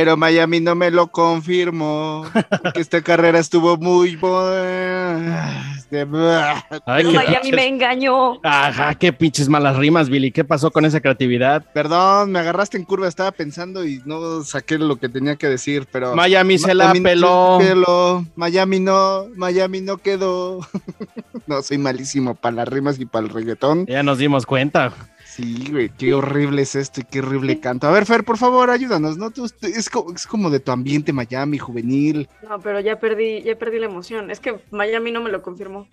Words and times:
Pero 0.00 0.16
Miami 0.16 0.60
no 0.60 0.74
me 0.74 0.90
lo 0.90 1.08
confirmó. 1.08 2.24
que 2.72 2.80
esta 2.80 3.02
carrera 3.02 3.38
estuvo 3.38 3.76
muy 3.76 4.16
buena. 4.16 5.76
Ay, 6.86 7.04
Miami 7.04 7.52
me 7.52 7.66
engañó. 7.66 8.40
Ajá, 8.42 8.94
qué 8.94 9.12
pinches 9.12 9.50
malas 9.50 9.76
rimas, 9.76 10.08
Billy. 10.08 10.32
¿Qué 10.32 10.42
pasó 10.42 10.70
con 10.70 10.86
esa 10.86 11.00
creatividad? 11.00 11.62
Perdón, 11.74 12.32
me 12.32 12.38
agarraste 12.38 12.78
en 12.78 12.84
curva, 12.84 13.08
estaba 13.08 13.30
pensando 13.30 13.84
y 13.84 14.00
no 14.06 14.42
saqué 14.42 14.78
lo 14.78 14.96
que 14.96 15.10
tenía 15.10 15.36
que 15.36 15.48
decir, 15.48 15.86
pero. 15.92 16.14
Miami 16.16 16.56
se 16.56 16.72
la 16.74 16.94
peló. 16.94 17.58
Miami 18.36 18.80
no, 18.80 19.26
Miami 19.36 19.82
no 19.82 19.98
quedó. 19.98 20.60
no, 21.46 21.60
soy 21.60 21.76
malísimo 21.76 22.36
para 22.36 22.56
las 22.56 22.68
rimas 22.68 22.98
y 22.98 23.04
para 23.04 23.26
el 23.26 23.32
reggaetón. 23.34 23.84
Ya 23.84 24.02
nos 24.02 24.16
dimos 24.16 24.46
cuenta. 24.46 24.94
Sí, 25.40 25.68
güey, 25.70 25.88
qué 25.88 26.12
horrible 26.12 26.60
es 26.60 26.74
esto 26.74 27.00
y 27.00 27.04
qué 27.04 27.20
horrible 27.20 27.60
canto. 27.60 27.86
A 27.86 27.90
ver, 27.90 28.04
Fer, 28.04 28.24
por 28.24 28.36
favor, 28.36 28.68
ayúdanos, 28.68 29.16
¿no? 29.16 29.32
es, 29.62 29.88
como, 30.26 30.50
de 30.50 30.60
tu 30.60 30.70
ambiente 30.70 31.14
Miami, 31.14 31.56
juvenil. 31.56 32.28
No, 32.46 32.60
pero 32.60 32.78
ya 32.80 33.00
perdí, 33.00 33.40
ya 33.42 33.56
perdí 33.56 33.78
la 33.78 33.86
emoción. 33.86 34.30
Es 34.30 34.38
que 34.38 34.60
Miami 34.70 35.12
no 35.12 35.22
me 35.22 35.30
lo 35.30 35.40
confirmó. 35.40 35.88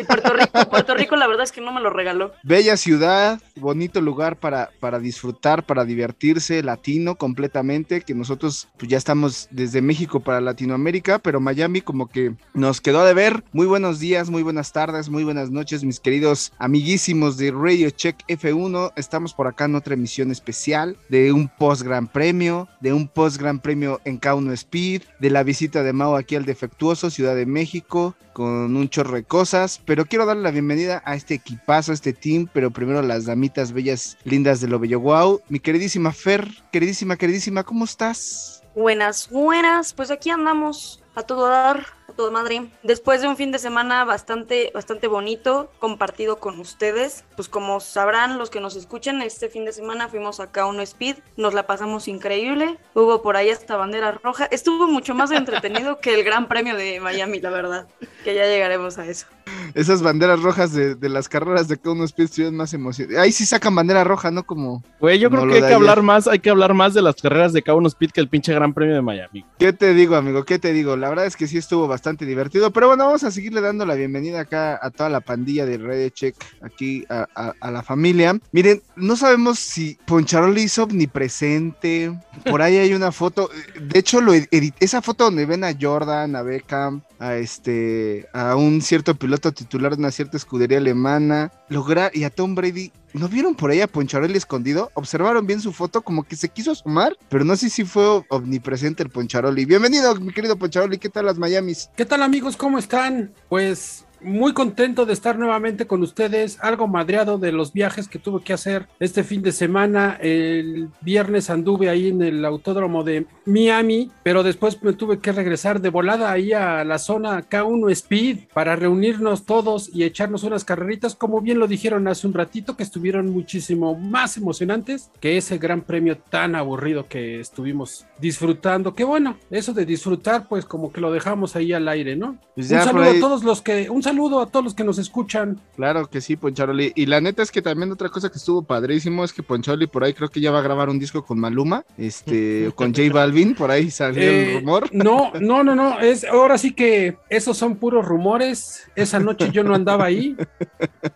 Y 0.00 0.04
Puerto 0.04 0.32
Rico, 0.32 0.70
Puerto 0.70 0.94
Rico, 0.94 1.16
la 1.16 1.26
verdad 1.26 1.42
es 1.42 1.50
que 1.50 1.60
no 1.60 1.72
me 1.72 1.80
lo 1.80 1.90
regaló. 1.90 2.32
Bella 2.44 2.76
ciudad, 2.76 3.40
bonito 3.56 4.00
lugar 4.00 4.36
para, 4.36 4.70
para 4.78 5.00
disfrutar, 5.00 5.64
para 5.64 5.84
divertirse, 5.84 6.62
latino 6.62 7.16
completamente, 7.16 8.02
que 8.02 8.14
nosotros 8.14 8.68
pues 8.76 8.88
ya 8.88 8.98
estamos 8.98 9.48
desde 9.50 9.82
México 9.82 10.20
para 10.20 10.40
Latinoamérica, 10.40 11.18
pero 11.18 11.40
Miami 11.40 11.80
como 11.80 12.08
que 12.08 12.34
nos 12.52 12.80
quedó 12.80 13.04
de 13.04 13.14
ver. 13.14 13.42
Muy 13.52 13.66
buenos 13.66 13.98
días, 13.98 14.30
muy 14.30 14.44
buenas 14.44 14.72
tardes, 14.72 15.08
muy 15.08 15.24
buenas 15.24 15.50
noches, 15.50 15.82
mis 15.82 15.98
queridos 15.98 16.52
amiguísimos 16.58 17.36
de 17.36 17.50
Radio 17.50 17.90
Check 17.90 18.22
F1 18.28 18.83
estamos 18.96 19.34
por 19.34 19.46
acá 19.46 19.64
en 19.66 19.74
otra 19.74 19.94
emisión 19.94 20.30
especial 20.30 20.96
de 21.08 21.32
un 21.32 21.48
post 21.48 21.82
Gran 21.82 22.06
Premio, 22.06 22.68
de 22.80 22.92
un 22.92 23.08
post 23.08 23.38
Gran 23.38 23.60
Premio 23.60 24.00
en 24.04 24.20
K1 24.20 24.52
Speed, 24.52 25.02
de 25.18 25.30
la 25.30 25.42
visita 25.42 25.82
de 25.82 25.92
Mao 25.92 26.16
aquí 26.16 26.36
al 26.36 26.44
Defectuoso, 26.44 27.10
Ciudad 27.10 27.34
de 27.34 27.46
México, 27.46 28.14
con 28.32 28.76
un 28.76 28.88
chorro 28.88 29.14
de 29.14 29.24
cosas. 29.24 29.80
Pero 29.84 30.06
quiero 30.06 30.26
darle 30.26 30.42
la 30.42 30.50
bienvenida 30.50 31.02
a 31.04 31.14
este 31.14 31.34
equipazo, 31.34 31.92
a 31.92 31.94
este 31.94 32.12
team, 32.12 32.48
pero 32.52 32.70
primero 32.70 33.02
las 33.02 33.26
damitas 33.26 33.72
bellas, 33.72 34.18
lindas 34.24 34.60
de 34.60 34.68
lo 34.68 34.78
bello. 34.78 35.00
Wow, 35.00 35.40
mi 35.48 35.60
queridísima 35.60 36.12
Fer, 36.12 36.48
queridísima, 36.72 37.16
queridísima, 37.16 37.62
¿cómo 37.62 37.84
estás? 37.84 38.62
Buenas, 38.74 39.30
buenas, 39.30 39.92
pues 39.92 40.10
aquí 40.10 40.30
andamos 40.30 41.03
a 41.14 41.22
todo 41.22 41.48
dar 41.48 41.86
todo 42.14 42.30
madre. 42.30 42.70
Después 42.82 43.20
de 43.20 43.28
un 43.28 43.36
fin 43.36 43.52
de 43.52 43.58
semana 43.58 44.04
bastante, 44.04 44.70
bastante 44.74 45.06
bonito, 45.06 45.70
compartido 45.78 46.38
con 46.38 46.58
ustedes, 46.60 47.24
pues 47.36 47.48
como 47.48 47.80
sabrán 47.80 48.38
los 48.38 48.50
que 48.50 48.60
nos 48.60 48.76
escuchan, 48.76 49.22
este 49.22 49.48
fin 49.48 49.64
de 49.64 49.72
semana 49.72 50.08
fuimos 50.08 50.40
acá 50.40 50.62
a 50.62 50.66
uno 50.66 50.82
Speed, 50.82 51.16
nos 51.36 51.54
la 51.54 51.66
pasamos 51.66 52.08
increíble, 52.08 52.78
hubo 52.94 53.22
por 53.22 53.36
ahí 53.36 53.50
hasta 53.50 53.76
bandera 53.76 54.12
roja, 54.12 54.46
estuvo 54.46 54.86
mucho 54.86 55.14
más 55.14 55.30
entretenido 55.30 55.98
que 56.00 56.14
el 56.14 56.24
Gran 56.24 56.48
Premio 56.48 56.76
de 56.76 57.00
Miami, 57.00 57.40
la 57.40 57.50
verdad, 57.50 57.86
que 58.22 58.34
ya 58.34 58.46
llegaremos 58.46 58.98
a 58.98 59.06
eso. 59.06 59.26
Esas 59.74 60.02
banderas 60.02 60.40
rojas 60.40 60.72
de, 60.72 60.96
las 61.08 61.28
carreras 61.28 61.66
de 61.68 61.78
uno 61.84 62.04
Speed 62.04 62.26
estuvieron 62.26 62.56
más 62.56 62.72
emocionantes. 62.74 63.18
Ahí 63.18 63.32
sí 63.32 63.44
sacan 63.44 63.74
bandera 63.74 64.04
roja, 64.04 64.30
¿no? 64.30 64.44
Como... 64.44 64.82
Güey, 65.00 65.18
yo 65.18 65.30
creo 65.30 65.46
que 65.46 65.54
hay 65.54 65.62
que 65.62 65.74
hablar 65.74 66.02
más, 66.02 66.28
hay 66.28 66.38
que 66.38 66.50
hablar 66.50 66.74
más 66.74 66.94
de 66.94 67.02
las 67.02 67.16
carreras 67.16 67.52
de 67.52 67.62
K1 67.62 67.88
Speed 67.88 68.10
que 68.12 68.20
el 68.20 68.28
pinche 68.28 68.54
Gran 68.54 68.72
Premio 68.72 68.94
de 68.94 69.02
Miami. 69.02 69.44
¿Qué 69.58 69.72
te 69.72 69.92
digo, 69.92 70.14
amigo? 70.16 70.44
¿Qué 70.44 70.58
te 70.58 70.72
digo? 70.72 70.96
La 70.96 71.08
verdad 71.08 71.26
es 71.26 71.36
que 71.36 71.48
sí 71.48 71.58
estuvo 71.58 71.88
bastante 71.88 72.24
divertido. 72.24 72.70
Pero 72.70 72.86
bueno, 72.86 73.06
vamos 73.06 73.24
a 73.24 73.30
seguirle 73.30 73.60
dando 73.60 73.84
la 73.84 73.94
bienvenida 73.94 74.40
acá 74.40 74.78
a 74.80 74.90
toda 74.90 75.08
la 75.10 75.20
pandilla 75.20 75.66
de 75.66 75.78
Red 75.78 76.10
Check, 76.10 76.36
aquí 76.62 77.04
a, 77.08 77.26
la 77.70 77.82
familia. 77.82 78.38
Miren, 78.52 78.82
no 78.94 79.16
sabemos 79.16 79.58
si 79.58 79.98
Poncharoli 80.06 80.62
hizo 80.62 80.84
omnipresente. 80.84 82.16
Por 82.48 82.62
ahí 82.62 82.76
hay 82.76 82.94
una 82.94 83.10
foto. 83.10 83.50
De 83.80 83.98
hecho, 83.98 84.20
lo 84.20 84.32
esa 84.32 85.02
foto 85.02 85.24
donde 85.24 85.46
ven 85.46 85.64
a 85.64 85.74
Jordan, 85.78 86.36
a 86.36 86.42
Beckham, 86.42 87.02
a 87.18 87.36
este, 87.36 88.28
a 88.32 88.56
un 88.56 88.82
cierto 88.82 89.14
piloto 89.14 89.52
titular 89.64 89.94
de 89.94 90.00
una 90.00 90.10
cierta 90.10 90.36
escudería 90.36 90.78
alemana, 90.78 91.52
lograr 91.68 92.10
y 92.14 92.24
a 92.24 92.30
Tom 92.30 92.54
Brady 92.54 92.92
¿No 93.14 93.28
vieron 93.28 93.54
por 93.54 93.70
ahí 93.70 93.80
a 93.80 93.86
Poncharoli 93.86 94.36
escondido? 94.36 94.90
Observaron 94.94 95.46
bien 95.46 95.60
su 95.60 95.72
foto, 95.72 96.02
como 96.02 96.24
que 96.24 96.34
se 96.34 96.48
quiso 96.48 96.72
asomar, 96.72 97.16
pero 97.28 97.44
no 97.44 97.54
sé 97.54 97.70
si 97.70 97.84
fue 97.84 98.24
omnipresente 98.28 99.04
el 99.04 99.08
Poncharoli. 99.08 99.64
Bienvenido, 99.66 100.16
mi 100.16 100.32
querido 100.32 100.56
Poncharoli, 100.56 100.98
¿qué 100.98 101.08
tal 101.08 101.26
las 101.26 101.38
Miamis? 101.38 101.90
¿Qué 101.96 102.04
tal 102.04 102.24
amigos? 102.24 102.56
¿Cómo 102.56 102.76
están? 102.76 103.32
Pues 103.48 104.04
muy 104.24 104.52
contento 104.52 105.06
de 105.06 105.12
estar 105.12 105.38
nuevamente 105.38 105.86
con 105.86 106.02
ustedes, 106.02 106.58
algo 106.60 106.88
madreado 106.88 107.38
de 107.38 107.52
los 107.52 107.72
viajes 107.72 108.08
que 108.08 108.18
tuve 108.18 108.42
que 108.42 108.52
hacer 108.52 108.88
este 108.98 109.22
fin 109.22 109.42
de 109.42 109.52
semana. 109.52 110.18
El 110.20 110.88
viernes 111.00 111.50
anduve 111.50 111.88
ahí 111.88 112.08
en 112.08 112.22
el 112.22 112.44
autódromo 112.44 113.04
de 113.04 113.26
Miami, 113.44 114.10
pero 114.22 114.42
después 114.42 114.82
me 114.82 114.94
tuve 114.94 115.18
que 115.18 115.32
regresar 115.32 115.80
de 115.80 115.90
volada 115.90 116.32
ahí 116.32 116.52
a 116.52 116.84
la 116.84 116.98
zona 116.98 117.48
K1 117.48 117.90
Speed 117.92 118.38
para 118.52 118.76
reunirnos 118.76 119.44
todos 119.44 119.90
y 119.94 120.04
echarnos 120.04 120.42
unas 120.42 120.64
carreritas, 120.64 121.14
como 121.14 121.40
bien 121.40 121.58
lo 121.58 121.66
dijeron 121.66 122.08
hace 122.08 122.26
un 122.26 122.34
ratito, 122.34 122.76
que 122.76 122.82
estuvieron 122.82 123.30
muchísimo 123.30 123.94
más 123.94 124.36
emocionantes 124.36 125.10
que 125.20 125.36
ese 125.36 125.58
gran 125.58 125.82
premio 125.82 126.16
tan 126.18 126.54
aburrido 126.54 127.06
que 127.08 127.40
estuvimos 127.40 128.06
disfrutando. 128.18 128.94
Que 128.94 129.04
bueno, 129.04 129.36
eso 129.50 129.72
de 129.72 129.84
disfrutar, 129.84 130.48
pues 130.48 130.64
como 130.64 130.92
que 130.92 131.00
lo 131.00 131.12
dejamos 131.12 131.56
ahí 131.56 131.72
al 131.72 131.88
aire, 131.88 132.16
¿no? 132.16 132.38
Pues 132.54 132.70
un 132.70 132.80
saludo 132.80 133.10
a 133.10 133.20
todos 133.20 133.44
los 133.44 133.62
que, 133.62 133.90
un 133.90 134.02
saludo 134.02 134.13
a 134.14 134.46
todos 134.46 134.64
los 134.64 134.74
que 134.74 134.84
nos 134.84 134.98
escuchan. 134.98 135.60
Claro 135.76 136.08
que 136.08 136.20
sí, 136.20 136.36
Poncharoli. 136.36 136.92
Y 136.94 137.06
la 137.06 137.20
neta 137.20 137.42
es 137.42 137.50
que 137.50 137.62
también 137.62 137.92
otra 137.92 138.08
cosa 138.08 138.30
que 138.30 138.38
estuvo 138.38 138.62
padrísimo 138.62 139.24
es 139.24 139.32
que 139.32 139.42
Poncharoli 139.42 139.86
por 139.86 140.04
ahí 140.04 140.14
creo 140.14 140.28
que 140.28 140.40
ya 140.40 140.50
va 140.50 140.60
a 140.60 140.62
grabar 140.62 140.88
un 140.88 140.98
disco 140.98 141.24
con 141.24 141.38
Maluma, 141.38 141.84
este, 141.98 142.72
con 142.76 142.94
J 142.94 143.12
Balvin, 143.12 143.54
por 143.54 143.70
ahí 143.70 143.90
salió 143.90 144.22
el 144.22 144.28
eh, 144.28 144.54
rumor. 144.60 144.88
No, 144.92 145.32
no, 145.40 145.64
no, 145.64 145.74
no, 145.74 146.00
es, 146.00 146.24
ahora 146.24 146.58
sí 146.58 146.72
que 146.72 147.16
esos 147.28 147.56
son 147.56 147.76
puros 147.76 148.04
rumores. 148.04 148.88
Esa 148.96 149.18
noche 149.18 149.50
yo 149.52 149.64
no 149.64 149.74
andaba 149.74 150.04
ahí. 150.04 150.36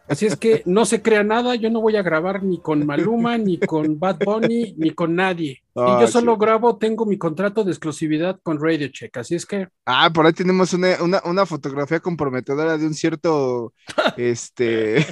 Así 0.08 0.26
es 0.26 0.36
que 0.36 0.62
no 0.66 0.84
se 0.84 1.02
crea 1.02 1.22
nada, 1.22 1.54
yo 1.54 1.70
no 1.70 1.80
voy 1.80 1.96
a 1.96 2.02
grabar 2.02 2.42
ni 2.42 2.58
con 2.58 2.84
Maluma, 2.84 3.38
ni 3.38 3.58
con 3.58 3.98
Bad 3.98 4.18
Bunny, 4.24 4.74
ni 4.76 4.90
con 4.90 5.14
nadie 5.14 5.62
y 5.86 6.00
yo 6.00 6.08
solo 6.08 6.36
grabo, 6.36 6.76
tengo 6.76 7.06
mi 7.06 7.18
contrato 7.18 7.64
de 7.64 7.70
exclusividad 7.70 8.40
con 8.42 8.60
Radio 8.60 8.88
Check, 8.88 9.16
así 9.16 9.34
es 9.34 9.46
que. 9.46 9.68
Ah, 9.86 10.10
por 10.12 10.26
ahí 10.26 10.32
tenemos 10.32 10.72
una, 10.72 11.46
fotografía 11.46 12.00
comprometedora 12.00 12.76
de 12.76 12.86
un 12.86 12.94
cierto 12.94 13.72
este 14.16 15.06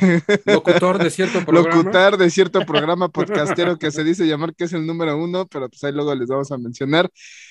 locutor 0.45 0.99
de 0.99 1.11
cierto 1.11 1.45
programa. 1.45 1.77
Locutor 1.77 2.17
de 2.17 2.31
cierto 2.31 2.61
programa 2.67 3.09
podcastero 3.09 3.79
que 3.79 3.91
se 3.91 4.05
dice 4.05 4.27
llamar 4.27 4.55
que 4.55 4.65
es 4.65 4.73
el 4.73 4.87
número 4.87 5.17
uno, 5.17 5.47
pero 5.47 5.69
pues 5.69 5.83
ahí 5.85 5.93
luego 5.93 6.15
les 6.15 6.29
vamos 6.29 6.51
a 6.51 6.59
mencionar. 6.59 7.11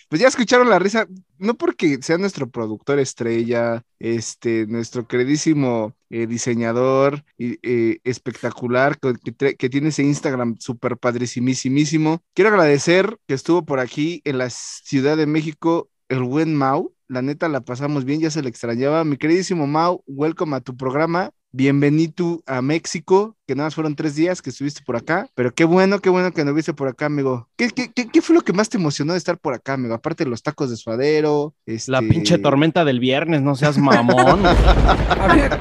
Pues 0.10 0.22
ya 0.22 0.28
escucharon 0.28 0.70
la 0.70 0.80
risa, 0.80 1.08
no 1.40 1.56
porque 1.56 2.00
sea 2.02 2.18
nuestro 2.18 2.50
productor 2.50 3.00
estrella, 3.00 3.84
este, 4.00 4.68
nuestro 4.68 5.08
queridísimo 5.08 5.96
eh, 6.10 6.28
diseñador 6.28 7.24
eh, 7.38 8.00
espectacular 8.04 8.98
que, 9.00 9.56
que, 9.56 9.70
tiene 9.70 9.90
ese 9.90 10.04
Instagram 10.04 10.58
súper 10.60 10.98
padrísimísimo. 10.98 12.22
Quiero 12.34 12.50
agradecer 12.52 13.18
que 13.28 13.34
estuvo 13.34 13.66
por 13.66 13.80
aquí 13.80 14.22
en 14.26 14.38
la 14.38 14.50
Ciudad 14.50 15.18
de 15.18 15.26
México 15.26 15.90
el 16.10 16.24
buen 16.24 16.56
Mau. 16.56 16.94
La 17.08 17.22
neta 17.22 17.48
la 17.50 17.62
pasamos 17.62 18.06
bien, 18.06 18.20
ya 18.20 18.32
se 18.32 18.42
le 18.42 18.50
extrañaba. 18.50 19.04
Mi 19.04 19.18
queridísimo 19.18 19.68
Mau, 19.68 20.04
welcome 20.08 20.56
a 20.56 20.62
tu 20.62 20.76
programa. 20.76 21.32
Bienvenido 21.58 22.42
a 22.48 22.62
México, 22.62 23.38
que 23.48 23.56
nada 23.56 23.68
más 23.68 23.76
fueron 23.76 23.96
tres 23.96 24.14
días 24.16 24.42
que 24.42 24.50
estuviste 24.50 24.82
por 24.86 24.98
acá, 24.98 25.30
pero 25.36 25.54
qué 25.54 25.64
bueno, 25.64 26.02
qué 26.02 26.10
bueno 26.10 26.34
que 26.34 26.44
no 26.44 26.54
viste 26.54 26.74
por 26.74 26.90
acá, 26.90 27.06
amigo. 27.06 27.48
¿Qué, 27.56 27.70
qué, 27.70 27.90
qué, 27.94 28.22
fue 28.22 28.36
lo 28.36 28.42
que 28.42 28.52
más 28.52 28.68
te 28.68 28.76
emocionó 28.76 29.14
de 29.14 29.20
estar 29.20 29.38
por 29.38 29.54
acá, 29.54 29.76
amigo? 29.76 29.94
Aparte 29.94 30.26
de 30.26 30.30
los 30.30 30.44
tacos 30.44 30.70
de 30.70 30.76
suadero. 30.76 31.54
Este... 31.66 31.94
La 31.94 32.02
pinche 32.02 32.40
tormenta 32.40 32.84
del 32.84 33.00
viernes, 33.00 33.42
no 33.42 33.56
seas 33.56 33.78
mamón. 33.78 34.46
a 34.46 35.34
ver, 35.34 35.58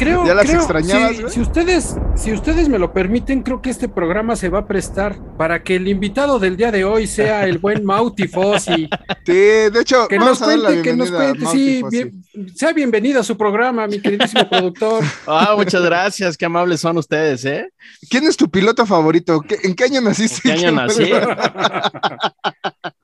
creo, 0.00 0.26
ya 0.26 0.34
las 0.34 0.48
si, 1.32 1.40
ustedes, 1.40 1.96
si 2.16 2.32
ustedes 2.32 2.68
me 2.70 2.78
lo 2.78 2.92
permiten, 2.92 3.42
creo 3.42 3.60
que 3.60 3.68
este 3.68 3.86
programa 3.86 4.34
se 4.34 4.48
va 4.48 4.60
a 4.60 4.66
prestar 4.66 5.18
para 5.36 5.62
que 5.62 5.76
el 5.76 5.88
invitado 5.88 6.38
del 6.38 6.56
día 6.56 6.72
de 6.72 6.84
hoy 6.84 7.06
sea 7.06 7.46
el 7.46 7.58
buen 7.58 7.84
Mauti 7.90 8.26
Fossi. 8.26 8.88
Sí, 9.26 9.32
de 9.32 9.80
hecho, 9.80 10.08
que 10.08 10.18
nos 10.18 10.38
cuente, 10.38 10.80
que 10.80 10.96
nos 10.96 11.10
cuente, 11.10 11.46
sí, 11.46 11.82
sea 12.54 12.72
bienvenido 12.72 13.20
a 13.20 13.24
su 13.24 13.36
programa, 13.36 13.86
mi 13.86 14.00
queridísimo 14.00 14.48
productor. 14.48 15.04
Ah, 15.26 15.54
muchas 15.56 15.82
gracias, 15.82 16.36
qué 16.36 16.46
amables 16.46 16.80
son 16.80 16.96
ustedes, 16.96 17.44
¿eh? 17.44 17.70
¿Quién 18.08 18.24
es 18.24 18.36
tu 18.36 18.50
piloto 18.50 18.86
favorito? 18.86 19.44
¿En 19.62 19.74
qué 19.74 19.84
año 19.84 20.00
naciste? 20.00 20.50
¿En 20.50 20.58
qué 20.58 20.66
año 20.66 20.72
nací? 20.76 21.12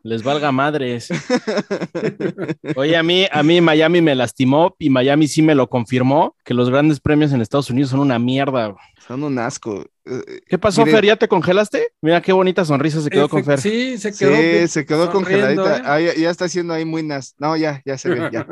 Les 0.06 0.23
valga 0.23 0.53
madres. 0.53 1.08
Oye, 2.76 2.97
a 2.97 3.03
mí, 3.03 3.26
a 3.29 3.43
mí 3.43 3.61
Miami 3.61 4.00
me 4.00 4.14
lastimó 4.14 4.76
y 4.79 4.88
Miami 4.88 5.26
sí 5.26 5.43
me 5.43 5.56
lo 5.56 5.69
confirmó, 5.69 6.37
que 6.44 6.55
los 6.55 6.70
grandes 6.70 7.00
premios 7.00 7.32
en 7.32 7.41
Estados 7.41 7.70
Unidos 7.70 7.91
son 7.91 7.99
una 7.99 8.20
mierda. 8.20 8.76
Son 9.05 9.25
un 9.25 9.37
asco. 9.41 9.85
Eh, 10.05 10.43
¿Qué 10.47 10.58
pasó, 10.58 10.87
Fer? 10.87 11.05
¿Ya 11.05 11.17
te 11.17 11.26
congelaste? 11.26 11.88
Mira 12.00 12.20
qué 12.20 12.32
bonita 12.32 12.64
sonrisa 12.64 13.00
se 13.00 13.11
quedó 13.11 13.29
con 13.29 13.44
Fer. 13.44 13.61
Sí, 13.61 13.99
se 13.99 14.12
quedó. 14.12 14.37
Sí, 14.37 14.69
se 14.69 14.87
quedó 14.87 15.11
congeladita. 15.11 15.99
¿eh? 15.99 16.14
ya, 16.17 16.31
está 16.31 16.44
haciendo 16.44 16.73
ahí 16.73 16.85
muy 16.85 17.02
nas. 17.02 17.35
No, 17.38 17.56
ya, 17.56 17.82
ya 17.85 17.99
se 17.99 18.11
ve, 18.11 18.31
ya. 18.32 18.47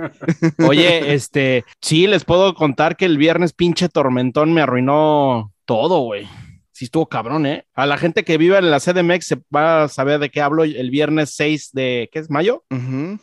Oye, 0.66 1.14
este, 1.14 1.64
sí, 1.80 2.08
les 2.08 2.24
puedo 2.24 2.54
contar 2.54 2.96
que 2.96 3.04
el 3.04 3.16
viernes 3.16 3.52
pinche 3.52 3.88
tormentón 3.88 4.52
me 4.52 4.60
arruinó 4.60 5.52
todo, 5.66 6.00
güey. 6.00 6.26
Sí 6.74 6.86
estuvo 6.86 7.08
cabrón, 7.08 7.46
¿eh? 7.46 7.66
A 7.74 7.86
la 7.86 7.96
gente 7.96 8.24
que 8.24 8.36
vive 8.36 8.58
en 8.58 8.70
la 8.70 8.80
CDMX 8.80 9.26
se 9.26 9.36
va 9.54 9.84
a 9.84 9.88
saber 9.88 10.18
de 10.18 10.30
qué 10.30 10.42
hablo 10.42 10.64
el 10.64 10.90
viernes 10.90 11.30
6 11.36 11.70
de, 11.72 12.10
¿qué 12.12 12.18
es? 12.18 12.30
¿Mayo? 12.30 12.64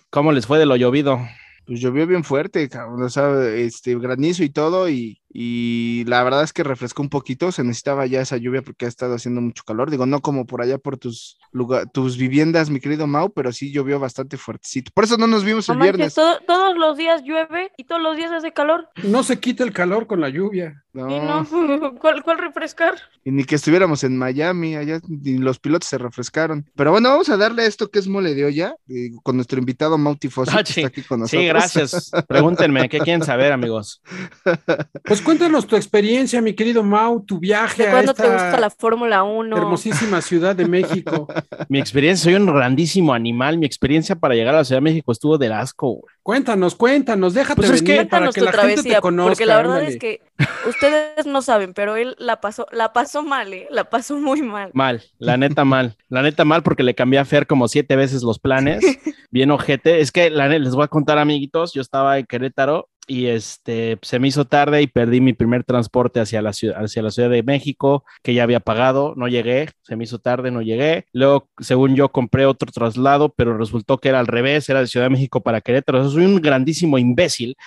¿Cómo 0.09 0.31
les 0.31 0.48
fue 0.48 0.57
de 0.57 0.65
lo 0.65 0.77
llovido? 0.77 1.19
Pues 1.65 1.81
llovió 1.81 2.07
bien 2.07 2.24
fuerte, 2.24 2.68
cabrón, 2.69 3.03
o 3.03 3.09
sea, 3.09 3.45
este 3.53 3.98
granizo 4.00 4.44
y 4.44 4.50
todo, 4.50 4.89
y, 4.89 5.21
y 5.33 6.04
la 6.07 6.24
verdad 6.24 6.44
es 6.44 6.54
que 6.54 6.63
refrescó 6.63 7.01
un 7.01 7.10
poquito, 7.10 7.51
se 7.51 7.63
necesitaba 7.63 8.06
ya 8.06 8.22
esa 8.22 8.38
lluvia 8.38 8.62
porque 8.62 8.86
ha 8.86 8.89
estado 8.89 9.16
haciendo 9.16 9.42
mucho 9.42 9.63
calor, 9.66 9.89
digo, 9.89 10.06
no 10.06 10.22
como 10.22 10.45
por 10.45 10.62
allá 10.62 10.78
por 10.78 10.98
tus 10.98 11.38
lugar, 11.51 11.89
tus 11.92 12.18
viviendas, 12.18 12.69
mi 12.69 12.80
querido 12.80 13.07
Mau, 13.07 13.31
pero 13.31 13.51
sí 13.51 13.72
llovió 13.72 14.00
bastante 14.00 14.38
fuertecito. 14.38 14.92
Por 14.94 15.04
eso 15.06 15.18
no 15.18 15.28
nos 15.28 15.44
vimos 15.44 15.68
No 15.68 15.74
el 15.74 15.80
manches, 15.80 15.95
viernes. 15.98 16.13
todo- 16.16 16.39
todos 16.45 16.78
los 16.78 16.98
días 16.98 17.22
llueve 17.24 17.72
y 17.78 17.86
todos 17.86 18.01
los 18.01 18.16
días 18.18 18.31
hace 18.31 18.51
calor. 18.51 18.89
No 19.04 19.24
se 19.24 19.39
quita 19.39 19.63
el 19.63 19.74
calor 19.74 20.07
con 20.07 20.19
la 20.22 20.30
lluvia. 20.30 20.83
No, 20.94 21.10
Y 21.10 21.19
no, 21.22 21.45
¿cuál, 22.01 22.22
cuál 22.24 22.38
refrescar? 22.38 22.95
y 23.24 23.31
ni 23.31 23.45
que 23.45 23.56
estuviéramos 23.56 24.04
en 24.04 24.18
Miami, 24.18 24.75
allá 24.75 25.00
ni 25.07 25.38
los 25.38 25.57
pilotos 25.60 25.88
se 25.88 25.98
refrescaron. 25.98 26.69
Pero 26.75 26.92
bueno, 26.92 27.07
vamos 27.10 27.30
a 27.30 27.38
darle 27.38 27.66
esto 27.66 27.89
que 27.89 28.00
es 28.00 28.07
mole 28.10 28.34
de 28.36 28.44
olla, 28.45 28.75
eh, 28.89 29.12
con 29.24 29.38
nuestro 29.38 29.57
invitado 29.60 29.98
Mau 29.98 30.16
Tifosi, 30.18 30.51
Ah, 30.54 30.63
que 30.63 30.74
sí. 30.74 30.81
está 30.81 30.88
aquí 30.89 31.01
con 31.04 31.22
nosotros. 31.22 31.42
Sí, 31.42 31.48
gracias. 31.48 32.12
Pregúntenme, 32.27 32.89
¿qué 32.89 33.00
quieren 33.00 33.24
saber, 33.24 33.51
amigos? 33.54 34.01
Pues 35.06 35.21
cuéntanos 35.24 35.68
tu 35.68 35.76
experiencia, 35.76 36.42
mi 36.42 36.54
querido 36.54 36.84
Mau, 36.84 37.22
tu 37.24 37.40
viaje 37.40 37.84
¿De 37.84 37.90
a 37.90 38.00
esta 38.02 38.14
te 38.14 38.30
gusta 38.30 38.60
la 38.60 38.70
Fórmula 38.70 39.24
1? 39.24 39.56
hermosísima 39.58 40.22
ciudad 40.22 40.56
de 40.56 40.66
México. 40.68 41.28
Mi 41.70 41.80
experiencia, 41.80 42.26
soy 42.26 42.36
un 42.36 42.46
grandísimo 42.46 43.14
animal. 43.14 43.58
Mi 43.58 43.66
experiencia 43.66 44.16
para 44.16 44.36
llegar 44.36 44.54
a 44.56 44.60
la 44.60 44.64
Ciudad 44.66 44.78
de 44.78 44.84
México 44.90 45.12
estuvo 45.12 45.38
del 45.38 45.54
asco, 45.54 45.88
güey. 45.94 46.16
Cuéntanos, 46.24 46.76
cuéntanos, 46.76 47.34
déjate 47.34 47.56
Pues 47.56 47.72
es 47.72 47.82
que- 47.82 47.96
para 48.06 48.28
Cuéntanos 48.28 48.36
que 48.36 48.42
tu 48.42 48.46
la 48.46 48.52
gente 48.52 48.68
te 48.68 48.74
travesía, 48.76 49.02
conozca. 49.02 49.30
porque 49.32 49.46
la 49.46 49.58
verdad 49.58 49.78
ándale. 49.78 49.94
es 49.94 50.00
que 50.00 50.22
ustedes 50.70 51.26
no 51.26 51.42
saben, 51.42 51.74
pero 51.74 51.96
él 51.96 52.16
la 52.20 52.40
pasó, 52.42 52.68
la 52.72 52.94
pasó 52.94 53.24
mal, 53.24 53.52
¿eh? 53.54 53.68
La 53.72 53.86
pasó 53.90 54.18
muy 54.18 54.42
mal. 54.42 54.70
Mal, 54.74 55.02
la 55.18 55.38
neta 55.38 55.66
mal. 55.66 55.98
La 56.10 56.22
neta 56.22 56.46
mal 56.46 56.62
porque 56.64 56.84
le 56.84 56.94
cambié 56.96 57.20
a 57.20 57.26
Fer 57.26 57.48
como 57.48 57.68
siete 57.68 57.96
veces 57.96 58.22
los 58.24 58.40
planes. 58.40 58.82
Bien 59.32 59.50
ojete. 59.52 60.00
Es 60.02 60.12
que 60.12 60.30
la 60.30 60.48
les 60.48 60.76
voy 60.76 60.84
a 60.84 60.88
contar, 60.88 61.18
amiguitos. 61.18 61.74
Yo 61.74 61.82
estaba 61.82 62.20
en 62.20 62.26
Querétaro 62.26 62.88
y 63.12 63.28
este 63.28 64.00
se 64.04 64.19
me 64.19 64.30
hizo 64.30 64.46
tarde 64.46 64.81
y 64.81 64.88
perdí 64.88 65.19
mi 65.19 65.34
primer 65.34 65.66
transporte 65.66 66.22
hacia 66.22 66.42
la 66.42 66.54
ciudad, 66.54 66.81
hacia 66.81 67.02
la 67.02 67.12
Ciudad 67.12 67.30
de 67.30 67.44
México, 67.44 68.06
que 68.24 68.34
ya 68.34 68.44
había 68.44 68.62
pagado. 68.62 69.16
No 69.18 69.28
llegué, 69.28 69.68
se 69.81 69.98
me 69.98 70.06
hizo 70.06 70.19
tarde, 70.19 70.50
no 70.50 70.62
llegué. 70.62 71.08
Luego, 71.12 71.50
según 71.60 71.94
yo, 71.98 72.10
compré 72.10 72.46
otro 72.46 72.72
traslado, 72.72 73.28
pero 73.28 73.58
resultó 73.58 73.98
que 73.98 74.08
era 74.08 74.22
al 74.22 74.28
revés, 74.28 74.69
era 74.69 74.80
de 74.80 74.88
Ciudad 74.88 75.08
de 75.08 75.10
México 75.10 75.42
para 75.42 75.60
Querétaro. 75.60 76.10
Soy 76.10 76.24
un 76.24 76.42
grandísimo 76.42 76.98
imbécil. 76.98 77.58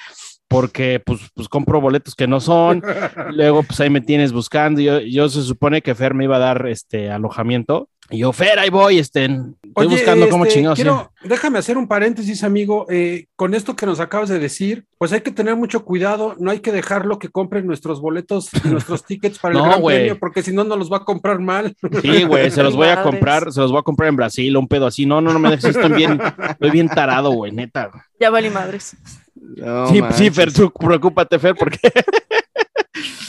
Porque 0.47 1.01
pues, 1.01 1.21
pues 1.35 1.49
compro 1.49 1.81
boletos 1.81 2.15
que 2.15 2.27
no 2.27 2.39
son, 2.39 2.83
Luego, 3.33 3.63
pues 3.63 3.81
ahí 3.81 3.91
me 3.91 4.03
tienes 4.03 4.33
buscando. 4.33 4.81
Yo, 4.81 5.01
yo 5.01 5.29
se 5.29 5.43
supone 5.43 5.83
que 5.83 5.95
Fer 5.95 6.15
me 6.15 6.25
iba 6.25 6.37
a 6.37 6.39
dar 6.39 6.67
este 6.69 7.11
alojamiento. 7.11 7.89
Y 8.11 8.19
yo, 8.19 8.33
Fer, 8.33 8.59
ahí 8.59 8.69
voy, 8.69 8.99
este, 8.99 9.25
estoy 9.25 9.43
Oye, 9.75 9.89
buscando 9.89 10.29
cómo 10.29 10.45
este, 10.45 10.57
chingados. 10.57 10.77
quiero- 10.77 11.11
déjame 11.23 11.59
hacer 11.59 11.79
un 11.79 11.89
paréntesis, 11.89 12.45
amigo. 12.45 12.87
eh, 12.91 13.27
con 13.35 13.55
esto 13.55 13.75
que 13.77 13.87
nos 13.87 13.99
acabas 13.99 14.29
de 14.29 14.39
decir, 14.39 14.85
pues 14.99 15.13
hay 15.13 15.23
que 15.23 15.31
tener 15.31 15.57
mucho 15.57 15.85
cuidado. 15.85 16.35
No 16.39 16.51
hay 16.51 16.61
que 16.61 16.71
dejarlo 16.71 17.19
que 17.19 17.29
compren 17.31 17.67
nuestros 17.67 18.01
boletos 18.03 18.51
y 18.63 18.69
nuestros 18.69 19.05
tickets 19.05 19.39
para 19.39 19.55
el 19.55 19.59
No, 19.63 19.69
Gran. 19.69 19.83
Premio, 19.83 20.19
porque 20.19 20.43
si 20.43 20.53
no, 20.53 20.65
no 20.65 20.77
los 20.77 20.93
va 20.93 20.99
a 20.99 21.05
comprar 21.05 21.39
mal. 21.41 21.75
Sí, 22.03 22.25
güey, 22.25 22.51
se 22.51 22.63
los 22.63 22.77
voy 22.77 22.89
a 22.89 23.03
comprar, 23.03 23.51
se 23.51 23.61
los 23.61 23.71
voy 23.71 23.81
a 23.81 23.83
comprar 23.83 24.11
en 24.11 24.17
Brasil, 24.17 24.55
un 24.57 24.69
pedo 24.69 24.87
así. 24.87 25.07
No, 25.07 25.21
no, 25.23 25.33
no 25.33 25.39
me 25.39 25.51
dejes, 25.51 25.75
estoy 25.77 25.93
bien, 25.93 26.21
estoy 26.51 26.71
bien 26.71 26.89
tarado, 26.89 27.31
güey, 27.31 27.53
neta. 27.53 27.91
Ya 28.21 28.29
vale 28.31 28.51
madres. 28.51 28.97
No, 29.35 29.89
sí, 29.89 30.01
sí. 30.13 30.31
Fer, 30.31 30.53
tú 30.53 30.71
preocúpate, 30.73 31.39
Fer, 31.39 31.55
porque 31.55 31.79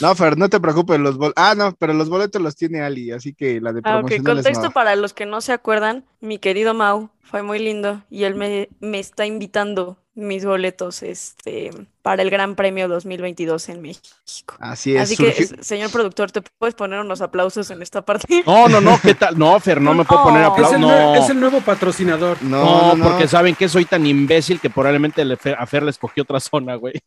No, 0.00 0.14
Fer, 0.14 0.36
no 0.38 0.48
te 0.48 0.60
preocupes, 0.60 0.98
los 1.00 1.16
bol- 1.16 1.32
Ah, 1.36 1.54
no, 1.56 1.74
pero 1.74 1.92
los 1.92 2.08
boletos 2.08 2.40
los 2.40 2.54
tiene 2.56 2.82
Ali, 2.82 3.10
así 3.10 3.34
que 3.34 3.60
la 3.60 3.72
de 3.72 3.80
Ah, 3.84 3.96
ok, 3.96 4.08
promocionales 4.08 4.36
contexto 4.36 4.66
no. 4.66 4.70
para 4.72 4.94
los 4.96 5.12
que 5.12 5.26
no 5.26 5.40
se 5.40 5.52
acuerdan, 5.52 6.04
mi 6.20 6.38
querido 6.38 6.74
Mau 6.74 7.10
fue 7.22 7.42
muy 7.42 7.58
lindo 7.58 8.02
y 8.10 8.24
él 8.24 8.34
me, 8.34 8.68
me 8.80 8.98
está 9.00 9.26
invitando 9.26 9.98
mis 10.14 10.44
boletos 10.44 11.02
este, 11.02 11.70
para 12.06 12.22
el 12.22 12.30
Gran 12.30 12.54
Premio 12.54 12.86
2022 12.86 13.68
en 13.68 13.82
México. 13.82 14.54
Así 14.60 14.94
es, 14.94 15.02
Así 15.02 15.16
que, 15.16 15.34
surgió- 15.34 15.60
señor 15.64 15.90
productor, 15.90 16.30
¿te 16.30 16.40
puedes 16.40 16.76
poner 16.76 17.00
unos 17.00 17.20
aplausos 17.20 17.68
en 17.72 17.82
esta 17.82 18.02
parte? 18.02 18.44
no, 18.46 18.68
no, 18.68 18.80
no, 18.80 18.96
¿qué 19.02 19.16
tal? 19.16 19.36
No, 19.36 19.58
Fer, 19.58 19.80
no 19.80 19.92
me 19.92 20.04
puedo 20.04 20.22
poner 20.22 20.44
Oh. 20.46 20.52
Aplausos. 20.52 20.78
No, 20.78 21.16
es 21.16 21.28
el 21.30 21.40
nuevo 21.40 21.60
patrocinador. 21.62 22.40
No, 22.44 22.64
no, 22.64 22.82
no, 22.82 22.94
no. 22.94 23.04
porque 23.08 23.26
saben 23.26 23.56
que 23.56 23.68
soy 23.68 23.86
tan 23.86 24.06
imbécil 24.06 24.60
que 24.60 24.70
probablemente 24.70 25.22
a 25.58 25.66
Fer 25.66 25.82
le 25.82 25.90
escogió 25.90 26.22
otra 26.22 26.38
zona, 26.38 26.76
güey. 26.76 26.94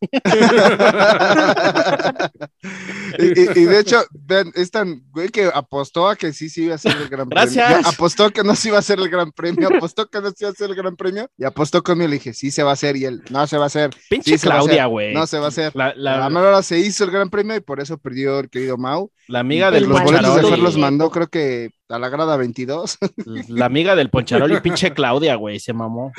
y, 3.18 3.40
y- 3.40 3.48
y 3.62 3.64
de 3.64 3.80
hecho, 3.80 4.02
vean, 4.12 4.52
es 4.54 4.70
tan 4.70 5.02
güey 5.12 5.30
que 5.30 5.50
apostó 5.52 6.08
a 6.08 6.16
que 6.16 6.34
sí 6.34 6.50
se 6.50 6.60
iba 6.62 6.72
a 6.72 6.76
hacer 6.76 6.94
el 6.94 7.08
gran 7.08 7.26
Gracias. 7.26 7.64
premio. 7.66 7.82
Ya 7.84 7.88
apostó 7.88 8.24
a 8.26 8.30
que 8.30 8.42
no 8.44 8.54
se 8.54 8.68
iba 8.68 8.76
a 8.76 8.80
hacer 8.80 8.98
el 8.98 9.08
gran 9.08 9.32
premio, 9.32 9.68
apostó 9.74 10.06
que 10.08 10.20
no 10.20 10.28
se 10.28 10.36
iba 10.40 10.50
a 10.50 10.52
hacer 10.52 10.68
el 10.68 10.76
gran 10.76 10.94
premio 10.96 11.30
y 11.38 11.44
apostó 11.44 11.82
conmigo. 11.82 12.08
Le 12.08 12.14
dije, 12.16 12.34
sí 12.34 12.50
se 12.50 12.62
va 12.62 12.70
a 12.70 12.74
hacer 12.74 12.96
y 12.96 13.06
él, 13.06 13.22
no 13.30 13.46
se 13.46 13.56
va 13.56 13.64
a 13.64 13.66
hacer. 13.68 13.90
Pinche 14.10 14.36
Sí 14.36 14.46
Claudia, 14.46 14.86
güey. 14.90 15.14
No 15.14 15.26
se 15.26 15.38
va 15.38 15.46
a 15.46 15.48
hacer. 15.48 15.72
La, 15.74 15.94
La, 15.96 16.18
la, 16.18 16.28
mera 16.28 16.48
hora 16.48 16.62
se 16.62 16.78
hizo 16.78 17.04
el 17.04 17.10
gran 17.10 17.30
premio 17.30 17.56
y 17.56 17.60
por 17.60 17.80
eso 17.80 17.98
perdió 17.98 18.40
el 18.40 18.50
querido 18.50 18.76
Mau. 18.76 19.10
la 19.28 19.40
amiga 19.40 19.70
del 19.70 19.84
los 19.84 20.02
boletos 20.02 20.36
de. 20.36 20.42
Fer 20.42 20.58
los 20.58 20.76
mandó, 20.76 21.10
creo 21.10 21.28
que 21.28 21.70
a 21.90 21.98
la 21.98 22.08
grada 22.08 22.36
22. 22.36 22.98
La 23.48 23.66
amiga 23.66 23.96
del 23.96 24.10
Poncharoli, 24.10 24.60
pinche 24.60 24.92
Claudia, 24.92 25.34
güey, 25.34 25.58
se 25.58 25.72
mamó. 25.72 26.12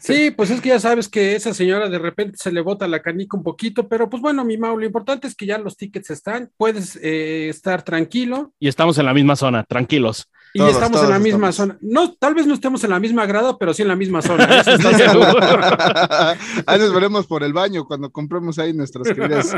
Sí, 0.00 0.30
pues 0.30 0.50
es 0.50 0.60
que 0.60 0.70
ya 0.70 0.80
sabes 0.80 1.08
que 1.08 1.36
esa 1.36 1.54
señora 1.54 1.88
de 1.88 1.98
repente 1.98 2.36
se 2.38 2.52
le 2.52 2.60
bota 2.60 2.88
la 2.88 3.02
canica 3.02 3.36
un 3.36 3.42
poquito, 3.42 3.88
pero 3.88 4.10
pues 4.10 4.20
bueno, 4.20 4.44
mi 4.44 4.56
Mau, 4.58 4.76
lo 4.76 4.84
importante 4.84 5.26
es 5.26 5.34
que 5.34 5.46
ya 5.46 5.58
los 5.58 5.76
tickets 5.76 6.10
están, 6.10 6.50
puedes 6.56 6.96
eh, 7.02 7.48
estar 7.48 7.82
tranquilo 7.82 8.52
Y 8.58 8.68
estamos 8.68 8.98
en 8.98 9.06
la 9.06 9.14
misma 9.14 9.36
zona, 9.36 9.64
tranquilos. 9.64 10.28
Y 10.54 10.58
Todos, 10.60 10.72
estamos 10.74 10.92
todos 10.92 11.04
en 11.06 11.10
la 11.10 11.18
misma 11.18 11.48
estamos. 11.50 11.56
zona. 11.74 11.78
No, 11.82 12.12
tal 12.14 12.34
vez 12.34 12.46
no 12.46 12.54
estemos 12.54 12.82
en 12.84 12.90
la 12.90 13.00
misma 13.00 13.26
grada, 13.26 13.58
pero 13.58 13.74
sí 13.74 13.82
en 13.82 13.88
la 13.88 13.96
misma 13.96 14.22
zona. 14.22 14.44
eso 14.60 14.70
está 14.70 16.36
ahí 16.66 16.78
nos 16.78 16.94
veremos 16.94 17.26
por 17.26 17.42
el 17.42 17.52
baño 17.52 17.84
cuando 17.84 18.10
compremos 18.10 18.58
ahí 18.58 18.72
nuestras 18.72 19.08
queridas 19.08 19.54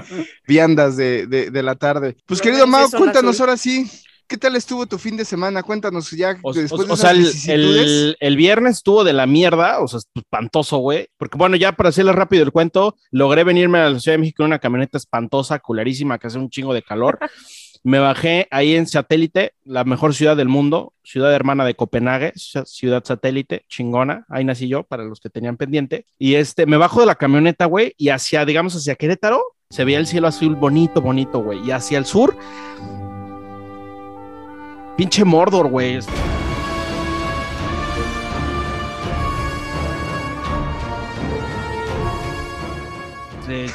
viandas 0.48 0.96
de, 0.96 1.26
de- 1.26 1.50
de 1.50 1.62
la 1.62 1.74
tarde. 1.76 2.16
Pues 2.26 2.40
querido 2.40 2.66
son 2.66 2.90
cuéntanos 2.98 3.38
ahora 3.40 3.56
sí. 3.56 3.88
¿Qué 4.28 4.36
tal 4.36 4.56
estuvo 4.56 4.86
tu 4.86 4.98
fin 4.98 5.16
de 5.16 5.24
semana? 5.24 5.62
Cuéntanos 5.62 6.10
ya 6.10 6.36
O, 6.42 6.52
después 6.52 6.80
o- 6.82 6.84
de 6.86 6.92
o 6.92 6.96
sea, 6.96 7.12
el, 7.12 7.30
el- 7.46 8.16
el 8.18 8.36
viernes 8.36 8.78
estuvo 8.78 9.04
de 9.04 9.12
la 9.12 9.24
mierda, 9.26 9.78
o 9.80 9.86
sea, 9.86 10.00
espantoso, 10.16 10.78
güey. 10.78 11.06
Porque 11.16 11.38
bueno, 11.38 11.54
ya 11.54 11.72
para 11.72 11.90
hacerles 11.90 12.16
rápido 12.16 12.42
el 12.42 12.50
cuento, 12.50 12.96
logré 13.12 13.44
venirme 13.44 13.78
a 13.78 13.88
la 13.90 14.00
Ciudad 14.00 14.14
de 14.16 14.20
México 14.22 14.42
en 14.42 14.48
una 14.48 14.58
camioneta 14.58 14.98
espantosa, 14.98 15.60
culerísima, 15.60 16.18
que 16.18 16.26
hace 16.26 16.38
un 16.38 16.50
chingo 16.50 16.74
de 16.74 16.82
calor. 16.82 17.18
Me 17.86 18.00
bajé 18.00 18.48
ahí 18.50 18.74
en 18.74 18.88
Satélite, 18.88 19.52
la 19.62 19.84
mejor 19.84 20.12
ciudad 20.12 20.36
del 20.36 20.48
mundo, 20.48 20.92
ciudad 21.04 21.32
hermana 21.32 21.64
de 21.64 21.76
Copenhague, 21.76 22.32
ci- 22.32 22.64
ciudad 22.66 23.04
satélite, 23.04 23.64
chingona. 23.68 24.24
Ahí 24.28 24.44
nací 24.44 24.66
yo, 24.66 24.82
para 24.82 25.04
los 25.04 25.20
que 25.20 25.30
tenían 25.30 25.56
pendiente. 25.56 26.04
Y 26.18 26.34
este, 26.34 26.66
me 26.66 26.78
bajo 26.78 26.98
de 26.98 27.06
la 27.06 27.14
camioneta, 27.14 27.66
güey, 27.66 27.94
y 27.96 28.08
hacia, 28.08 28.44
digamos, 28.44 28.74
hacia 28.74 28.96
Querétaro, 28.96 29.40
se 29.70 29.84
veía 29.84 29.98
el 29.98 30.08
cielo 30.08 30.26
azul 30.26 30.56
bonito, 30.56 31.00
bonito, 31.00 31.40
güey. 31.40 31.64
Y 31.64 31.70
hacia 31.70 31.98
el 31.98 32.06
sur, 32.06 32.36
pinche 34.96 35.24
Mordor, 35.24 35.68
güey. 35.68 36.00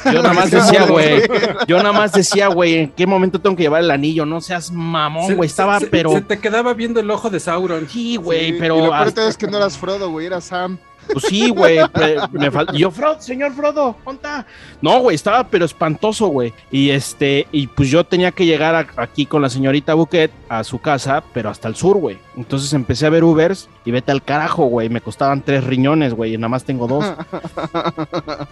Yo 0.04 0.22
nada 0.22 0.32
más 0.34 0.50
decía, 0.50 0.86
güey. 0.86 1.22
Yo 1.66 1.76
nada 1.78 1.92
más 1.92 2.12
decía, 2.12 2.48
güey, 2.48 2.74
¿en 2.76 2.88
qué 2.90 3.06
momento 3.06 3.40
tengo 3.40 3.56
que 3.56 3.62
llevar 3.62 3.82
el 3.82 3.90
anillo? 3.90 4.24
No 4.26 4.40
seas 4.40 4.70
mamón, 4.70 5.26
Se- 5.28 5.34
güey. 5.34 5.46
Estaba, 5.46 5.78
se- 5.80 5.86
pero. 5.86 6.10
Se 6.12 6.20
te 6.22 6.38
quedaba 6.38 6.74
viendo 6.74 7.00
el 7.00 7.10
ojo 7.10 7.30
de 7.30 7.40
Sauron. 7.40 7.88
Sí, 7.88 8.16
güey, 8.16 8.52
Sí, 8.52 8.56
pero. 8.58 8.76
Y 8.78 8.82
lo 8.86 8.94
hasta- 8.94 9.28
es 9.28 9.36
que 9.36 9.46
no 9.46 9.56
eras 9.58 9.78
Frodo, 9.78 10.10
güey, 10.10 10.26
era 10.26 10.40
Sam. 10.40 10.78
Pues 11.12 11.24
sí, 11.28 11.50
güey. 11.50 11.78
me. 12.32 12.50
Yo, 12.78 12.90
Frodo, 12.90 13.20
señor 13.20 13.52
Frodo, 13.52 13.96
¿onta? 14.04 14.46
No, 14.80 15.00
güey, 15.00 15.14
estaba 15.14 15.48
pero 15.48 15.64
espantoso, 15.64 16.28
güey. 16.28 16.52
Y 16.70 16.90
este, 16.90 17.46
y 17.52 17.66
pues 17.66 17.90
yo 17.90 18.04
tenía 18.04 18.32
que 18.32 18.46
llegar 18.46 18.88
aquí 18.96 19.26
con 19.26 19.42
la 19.42 19.50
señorita 19.50 19.94
Buquet 19.94 20.30
a 20.48 20.64
su 20.64 20.78
casa, 20.78 21.22
pero 21.32 21.50
hasta 21.50 21.68
el 21.68 21.76
sur, 21.76 21.98
güey. 21.98 22.18
Entonces 22.36 22.72
empecé 22.72 23.06
a 23.06 23.10
ver 23.10 23.24
Ubers 23.24 23.68
y 23.84 23.90
vete 23.90 24.12
al 24.12 24.22
carajo, 24.22 24.64
güey. 24.66 24.88
Me 24.88 25.00
costaban 25.00 25.42
tres 25.42 25.64
riñones, 25.64 26.14
güey, 26.14 26.34
y 26.34 26.38
nada 26.38 26.48
más 26.48 26.64
tengo 26.64 26.86
dos. 26.86 27.04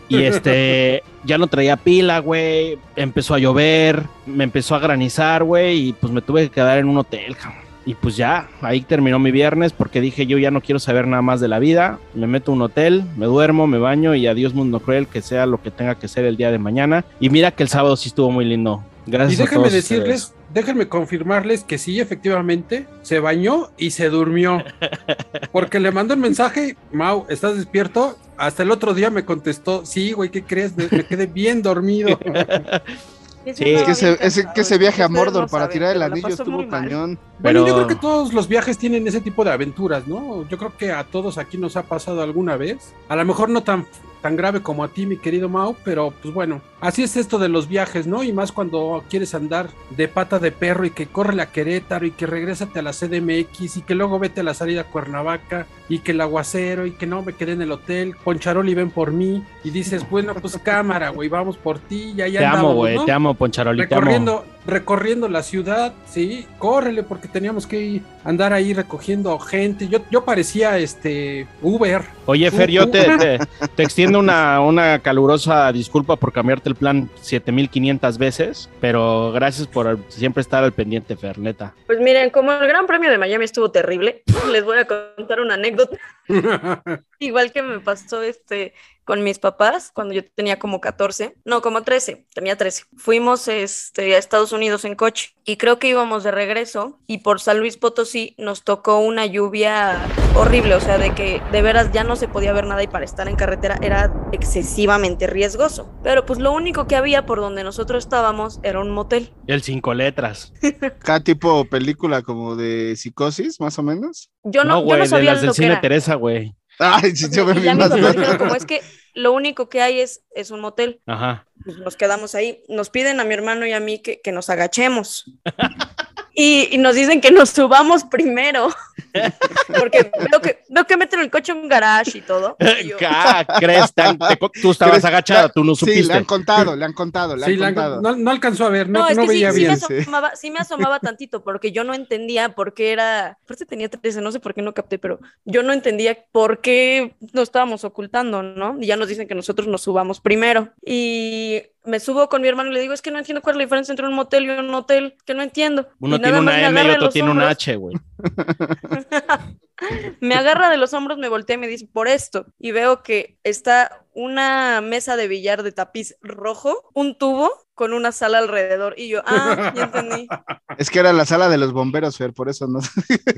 Y 0.08 0.22
este, 0.22 1.02
ya 1.24 1.38
no 1.38 1.46
traía 1.46 1.76
pila, 1.76 2.18
güey. 2.18 2.78
Empezó 2.96 3.34
a 3.34 3.38
llover, 3.38 4.04
me 4.26 4.44
empezó 4.44 4.74
a 4.74 4.80
granizar, 4.80 5.44
güey, 5.44 5.88
y 5.88 5.92
pues 5.92 6.12
me 6.12 6.22
tuve 6.22 6.44
que 6.44 6.50
quedar 6.50 6.78
en 6.78 6.88
un 6.88 6.98
hotel, 6.98 7.36
cabrón. 7.36 7.69
Y 7.90 7.94
pues 7.96 8.16
ya, 8.16 8.48
ahí 8.60 8.82
terminó 8.82 9.18
mi 9.18 9.32
viernes 9.32 9.72
porque 9.72 10.00
dije 10.00 10.24
yo 10.24 10.38
ya 10.38 10.52
no 10.52 10.60
quiero 10.60 10.78
saber 10.78 11.08
nada 11.08 11.22
más 11.22 11.40
de 11.40 11.48
la 11.48 11.58
vida. 11.58 11.98
Me 12.14 12.28
meto 12.28 12.52
a 12.52 12.54
un 12.54 12.62
hotel, 12.62 13.02
me 13.16 13.26
duermo, 13.26 13.66
me 13.66 13.78
baño 13.78 14.14
y 14.14 14.28
adiós 14.28 14.54
mundo 14.54 14.78
cruel, 14.78 15.08
que 15.08 15.20
sea 15.22 15.44
lo 15.44 15.60
que 15.60 15.72
tenga 15.72 15.96
que 15.96 16.06
ser 16.06 16.24
el 16.24 16.36
día 16.36 16.52
de 16.52 16.60
mañana. 16.60 17.04
Y 17.18 17.30
mira 17.30 17.50
que 17.50 17.64
el 17.64 17.68
sábado 17.68 17.96
sí 17.96 18.10
estuvo 18.10 18.30
muy 18.30 18.44
lindo. 18.44 18.84
Gracias 19.06 19.40
Y 19.40 19.42
déjenme 19.42 19.70
decirles, 19.70 20.22
ustedes. 20.22 20.54
déjenme 20.54 20.86
confirmarles 20.86 21.64
que 21.64 21.78
sí, 21.78 21.98
efectivamente, 21.98 22.86
se 23.02 23.18
bañó 23.18 23.70
y 23.76 23.90
se 23.90 24.08
durmió. 24.08 24.62
Porque 25.50 25.80
le 25.80 25.90
mandó 25.90 26.14
un 26.14 26.20
mensaje, 26.20 26.76
Mau, 26.92 27.26
¿estás 27.28 27.56
despierto? 27.56 28.16
Hasta 28.36 28.62
el 28.62 28.70
otro 28.70 28.94
día 28.94 29.10
me 29.10 29.24
contestó, 29.24 29.84
sí, 29.84 30.12
güey, 30.12 30.30
¿qué 30.30 30.44
crees? 30.44 30.76
Me 30.76 30.86
me 30.92 31.04
quedé 31.04 31.26
bien 31.26 31.60
dormido. 31.60 32.20
¿Quién 33.54 33.86
Sí. 33.86 33.94
se 33.94 34.06
andaba 34.06 34.18
Que 34.20 34.26
ese, 34.26 34.46
que 34.54 34.60
ese 34.62 34.78
viaje 34.78 35.02
a 35.02 35.08
Mordor 35.08 35.42
no 35.42 35.48
para 35.48 35.64
saben, 35.64 35.72
tirar 35.72 35.88
el 35.90 35.98
pero 35.98 36.08
la 36.08 36.12
anillo 36.14 36.28
estuvo 36.28 36.68
cañón. 36.68 37.18
Bueno, 37.38 37.60
yo 37.60 37.64
Pero- 37.64 37.76
creo 37.76 37.86
que 37.88 37.94
todos 37.96 38.32
los 38.34 38.48
viajes 38.48 38.76
tienen 38.78 39.06
ese 39.06 39.20
tipo 39.20 39.44
de 39.44 39.50
aventuras, 39.52 40.06
¿no? 40.06 40.46
Yo 40.48 40.58
creo 40.58 40.76
que 40.76 40.92
a 40.92 41.04
todos 41.04 41.38
aquí 41.38 41.56
nos 41.58 41.76
ha 41.76 41.84
pasado 41.84 42.22
alguna 42.22 42.56
vez. 42.56 42.94
A 43.08 43.16
lo 43.16 43.24
mejor 43.24 43.48
no 43.48 43.62
tan, 43.62 43.86
tan 44.20 44.36
grave 44.36 44.60
como 44.62 44.84
a 44.84 44.88
ti, 44.88 45.06
mi 45.06 45.16
querido 45.16 45.48
Mau, 45.48 45.74
pero 45.82 46.12
pues 46.22 46.34
bueno, 46.34 46.60
así 46.82 47.02
es 47.02 47.16
esto 47.16 47.38
de 47.38 47.48
los 47.48 47.66
viajes, 47.68 48.06
¿no? 48.06 48.22
Y 48.22 48.32
más 48.34 48.52
cuando 48.52 49.02
quieres 49.08 49.34
andar 49.34 49.70
de 49.88 50.08
pata 50.08 50.38
de 50.38 50.52
perro 50.52 50.84
y 50.84 50.90
que 50.90 51.06
corre 51.06 51.40
a 51.40 51.50
Querétaro 51.50 52.04
y 52.04 52.10
que 52.10 52.26
regrésate 52.26 52.78
a 52.78 52.82
la 52.82 52.92
CDMX 52.92 53.78
y 53.78 53.82
que 53.82 53.94
luego 53.94 54.18
vete 54.18 54.42
a 54.42 54.44
la 54.44 54.52
salida 54.52 54.82
a 54.82 54.84
Cuernavaca 54.84 55.66
y 55.88 56.00
que 56.00 56.12
el 56.12 56.20
aguacero 56.20 56.84
y 56.84 56.90
que 56.92 57.06
no 57.06 57.22
me 57.22 57.32
quedé 57.32 57.52
en 57.52 57.62
el 57.62 57.72
hotel, 57.72 58.14
Poncharoli 58.22 58.74
ven 58.74 58.90
por 58.90 59.12
mí 59.12 59.42
y 59.62 59.70
dices, 59.70 60.08
bueno, 60.08 60.34
pues 60.34 60.56
cámara, 60.58 61.10
güey, 61.10 61.28
vamos 61.28 61.56
por 61.56 61.78
ti 61.78 62.14
y 62.16 62.20
ahí 62.22 62.32
Te 62.32 62.44
amo, 62.46 62.74
güey, 62.74 62.96
¿no? 62.96 63.04
te 63.04 63.12
amo, 63.12 63.34
Poncharoli, 63.34 63.86
te 63.86 63.94
amo. 63.94 64.00
recorriendo, 64.00 64.44
recorriendo 64.66 65.28
la 65.28 65.42
ciudad, 65.42 65.92
sí, 66.06 66.46
córrele 66.58 67.02
porque 67.02 67.28
teníamos 67.28 67.66
que 67.66 67.80
ir- 67.80 68.02
andar 68.24 68.52
ahí 68.52 68.72
recogiendo 68.72 69.38
gente. 69.38 69.88
Yo, 69.88 70.00
yo 70.10 70.24
parecía 70.24 70.78
este 70.78 71.46
Uber. 71.60 72.02
Oye, 72.26 72.50
Fer, 72.50 72.70
yo 72.70 72.88
te, 72.90 73.18
te, 73.18 73.38
te 73.76 73.82
extiendo 73.82 74.18
una, 74.18 74.60
una 74.60 74.98
calurosa 75.00 75.70
disculpa 75.72 76.16
por 76.16 76.32
cambiarte 76.32 76.68
el 76.70 76.74
plan 76.74 77.10
7500 77.20 78.16
veces, 78.18 78.70
pero 78.80 79.32
gracias 79.32 79.66
por 79.66 79.98
siempre 80.08 80.40
estar 80.40 80.64
al 80.64 80.72
pendiente, 80.72 81.16
Fer, 81.16 81.38
neta. 81.38 81.74
Pues 81.86 81.98
miren, 82.00 82.30
como 82.30 82.52
el 82.52 82.66
Gran 82.66 82.86
Premio 82.86 83.10
de 83.10 83.18
Miami 83.18 83.44
estuvo 83.44 83.70
terrible, 83.70 84.22
les 84.52 84.64
voy 84.64 84.78
a 84.78 84.86
contar 84.86 85.40
una 85.40 85.54
anécdota. 85.54 85.98
Igual 87.18 87.52
que 87.52 87.62
me 87.62 87.80
pasó 87.80 88.22
este 88.22 88.72
con 89.10 89.24
mis 89.24 89.40
papás 89.40 89.90
cuando 89.92 90.14
yo 90.14 90.22
tenía 90.24 90.60
como 90.60 90.80
14, 90.80 91.34
no, 91.44 91.62
como 91.62 91.82
13, 91.82 92.28
tenía 92.32 92.56
13. 92.56 92.84
Fuimos 92.96 93.48
este, 93.48 94.14
a 94.14 94.18
Estados 94.18 94.52
Unidos 94.52 94.84
en 94.84 94.94
coche 94.94 95.30
y 95.44 95.56
creo 95.56 95.80
que 95.80 95.88
íbamos 95.88 96.22
de 96.22 96.30
regreso 96.30 97.00
y 97.08 97.18
por 97.18 97.40
San 97.40 97.58
Luis 97.58 97.76
Potosí 97.76 98.36
nos 98.38 98.62
tocó 98.62 99.00
una 99.00 99.26
lluvia 99.26 100.00
horrible, 100.36 100.76
o 100.76 100.80
sea, 100.80 100.96
de 100.96 101.12
que 101.12 101.42
de 101.50 101.60
veras 101.60 101.90
ya 101.90 102.04
no 102.04 102.14
se 102.14 102.28
podía 102.28 102.52
ver 102.52 102.68
nada 102.68 102.84
y 102.84 102.86
para 102.86 103.04
estar 103.04 103.26
en 103.26 103.34
carretera 103.34 103.80
era 103.82 104.14
excesivamente 104.30 105.26
riesgoso. 105.26 105.92
Pero 106.04 106.24
pues 106.24 106.38
lo 106.38 106.52
único 106.52 106.86
que 106.86 106.94
había 106.94 107.26
por 107.26 107.40
donde 107.40 107.64
nosotros 107.64 108.04
estábamos 108.04 108.60
era 108.62 108.78
un 108.78 108.92
motel. 108.92 109.32
El 109.48 109.62
cinco 109.62 109.92
letras. 109.92 110.52
Cada 111.00 111.24
tipo 111.24 111.64
película 111.64 112.22
como 112.22 112.54
de 112.54 112.94
psicosis, 112.94 113.58
más 113.58 113.76
o 113.76 113.82
menos. 113.82 114.30
Yo 114.44 114.62
no, 114.62 114.74
No, 114.74 114.80
yo 114.82 114.84
güey, 114.84 114.98
no 114.98 115.02
de 115.02 115.10
sabía 115.10 115.32
las 115.32 115.40
del 115.40 115.48
lo 115.48 115.52
que 115.54 115.62
cine 115.62 115.72
era. 115.72 115.80
Teresa, 115.80 116.14
güey. 116.14 116.54
Ay, 116.80 117.14
sí, 117.14 117.28
yo 117.30 117.44
me 117.46 117.54
Y 117.54 117.60
vi 117.60 117.62
ya 117.62 117.74
mis 117.74 117.88
más 117.88 117.90
papás 117.90 118.16
bien. 118.16 118.16
dijeron, 118.16 118.38
como 118.38 118.54
es 118.54 118.64
que 118.66 118.82
lo 119.14 119.32
único 119.32 119.68
que 119.68 119.82
hay 119.82 120.00
es, 120.00 120.24
es 120.34 120.50
un 120.50 120.60
motel. 120.60 121.00
Ajá. 121.06 121.46
Pues 121.64 121.76
nos 121.78 121.96
quedamos 121.96 122.34
ahí. 122.34 122.62
Nos 122.68 122.90
piden 122.90 123.20
a 123.20 123.24
mi 123.24 123.34
hermano 123.34 123.66
y 123.66 123.72
a 123.72 123.80
mí 123.80 124.00
que, 124.00 124.20
que 124.20 124.32
nos 124.32 124.50
agachemos. 124.50 125.26
Y, 126.34 126.68
y 126.72 126.78
nos 126.78 126.94
dicen 126.94 127.20
que 127.20 127.30
nos 127.30 127.50
subamos 127.50 128.04
primero. 128.04 128.68
Porque 129.78 130.10
veo 130.30 130.40
que, 130.40 130.62
veo 130.68 130.84
que 130.86 130.96
meten 130.96 131.20
el 131.20 131.30
coche 131.30 131.52
en 131.52 131.58
un 131.58 131.68
garage 131.68 132.18
y 132.18 132.20
todo. 132.20 132.56
Y 132.82 132.88
yo, 132.88 132.96
Ah, 133.08 133.44
¿Crees? 133.58 133.92
Te 133.92 134.02
han- 134.02 134.18
te 134.18 134.36
tú 134.62 134.70
estabas 134.70 134.92
¿Crees? 134.94 135.04
agachada, 135.04 135.48
tú 135.48 135.64
no 135.64 135.74
Sí, 135.74 135.86
le 135.86 135.92
supiste. 135.92 136.12
han 136.14 136.24
contado, 136.24 136.76
le 136.76 136.84
han 136.84 136.92
contado, 136.92 137.36
le 137.36 137.44
Sí, 137.46 137.52
han 137.54 137.60
la- 137.60 137.66
contado. 137.66 138.00
no, 138.00 138.16
no 138.16 138.30
alcanzó 138.30 138.66
a 138.66 138.68
ver, 138.70 138.88
no, 138.88 139.00
No, 139.00 139.08
es 139.08 139.16
no 139.16 139.22
que 139.22 139.28
sí, 139.28 139.34
veía 139.34 139.52
sí, 139.52 139.60
me 139.62 139.66
bien. 139.66 139.80
sí. 139.80 139.94
asomaba, 140.00 140.36
sí 140.36 140.50
me 140.50 140.58
asomaba 140.60 141.00
tantito 141.00 141.42
porque 141.42 141.72
yo 141.72 141.82
no 141.84 141.94
entendía 141.94 142.50
por 142.54 142.74
qué 142.74 142.92
era, 142.92 143.38
aparte 143.42 143.66
tenía 143.66 143.88
13, 143.88 144.20
no 144.20 144.32
sé 144.32 144.40
por 144.40 144.54
qué 144.54 144.62
no 144.62 144.72
capté, 144.74 144.98
pero 144.98 145.18
yo 145.44 145.62
no 145.62 145.72
entendía 145.72 146.16
por 146.32 146.60
qué 146.60 147.14
nos 147.32 147.44
estábamos 147.44 147.84
ocultando, 147.84 148.42
¿no? 148.42 148.76
Y 148.80 148.86
ya 148.86 148.96
nos 148.96 149.08
dicen 149.08 149.26
que 149.28 149.34
nosotros 149.34 149.66
nos 149.68 149.82
subamos 149.82 150.20
primero. 150.20 150.68
Y 150.84 151.62
me 151.90 152.00
subo 152.00 152.28
con 152.28 152.40
mi 152.40 152.48
hermano 152.48 152.70
y 152.70 152.74
le 152.74 152.80
digo, 152.80 152.94
es 152.94 153.02
que 153.02 153.10
no 153.10 153.18
entiendo 153.18 153.42
cuál 153.42 153.54
es 153.54 153.58
la 153.58 153.64
diferencia 153.64 153.92
entre 153.92 154.06
un 154.06 154.14
motel 154.14 154.44
y 154.44 154.50
un 154.50 154.74
hotel, 154.74 155.16
que 155.26 155.34
no 155.34 155.42
entiendo. 155.42 155.88
Uno 155.98 156.16
Y 156.16 156.20
tiene 156.20 156.38
una 156.38 156.58
M 156.58 156.60
y 156.60 156.64
agarra 156.64 156.82
de 156.82 156.90
otro 156.90 157.04
los 157.04 157.12
tiene 157.12 157.30
una 157.30 157.42
hombros, 157.42 157.52
H, 157.52 157.76
güey. 157.76 157.96
Me 160.20 160.34
agarra 160.34 160.70
de 160.70 160.76
los 160.76 160.92
hombros, 160.92 161.18
me 161.18 161.28
voltea 161.28 161.54
y 161.54 161.58
me 161.58 161.66
dice, 161.66 161.88
por 161.90 162.06
esto. 162.06 162.46
Y 162.58 162.70
veo 162.70 163.02
que 163.02 163.38
está 163.44 164.04
una 164.12 164.80
mesa 164.80 165.16
de 165.16 165.28
billar 165.28 165.62
de 165.62 165.72
tapiz 165.72 166.16
rojo, 166.20 166.90
un 166.94 167.16
tubo 167.16 167.50
con 167.74 167.94
una 167.94 168.12
sala 168.12 168.38
alrededor. 168.38 168.94
Y 168.98 169.08
yo, 169.08 169.22
ah, 169.24 169.72
ya 169.74 169.84
entendí. 169.84 170.28
Es 170.78 170.88
que 170.88 170.98
era 171.00 171.12
la 171.12 171.26
sala 171.26 171.48
de 171.48 171.58
los 171.58 171.72
bomberos, 171.72 172.16
Fer, 172.16 172.32
por 172.32 172.48
eso 172.48 172.66
no. 172.66 172.80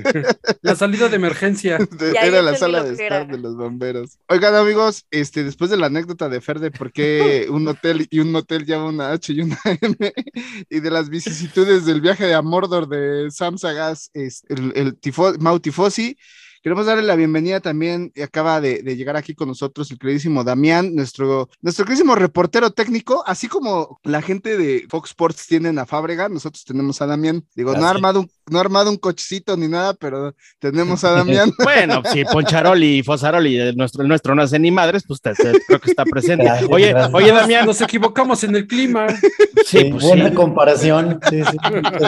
La 0.61 0.75
salida 0.75 1.09
de 1.09 1.15
emergencia. 1.15 1.77
Era 2.21 2.41
la 2.41 2.55
sala 2.55 2.83
de 2.83 2.93
estar 2.93 3.27
de 3.27 3.37
los 3.37 3.55
bomberos. 3.57 4.17
Oigan, 4.29 4.55
amigos, 4.55 5.05
este, 5.11 5.43
después 5.43 5.69
de 5.69 5.77
la 5.77 5.87
anécdota 5.87 6.29
de 6.29 6.39
Fer 6.39 6.59
de 6.59 6.71
por 6.71 6.91
qué 6.91 7.47
un 7.49 7.67
hotel 7.67 8.07
y 8.09 8.19
un 8.19 8.31
motel 8.31 8.65
lleva 8.65 8.85
una 8.85 9.11
H 9.11 9.33
y 9.33 9.41
una 9.41 9.59
M, 9.65 10.13
y 10.69 10.79
de 10.79 10.91
las 10.91 11.09
vicisitudes 11.09 11.85
del 11.85 11.99
viaje 12.01 12.25
de 12.27 12.33
Amordor 12.33 12.87
de 12.87 13.29
Sam 13.31 13.57
Sagaz, 13.57 14.09
es 14.13 14.43
el, 14.47 14.71
el 14.75 14.99
tifo- 14.99 15.37
Mau 15.39 15.59
Tifosi. 15.59 16.15
Queremos 16.63 16.85
darle 16.85 17.03
la 17.03 17.17
bienvenida 17.17 17.59
también, 17.59 18.13
y 18.15 18.21
acaba 18.21 18.61
de, 18.61 18.81
de 18.83 18.95
llegar 18.95 19.17
aquí 19.17 19.35
con 19.35 19.49
nosotros 19.49 19.91
el 19.91 19.99
queridísimo 19.99 20.45
Damián, 20.45 20.95
nuestro, 20.95 21.49
nuestro 21.61 21.83
queridísimo 21.83 22.15
reportero 22.15 22.71
técnico, 22.71 23.21
así 23.27 23.49
como 23.49 23.99
la 24.03 24.21
gente 24.21 24.57
de 24.57 24.85
Fox 24.89 25.09
Sports 25.09 25.45
tienen 25.45 25.77
a 25.77 25.85
Fábrega, 25.85 26.29
nosotros 26.29 26.63
tenemos 26.63 27.01
a 27.01 27.05
Damián. 27.05 27.45
Digo, 27.53 27.75
no 27.75 27.85
ha 27.85 27.89
armado 27.89 28.21
un, 28.21 28.31
no 28.49 28.57
ha 28.57 28.61
armado 28.61 28.89
un 28.89 28.97
cochecito 28.97 29.55
ni 29.57 29.67
nada, 29.67 29.93
pero 29.93 30.33
tenemos 30.59 31.03
a 31.03 31.11
Damián. 31.17 31.51
Bueno, 31.63 32.01
si 32.11 32.23
Poncharoli 32.25 32.97
y 32.99 33.03
Fosaroli, 33.03 33.57
el 33.57 33.75
nuestro, 33.77 34.01
el 34.01 34.07
nuestro 34.07 34.35
no 34.35 34.41
hace 34.41 34.59
ni 34.59 34.71
madres, 34.71 35.03
pues 35.07 35.21
te- 35.21 35.33
te- 35.33 35.59
creo 35.65 35.79
que 35.79 35.89
está 35.91 36.03
presente. 36.05 36.43
Gracias, 36.45 36.69
Oye, 36.71 36.89
gracias. 36.89 37.13
oye, 37.13 37.31
Damián, 37.31 37.65
Nos 37.65 37.81
equivocamos 37.81 38.43
en 38.43 38.55
el 38.55 38.67
clima. 38.67 39.07
sí, 39.09 39.27
Sí, 39.65 39.83
pues 39.91 40.03
buena 40.03 40.29
sí. 40.29 40.35
comparación. 40.35 41.19
Sí, 41.29 41.41
sí. 41.43 41.57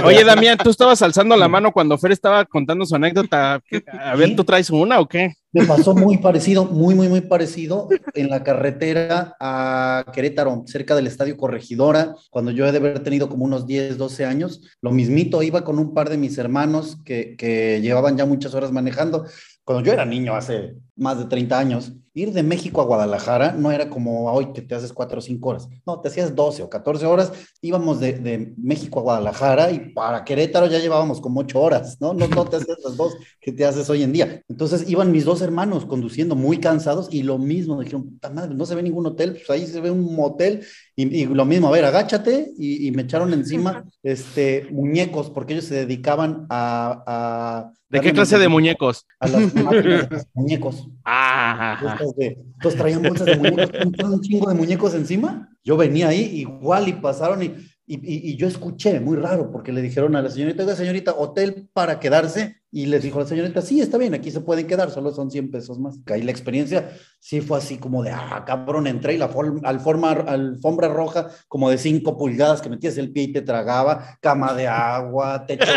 Oye, 0.04 0.24
Damián, 0.24 0.58
tú 0.58 0.70
estabas 0.70 1.02
alzando 1.02 1.36
la 1.38 1.48
mano 1.48 1.72
cuando 1.72 1.98
Fer 1.98 2.12
estaba 2.12 2.46
contando 2.46 2.86
su 2.86 2.96
anécdota. 2.96 3.62
A 4.02 4.16
ver, 4.16 4.36
¿tú 4.36 4.44
traes 4.44 4.70
una 4.70 5.00
o 5.00 5.08
qué? 5.08 5.34
Me 5.56 5.66
pasó 5.66 5.96
muy 5.96 6.18
parecido, 6.18 6.66
muy, 6.66 6.96
muy, 6.96 7.08
muy 7.08 7.22
parecido 7.22 7.88
en 8.14 8.30
la 8.30 8.44
carretera 8.44 9.38
a 9.40 10.04
Querétaro, 10.12 10.64
cerca 10.66 10.98
del 10.98 11.08
Estadio 11.08 11.38
Corregidora, 11.38 12.14
cuando 12.30 12.52
yo 12.52 12.68
he 12.68 12.74
de 12.74 12.80
haber 12.80 13.00
tenido 13.04 13.30
como 13.30 13.46
unos 13.46 13.66
10, 13.66 13.98
12 13.98 14.26
años. 14.26 14.62
Lo 14.82 14.92
mismito, 14.92 15.42
iba 15.44 15.64
con 15.64 15.80
un 15.80 15.94
par 15.94 16.10
de 16.10 16.18
mis 16.18 16.38
hermanos 16.38 16.98
que, 17.06 17.38
que 17.38 17.80
llevaban 17.80 18.18
ya 18.18 18.26
muchas 18.26 18.54
horas 18.54 18.74
manejando. 18.74 19.28
Cuando 19.64 19.82
yo 19.86 19.94
era 19.94 20.06
niño, 20.06 20.36
hace 20.36 20.76
más 20.98 21.20
de 21.20 21.26
30 21.26 21.58
años, 21.58 21.94
ir 22.16 22.32
de 22.32 22.44
México 22.44 22.82
a 22.82 22.86
Guadalajara 22.86 23.52
no 23.52 23.72
era 23.72 23.90
como 23.90 24.32
hoy 24.32 24.54
que 24.54 24.62
te 24.62 24.74
haces 24.74 24.94
4 24.94 25.20
o 25.20 25.22
5 25.22 25.50
horas. 25.50 25.70
No, 25.86 26.00
te 26.00 26.08
hacías 26.08 26.34
12 26.34 26.64
o 26.64 26.70
14 26.70 27.06
horas. 27.06 27.32
Íbamos 27.62 28.00
de, 28.00 28.14
de 28.14 28.54
México 28.58 29.00
a 29.00 29.04
Guadalajara 29.04 29.72
y 29.72 29.92
para 29.94 30.24
Querétaro 30.24 30.68
ya 30.68 30.80
llevábamos 30.80 31.20
como 31.20 31.42
8 31.42 31.62
horas, 31.62 31.98
¿no? 32.00 32.14
No, 32.14 32.28
no 32.30 32.46
te 32.46 32.56
hacías 32.56 32.78
las 32.84 32.96
dos 32.96 33.16
que 33.42 33.52
te 33.52 33.66
haces 33.66 33.90
hoy 33.90 34.02
en 34.02 34.14
día. 34.14 34.42
Entonces 34.48 34.90
iban 34.90 35.12
mis 35.12 35.26
dos 35.26 35.42
hermanos 35.42 35.86
conduciendo 35.86 36.36
muy 36.36 36.60
cansados 36.60 37.10
y 37.12 37.24
lo 37.24 37.38
mismo, 37.38 37.80
dijeron, 37.80 38.10
puta 38.10 38.30
madre, 38.30 38.56
no 38.56 38.66
se 38.66 38.76
ve 38.76 38.84
ningún 38.84 39.06
hotel, 39.06 39.34
pues 39.34 39.50
ahí 39.50 39.68
se 39.68 39.82
ve 39.82 39.92
un 39.92 40.16
motel 40.16 40.66
y, 40.96 41.24
y 41.24 41.26
lo 41.26 41.44
mismo, 41.44 41.68
a 41.68 41.72
ver, 41.72 41.84
agáchate 41.84 42.54
y, 42.58 42.88
y 42.88 42.92
me 42.92 43.02
echaron 43.02 43.34
encima 43.34 43.84
este, 44.04 44.68
muñecos 44.72 45.30
porque 45.30 45.54
ellos 45.54 45.66
se 45.66 45.76
dedicaban 45.76 46.46
a... 46.50 47.04
a 47.06 47.72
¿De 47.90 48.02
qué 48.02 48.14
clase 48.14 48.38
de 48.38 48.50
muñecos? 48.50 49.06
A 49.20 49.28
las 49.28 49.54
máquinas 49.54 50.10
de 50.10 50.16
los 50.16 50.28
muñecos. 50.34 50.90
Ah, 51.06 51.98
de- 52.14 52.38
Entonces 52.56 52.80
traían 52.80 53.04
bolsas 53.04 53.28
de 53.28 53.38
muñecos, 53.38 53.72
un 54.04 54.22
chingo 54.22 54.50
de 54.50 54.56
muñecos 54.56 54.94
encima. 54.94 55.50
Yo 55.64 55.78
venía 55.78 56.10
ahí 56.10 56.22
igual 56.22 56.88
y 56.88 56.94
pasaron 56.94 57.42
y- 57.44 58.32
y 58.32 58.36
yo 58.36 58.48
escuché, 58.48 59.00
muy 59.00 59.16
raro, 59.16 59.52
porque 59.52 59.72
le 59.72 59.82
dijeron 59.82 60.16
a 60.16 60.22
la 60.22 60.30
señorita, 60.30 60.64
oiga 60.64 60.76
señorita, 60.76 61.14
hotel 61.14 61.70
para 61.74 62.00
quedarse. 62.00 62.56
Y 62.76 62.88
les 62.88 63.04
dijo 63.04 63.22
la 63.22 63.26
señorita, 63.26 63.62
sí, 63.62 63.80
está 63.80 63.98
bien, 63.98 64.14
aquí 64.16 64.32
se 64.32 64.42
pueden 64.42 64.68
quedar, 64.68 64.92
solo 64.92 65.14
son 65.14 65.32
100 65.32 65.50
pesos 65.50 65.80
más. 65.80 65.98
Ahí 66.08 66.24
la 66.24 66.32
experiencia 66.32 66.92
sí 67.22 67.40
fue 67.40 67.58
así 67.58 67.78
como 67.78 68.04
de, 68.04 68.12
ah, 68.12 68.44
cabrón, 68.46 68.86
entré 68.86 69.14
y 69.14 69.18
la 69.18 69.32
alforma, 69.64 70.12
alfombra 70.12 70.90
roja 70.90 71.30
como 71.48 71.70
de 71.70 71.78
5 71.78 72.18
pulgadas 72.18 72.62
que 72.62 72.68
metías 72.68 72.98
el 72.98 73.14
pie 73.14 73.24
y 73.24 73.32
te 73.32 73.42
tragaba, 73.44 74.18
cama 74.20 74.54
de 74.54 74.68
agua, 74.68 75.46
techo 75.46 75.72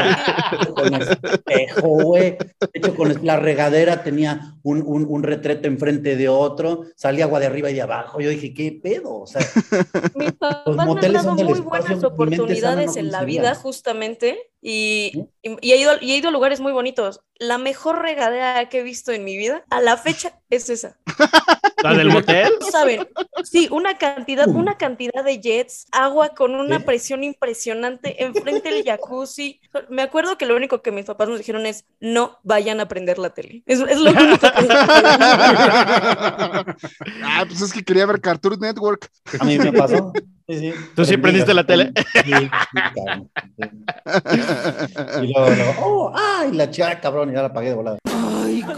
con 0.74 0.92
espejo, 0.92 1.88
güey, 2.02 2.36
techo 2.72 2.96
con 2.96 3.14
la 3.24 3.36
regadera 3.36 4.02
tenía 4.02 4.56
un, 4.64 4.82
un, 4.82 5.06
un 5.08 5.22
retrete 5.22 5.68
enfrente 5.68 6.16
de 6.16 6.28
otro, 6.28 6.82
salía 6.96 7.26
agua 7.26 7.38
de 7.38 7.46
arriba 7.46 7.70
y 7.70 7.74
de 7.74 7.82
abajo. 7.82 8.20
Yo 8.20 8.30
dije, 8.30 8.52
¿qué 8.52 8.76
pedo? 8.82 9.20
O 9.20 9.26
sea, 9.28 9.40
Mis 10.16 10.32
papás 10.32 10.74
me 10.74 10.82
han 10.82 11.12
dado 11.12 11.34
muy 11.36 11.52
espacio, 11.52 11.64
buenas 11.64 12.02
oportunidades 12.02 12.94
no 12.96 13.00
en 13.00 13.12
la 13.12 13.24
vida, 13.24 13.54
justamente, 13.54 14.50
y, 14.60 15.12
y- 15.42 15.56
y 15.60 15.72
he 15.72 15.76
ido, 15.76 15.92
y 16.00 16.12
he 16.12 16.16
ido 16.16 16.28
a 16.28 16.32
lugares 16.32 16.60
muy 16.60 16.72
bonitos. 16.72 17.20
La 17.38 17.58
mejor 17.58 18.02
regadera 18.02 18.68
que 18.68 18.80
he 18.80 18.82
visto 18.82 19.12
en 19.12 19.24
mi 19.24 19.36
vida, 19.36 19.64
a 19.70 19.80
la 19.80 19.96
fecha, 19.96 20.40
es 20.50 20.68
esa. 20.70 20.98
¿La 21.82 21.94
del 21.94 22.08
motel? 22.08 22.52
Saben, 22.70 23.08
sí, 23.44 23.68
una 23.70 23.98
cantidad, 23.98 24.48
una 24.48 24.76
cantidad 24.76 25.24
de 25.24 25.40
jets, 25.40 25.86
agua 25.92 26.30
con 26.30 26.54
una 26.54 26.78
¿Sí? 26.78 26.84
presión 26.84 27.24
impresionante, 27.24 28.22
enfrente 28.22 28.70
del 28.70 28.84
jacuzzi. 28.84 29.60
Me 29.88 30.02
acuerdo 30.02 30.36
que 30.38 30.46
lo 30.46 30.56
único 30.56 30.82
que 30.82 30.90
mis 30.92 31.04
papás 31.04 31.28
nos 31.28 31.38
dijeron 31.38 31.66
es, 31.66 31.84
no 32.00 32.38
vayan 32.42 32.80
a 32.80 32.88
prender 32.88 33.18
la 33.18 33.30
tele. 33.30 33.62
Es, 33.66 33.80
es 33.80 33.98
lo 33.98 34.10
único 34.10 34.38
que 34.38 34.48
ah, 37.22 37.44
pues 37.46 37.60
es 37.62 37.72
que 37.72 37.84
quería 37.84 38.06
ver 38.06 38.20
Cartoon 38.20 38.58
Network. 38.60 39.10
a 39.38 39.44
mí 39.44 39.58
me 39.58 39.72
pasó. 39.72 40.12
Sí, 40.48 40.58
sí. 40.58 40.72
¿Tú 40.94 41.04
sí 41.04 41.16
prendiste 41.18 41.52
la 41.52 41.64
tele? 41.64 41.92
Sí, 42.24 42.32
sí, 42.32 42.50
cabrón. 42.94 43.30
Sí. 43.58 44.40
Y 45.22 45.32
luego, 45.32 45.50
luego, 45.50 45.74
oh, 45.82 46.12
ay, 46.14 46.52
la 46.52 46.70
chica, 46.70 46.98
cabrón, 47.00 47.30
y 47.30 47.34
ya 47.34 47.42
la 47.42 47.48
apagué 47.48 47.68
de 47.68 47.74
volada. 47.74 47.98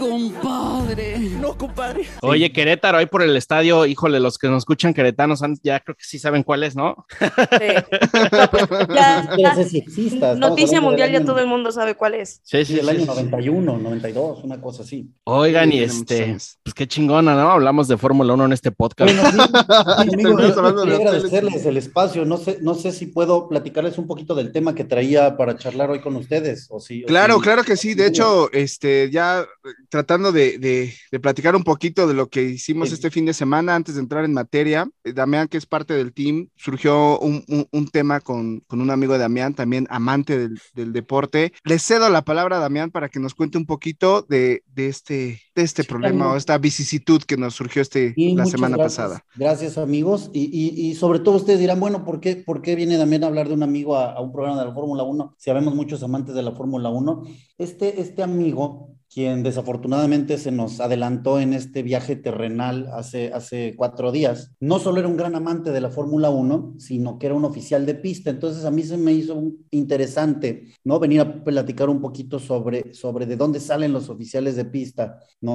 Compadre. 0.01 1.19
No, 1.39 1.55
compadre. 1.55 2.05
Oye, 2.21 2.51
Querétaro, 2.51 2.97
ahí 2.97 3.05
por 3.05 3.21
el 3.21 3.37
estadio, 3.37 3.85
híjole, 3.85 4.19
los 4.19 4.39
que 4.39 4.47
nos 4.47 4.59
escuchan 4.63 4.93
queretanos 4.95 5.41
ya 5.63 5.79
creo 5.79 5.95
que 5.95 6.03
sí 6.03 6.17
saben 6.17 6.41
cuál 6.41 6.63
es, 6.63 6.75
¿no? 6.75 7.05
Sí. 7.19 7.27
No, 8.31 8.49
pues, 8.49 8.67
ya- 8.95 9.23
No 9.23 9.37
ya- 9.37 9.55
sé 9.55 9.65
si 9.65 9.77
exista. 9.79 10.33
estamos 10.33 10.39
noticia 10.39 10.81
mundial, 10.81 11.11
ya 11.11 11.17
año- 11.19 11.25
todo 11.27 11.39
el 11.39 11.47
mundo 11.47 11.71
sabe 11.71 11.95
cuál 11.95 12.15
es. 12.15 12.41
Sí, 12.43 12.65
Sí, 12.65 12.73
sí, 12.73 12.79
el 12.79 12.85
sí, 12.85 12.89
año 12.91 12.99
sí. 13.01 13.05
91, 13.07 13.77
92, 13.77 14.43
una 14.43 14.59
cosa 14.59 14.83
así. 14.83 15.11
Oigan, 15.25 15.71
y 15.71 15.79
este, 15.81 16.35
pues 16.63 16.73
qué 16.73 16.87
chingona, 16.87 17.35
¿no? 17.35 17.51
Hablamos 17.51 17.87
de 17.87 17.97
Fórmula 17.97 18.33
1 18.33 18.45
en 18.45 18.53
este 18.53 18.71
podcast. 18.71 19.13
Bueno, 19.13 20.37
las 20.39 20.57
agradecerles 20.57 21.65
el 21.65 21.77
espacio. 21.77 22.25
No 22.25 22.37
sé, 22.37 22.57
no 22.61 22.73
sé 22.75 22.91
si 22.91 23.05
puedo 23.07 23.47
platicarles 23.49 23.97
un 23.97 24.07
poquito 24.07 24.33
del 24.35 24.51
tema 24.51 24.73
que 24.75 24.83
traía 24.83 25.37
para 25.37 25.57
charlar 25.57 25.91
hoy 25.91 25.99
con 26.01 26.15
ustedes. 26.15 26.67
O 26.69 26.79
si, 26.79 27.03
o 27.03 27.07
Claro, 27.07 27.35
si- 27.35 27.41
claro 27.41 27.63
que 27.63 27.75
sí. 27.77 27.93
De 27.93 28.07
hecho, 28.07 28.51
este, 28.51 29.09
ya 29.11 29.45
tratando 29.91 30.31
de, 30.31 30.57
de- 30.57 30.93
de 31.11 31.19
platicar 31.19 31.55
un 31.55 31.63
poquito 31.63 32.07
de 32.07 32.13
lo 32.13 32.29
que 32.29 32.43
hicimos 32.43 32.87
Sí. 32.89 32.95
este 32.95 33.11
fin 33.11 33.25
de 33.25 33.33
semana, 33.33 33.75
antes 33.75 33.95
de 33.95 34.01
entrar 34.01 34.23
en 34.25 34.33
materia, 34.33 34.89
eh, 35.03 35.11
Damián, 35.13 35.49
que 35.49 35.57
es 35.57 35.65
parte 35.65 35.93
del 35.93 36.13
team, 36.13 36.47
surgió 36.55 37.19
un, 37.19 37.43
un- 37.49 37.67
un 37.71 37.87
tema 37.89 38.21
con, 38.21 38.61
con 38.61 38.79
un 38.81 38.89
amigo 38.89 39.13
de 39.13 39.19
Damián, 39.19 39.53
también 39.53 39.85
amante 39.89 40.37
del, 40.39 40.59
del 40.73 40.93
deporte. 40.93 41.51
Le 41.65 41.77
cedo 41.77 42.09
la 42.09 42.23
palabra 42.23 42.55
a 42.57 42.59
Damián 42.61 42.89
para 42.89 43.09
que 43.09 43.19
nos 43.19 43.35
cuente 43.35 43.57
un 43.57 43.65
poquito 43.65 44.25
de, 44.29 44.63
de 44.67 44.87
este, 44.87 45.41
este 45.63 45.83
problema 45.83 46.31
o 46.33 46.37
esta 46.37 46.57
vicisitud 46.57 47.21
que 47.23 47.37
nos 47.37 47.53
surgió 47.55 47.81
este, 47.81 48.13
Y 48.15 48.35
la 48.35 48.45
semana 48.45 48.77
gracias. 48.77 48.97
pasada. 49.07 49.25
Gracias, 49.35 49.77
amigos. 49.77 50.29
Y, 50.33 50.41
y- 50.51 50.89
y 50.89 50.95
sobre 50.95 51.19
todo 51.19 51.35
ustedes 51.37 51.59
dirán, 51.59 51.79
bueno, 51.79 52.03
¿por 52.03 52.19
qué, 52.19 52.35
por 52.35 52.61
qué 52.61 52.75
viene 52.75 52.97
también 52.97 53.23
a 53.23 53.27
hablar 53.27 53.47
de 53.47 53.53
un 53.53 53.63
amigo 53.63 53.95
a, 53.95 54.13
a 54.13 54.21
un 54.21 54.31
programa 54.31 54.59
de 54.59 54.67
la 54.67 54.73
Fórmula 54.73 55.03
1? 55.03 55.35
Si 55.37 55.49
habemos 55.49 55.75
muchos 55.75 56.03
amantes 56.03 56.35
de 56.35 56.43
la 56.43 56.51
Fórmula 56.51 56.89
1. 56.89 57.23
Este, 57.57 58.01
este 58.01 58.23
amigo, 58.23 58.89
quien 59.13 59.43
desafortunadamente 59.43 60.37
se 60.37 60.51
nos 60.51 60.79
adelantó 60.79 61.39
en 61.41 61.53
este 61.53 61.83
viaje 61.83 62.15
terrenal 62.15 62.87
hace, 62.93 63.31
hace 63.33 63.73
cuatro 63.75 64.09
días, 64.11 64.53
no 64.61 64.79
solo 64.79 64.99
era 64.99 65.09
un 65.09 65.17
gran 65.17 65.35
amante 65.35 65.71
de 65.71 65.81
la 65.81 65.89
Fórmula 65.89 66.29
1, 66.29 66.75
sino 66.79 67.19
que 67.19 67.25
era 67.25 67.35
un 67.35 67.43
oficial 67.43 67.85
de 67.85 67.95
pista. 67.95 68.29
Entonces 68.29 68.63
a 68.63 68.71
mí 68.71 68.83
se 68.83 68.97
me 68.97 69.11
hizo 69.11 69.35
interesante, 69.71 70.67
¿no? 70.85 70.97
Venir 70.99 71.19
a 71.21 71.43
platicar 71.43 71.89
un 71.89 71.99
poquito 71.99 72.39
sobre, 72.39 72.93
sobre 72.93 73.25
de 73.25 73.35
dónde 73.35 73.59
salen 73.59 73.91
los 73.91 74.09
oficiales 74.09 74.55
de 74.55 74.63
pista, 74.65 75.19
¿no? 75.41 75.50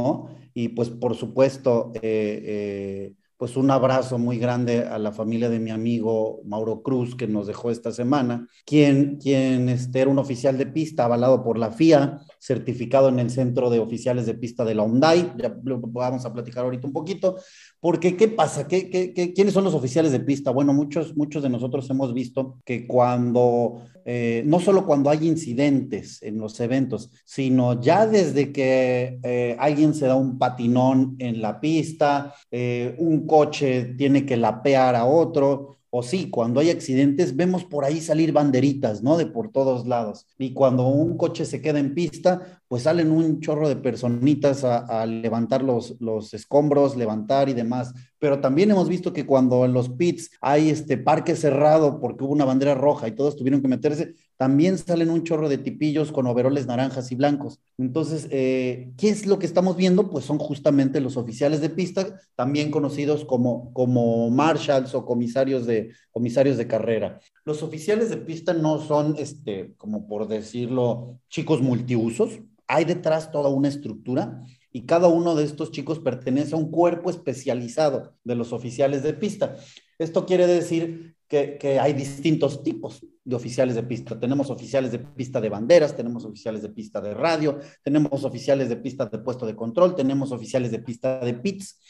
Y 0.55 0.71
pues 0.71 0.91
por 0.91 1.15
supuesto, 1.17 1.93
eh, 1.97 2.01
eh, 2.03 3.15
pues 3.37 3.57
un 3.57 3.71
abrazo 3.71 4.19
muy 4.19 4.39
grande 4.39 4.85
a 4.85 4.99
la 4.99 5.13
familia 5.13 5.51
de 5.51 5.61
mi 5.61 5.71
amigo 5.71 6.41
Mauro 6.45 6.83
Cruz, 6.83 7.15
que 7.15 7.27
nos 7.27 7.47
dejó 7.47 7.71
esta 7.71 7.93
semana, 7.93 8.49
quien, 8.65 9.17
quien 9.17 9.69
este, 9.69 10.01
era 10.01 10.11
un 10.11 10.19
oficial 10.19 10.57
de 10.57 10.67
pista 10.67 11.05
avalado 11.05 11.45
por 11.45 11.59
la 11.59 11.71
FIA, 11.71 12.21
certificado 12.39 13.09
en 13.09 13.19
el 13.19 13.31
Centro 13.31 13.69
de 13.71 13.79
Oficiales 13.79 14.25
de 14.25 14.35
Pista 14.35 14.65
de 14.65 14.75
la 14.75 14.85
UNDAI. 14.85 15.35
Ya 15.39 15.55
lo 15.65 15.81
vamos 15.81 16.25
a 16.25 16.33
platicar 16.33 16.65
ahorita 16.65 16.87
un 16.87 16.93
poquito. 16.93 17.37
Porque, 17.81 18.17
¿qué 18.17 18.29
pasa? 18.29 18.67
¿Qué, 18.67 18.89
qué, 18.89 19.13
qué, 19.13 19.33
quiénes 19.33 19.53
son 19.53 19.65
los 19.65 19.75
oficiales 19.75 20.13
de 20.13 20.21
pista? 20.21 20.51
Bueno, 20.51 20.73
muchos, 20.73 21.17
muchos 21.17 21.43
de 21.43 21.51
nosotros 21.51 21.89
hemos 21.91 22.15
visto 22.15 22.59
que 22.65 22.87
cuando, 22.87 23.83
eh, 24.05 24.43
no 24.47 24.61
solo 24.61 24.87
cuando 24.87 25.11
hay 25.11 25.27
incidentes 25.27 26.23
en 26.23 26.39
los 26.39 26.59
eventos, 26.61 27.11
sino 27.25 27.81
ya 27.81 28.07
desde 28.07 28.51
que 28.53 29.19
eh, 29.23 29.57
alguien 29.59 29.95
se 29.95 30.07
da 30.07 30.15
un 30.15 30.39
patinón 30.39 31.17
en 31.19 31.43
la 31.43 31.61
pista, 31.61 32.35
eh, 32.51 32.97
un 32.99 33.26
coche 33.27 33.95
tiene 33.97 34.25
que 34.27 34.37
lapear 34.37 34.95
a 34.97 35.05
otro, 35.05 35.77
o 35.91 36.03
sí, 36.03 36.29
cuando 36.29 36.61
hay 36.61 36.69
accidentes, 36.69 37.37
vemos 37.37 37.65
por 37.65 37.85
ahí 37.85 38.03
salir 38.03 38.31
banderitas, 38.31 39.03
¿no? 39.03 39.17
De 39.17 39.25
por 39.25 39.51
todos 39.51 39.87
lados. 39.87 40.27
Y 40.37 40.53
cuando 40.53 40.87
un 40.89 41.17
coche 41.17 41.47
se 41.47 41.63
queda 41.63 41.79
en 41.79 41.95
pista, 41.95 42.61
pues 42.69 42.83
salen 42.83 43.11
un 43.11 43.41
chorro 43.41 43.67
de 43.67 43.77
personitas 43.77 44.63
a, 44.63 44.79
a 44.79 45.07
levantar 45.07 45.63
los, 45.63 45.95
los 46.01 46.35
escombros, 46.35 46.97
levantar 46.97 47.49
y 47.49 47.55
demás. 47.55 47.95
Pero 48.19 48.41
también 48.41 48.71
hemos 48.73 48.91
visto 48.91 49.13
que 49.13 49.25
cuando 49.25 49.65
en 49.65 49.73
los 49.73 49.89
pits 49.89 50.31
hay 50.43 50.69
este 50.69 50.99
parque 50.99 51.35
cerrado 51.35 51.99
porque 51.99 52.25
hubo 52.25 52.33
una 52.33 52.45
bandera 52.45 52.75
roja 52.75 53.09
y 53.09 53.13
todos 53.13 53.37
tuvieron 53.37 53.63
que 53.63 53.69
meterse, 53.69 54.13
también 54.37 54.77
salen 54.77 55.11
un 55.11 55.25
chorro 55.25 55.49
de 55.49 55.59
tipillos 55.59 56.13
con 56.13 56.27
overoles 56.27 56.67
naranjas 56.67 57.11
y 57.11 57.15
blancos. 57.15 57.61
Entonces, 57.79 58.29
eh, 58.31 58.93
¿qué 58.99 59.09
es 59.09 59.27
lo 59.27 59.39
que 59.39 59.47
estamos 59.47 59.77
viendo? 59.77 60.11
Pues 60.11 60.27
son 60.27 60.39
justamente 60.39 61.01
los 61.01 61.17
oficiales 61.17 61.61
de 61.61 61.71
pista, 61.71 62.21
también 62.35 62.71
conocidos 62.71 63.25
como, 63.25 63.73
como 63.73 64.31
marshals 64.31 64.95
o 64.95 65.07
comisarios 65.07 65.67
de, 65.67 65.93
comisarios 66.11 66.59
de 66.59 66.67
carrera. 66.67 67.19
Los 67.45 67.63
oficiales 67.63 68.11
de 68.11 68.19
pista 68.19 68.53
no 68.53 68.79
son, 68.79 69.17
este, 69.19 69.75
como 69.79 70.07
por 70.07 70.29
decirlo, 70.29 71.19
chicos 71.31 71.63
multiusos. 71.63 72.41
Hay 72.67 72.85
detrás 72.85 73.31
toda 73.31 73.49
una 73.49 73.69
estructura 73.69 74.43
y 74.71 74.83
cada 74.83 75.09
uno 75.09 75.35
de 75.35 75.45
estos 75.45 75.71
chicos 75.71 75.99
pertenece 75.99 76.55
a 76.55 76.59
un 76.59 76.71
cuerpo 76.71 77.09
especializado 77.09 78.15
de 78.25 78.35
los 78.35 78.53
oficiales 78.53 79.03
de 79.03 79.15
pista. 79.15 79.57
Esto 79.99 80.27
quiere 80.27 80.47
decir 80.47 81.17
que, 81.29 81.57
que, 81.59 81.81
hay 81.81 81.93
distintos 81.95 82.63
tipos 82.63 83.01
de 83.27 83.35
oficiales 83.35 83.75
de 83.75 83.83
pista. 83.83 84.19
Tenemos 84.19 84.51
oficiales 84.51 84.93
de 84.93 85.01
pista 85.01 85.41
de 85.41 85.49
banderas, 85.49 85.97
tenemos 85.97 86.25
oficiales 86.25 86.63
de 86.63 86.69
pista 86.69 87.01
de 87.01 87.13
radio, 87.13 87.59
tenemos 87.83 88.25
oficiales 88.25 88.69
de 88.69 88.77
pista 88.77 89.07
de 89.07 89.19
puesto 89.19 89.45
de 89.45 89.57
control, 89.57 89.97
tenemos 89.97 90.31
oficiales 90.31 90.71
de 90.71 90.79
pista 90.79 91.19
de 91.19 91.35
pits. 91.35 91.81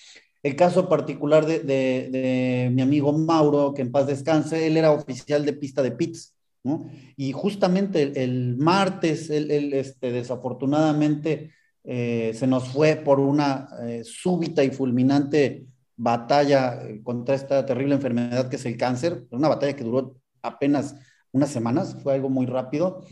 El 0.43 0.57
caso 0.57 0.89
particular 0.89 1.45
de, 1.45 1.61
de, 1.61 2.71
mi 2.73 2.81
amigo 2.81 3.13
Mauro, 3.13 3.75
que 3.75 3.83
en 3.83 3.93
paz 3.93 4.07
descanse, 4.07 4.67
él 4.67 4.79
era 4.79 4.93
oficial 4.93 5.45
de 5.45 5.53
pista 5.53 5.83
de 5.83 5.91
pits. 5.91 6.35
¿no? 6.65 6.89
Y 7.17 7.33
justamente 7.33 8.23
el, 8.23 8.57
martes, 8.57 9.29
él, 9.29 9.51
él 9.51 9.75
este, 9.75 10.13
desafortunadamente 10.13 11.51
eh, 11.85 12.33
se 12.35 12.47
nos 12.47 12.69
fue 12.69 12.97
por 12.97 13.21
una 13.21 13.69
eh, 13.83 14.03
súbita 14.05 14.65
y 14.65 14.71
fulminante 14.71 15.67
batalla 15.97 16.83
eh, 16.83 17.01
contra 17.03 17.35
esta 17.35 17.65
terrible 17.67 17.95
enfermedad 17.95 18.49
que 18.49 18.57
es 18.57 18.65
el 18.65 18.77
cáncer, 18.79 19.25
una 19.31 19.49
batalla 19.49 19.77
que 19.77 19.85
duró 19.85 20.17
apenas 20.43 20.97
unas 21.37 21.51
semanas, 21.51 21.97
fue 22.03 22.15
algo 22.15 22.29
muy 22.29 22.47
rápido, 22.47 23.05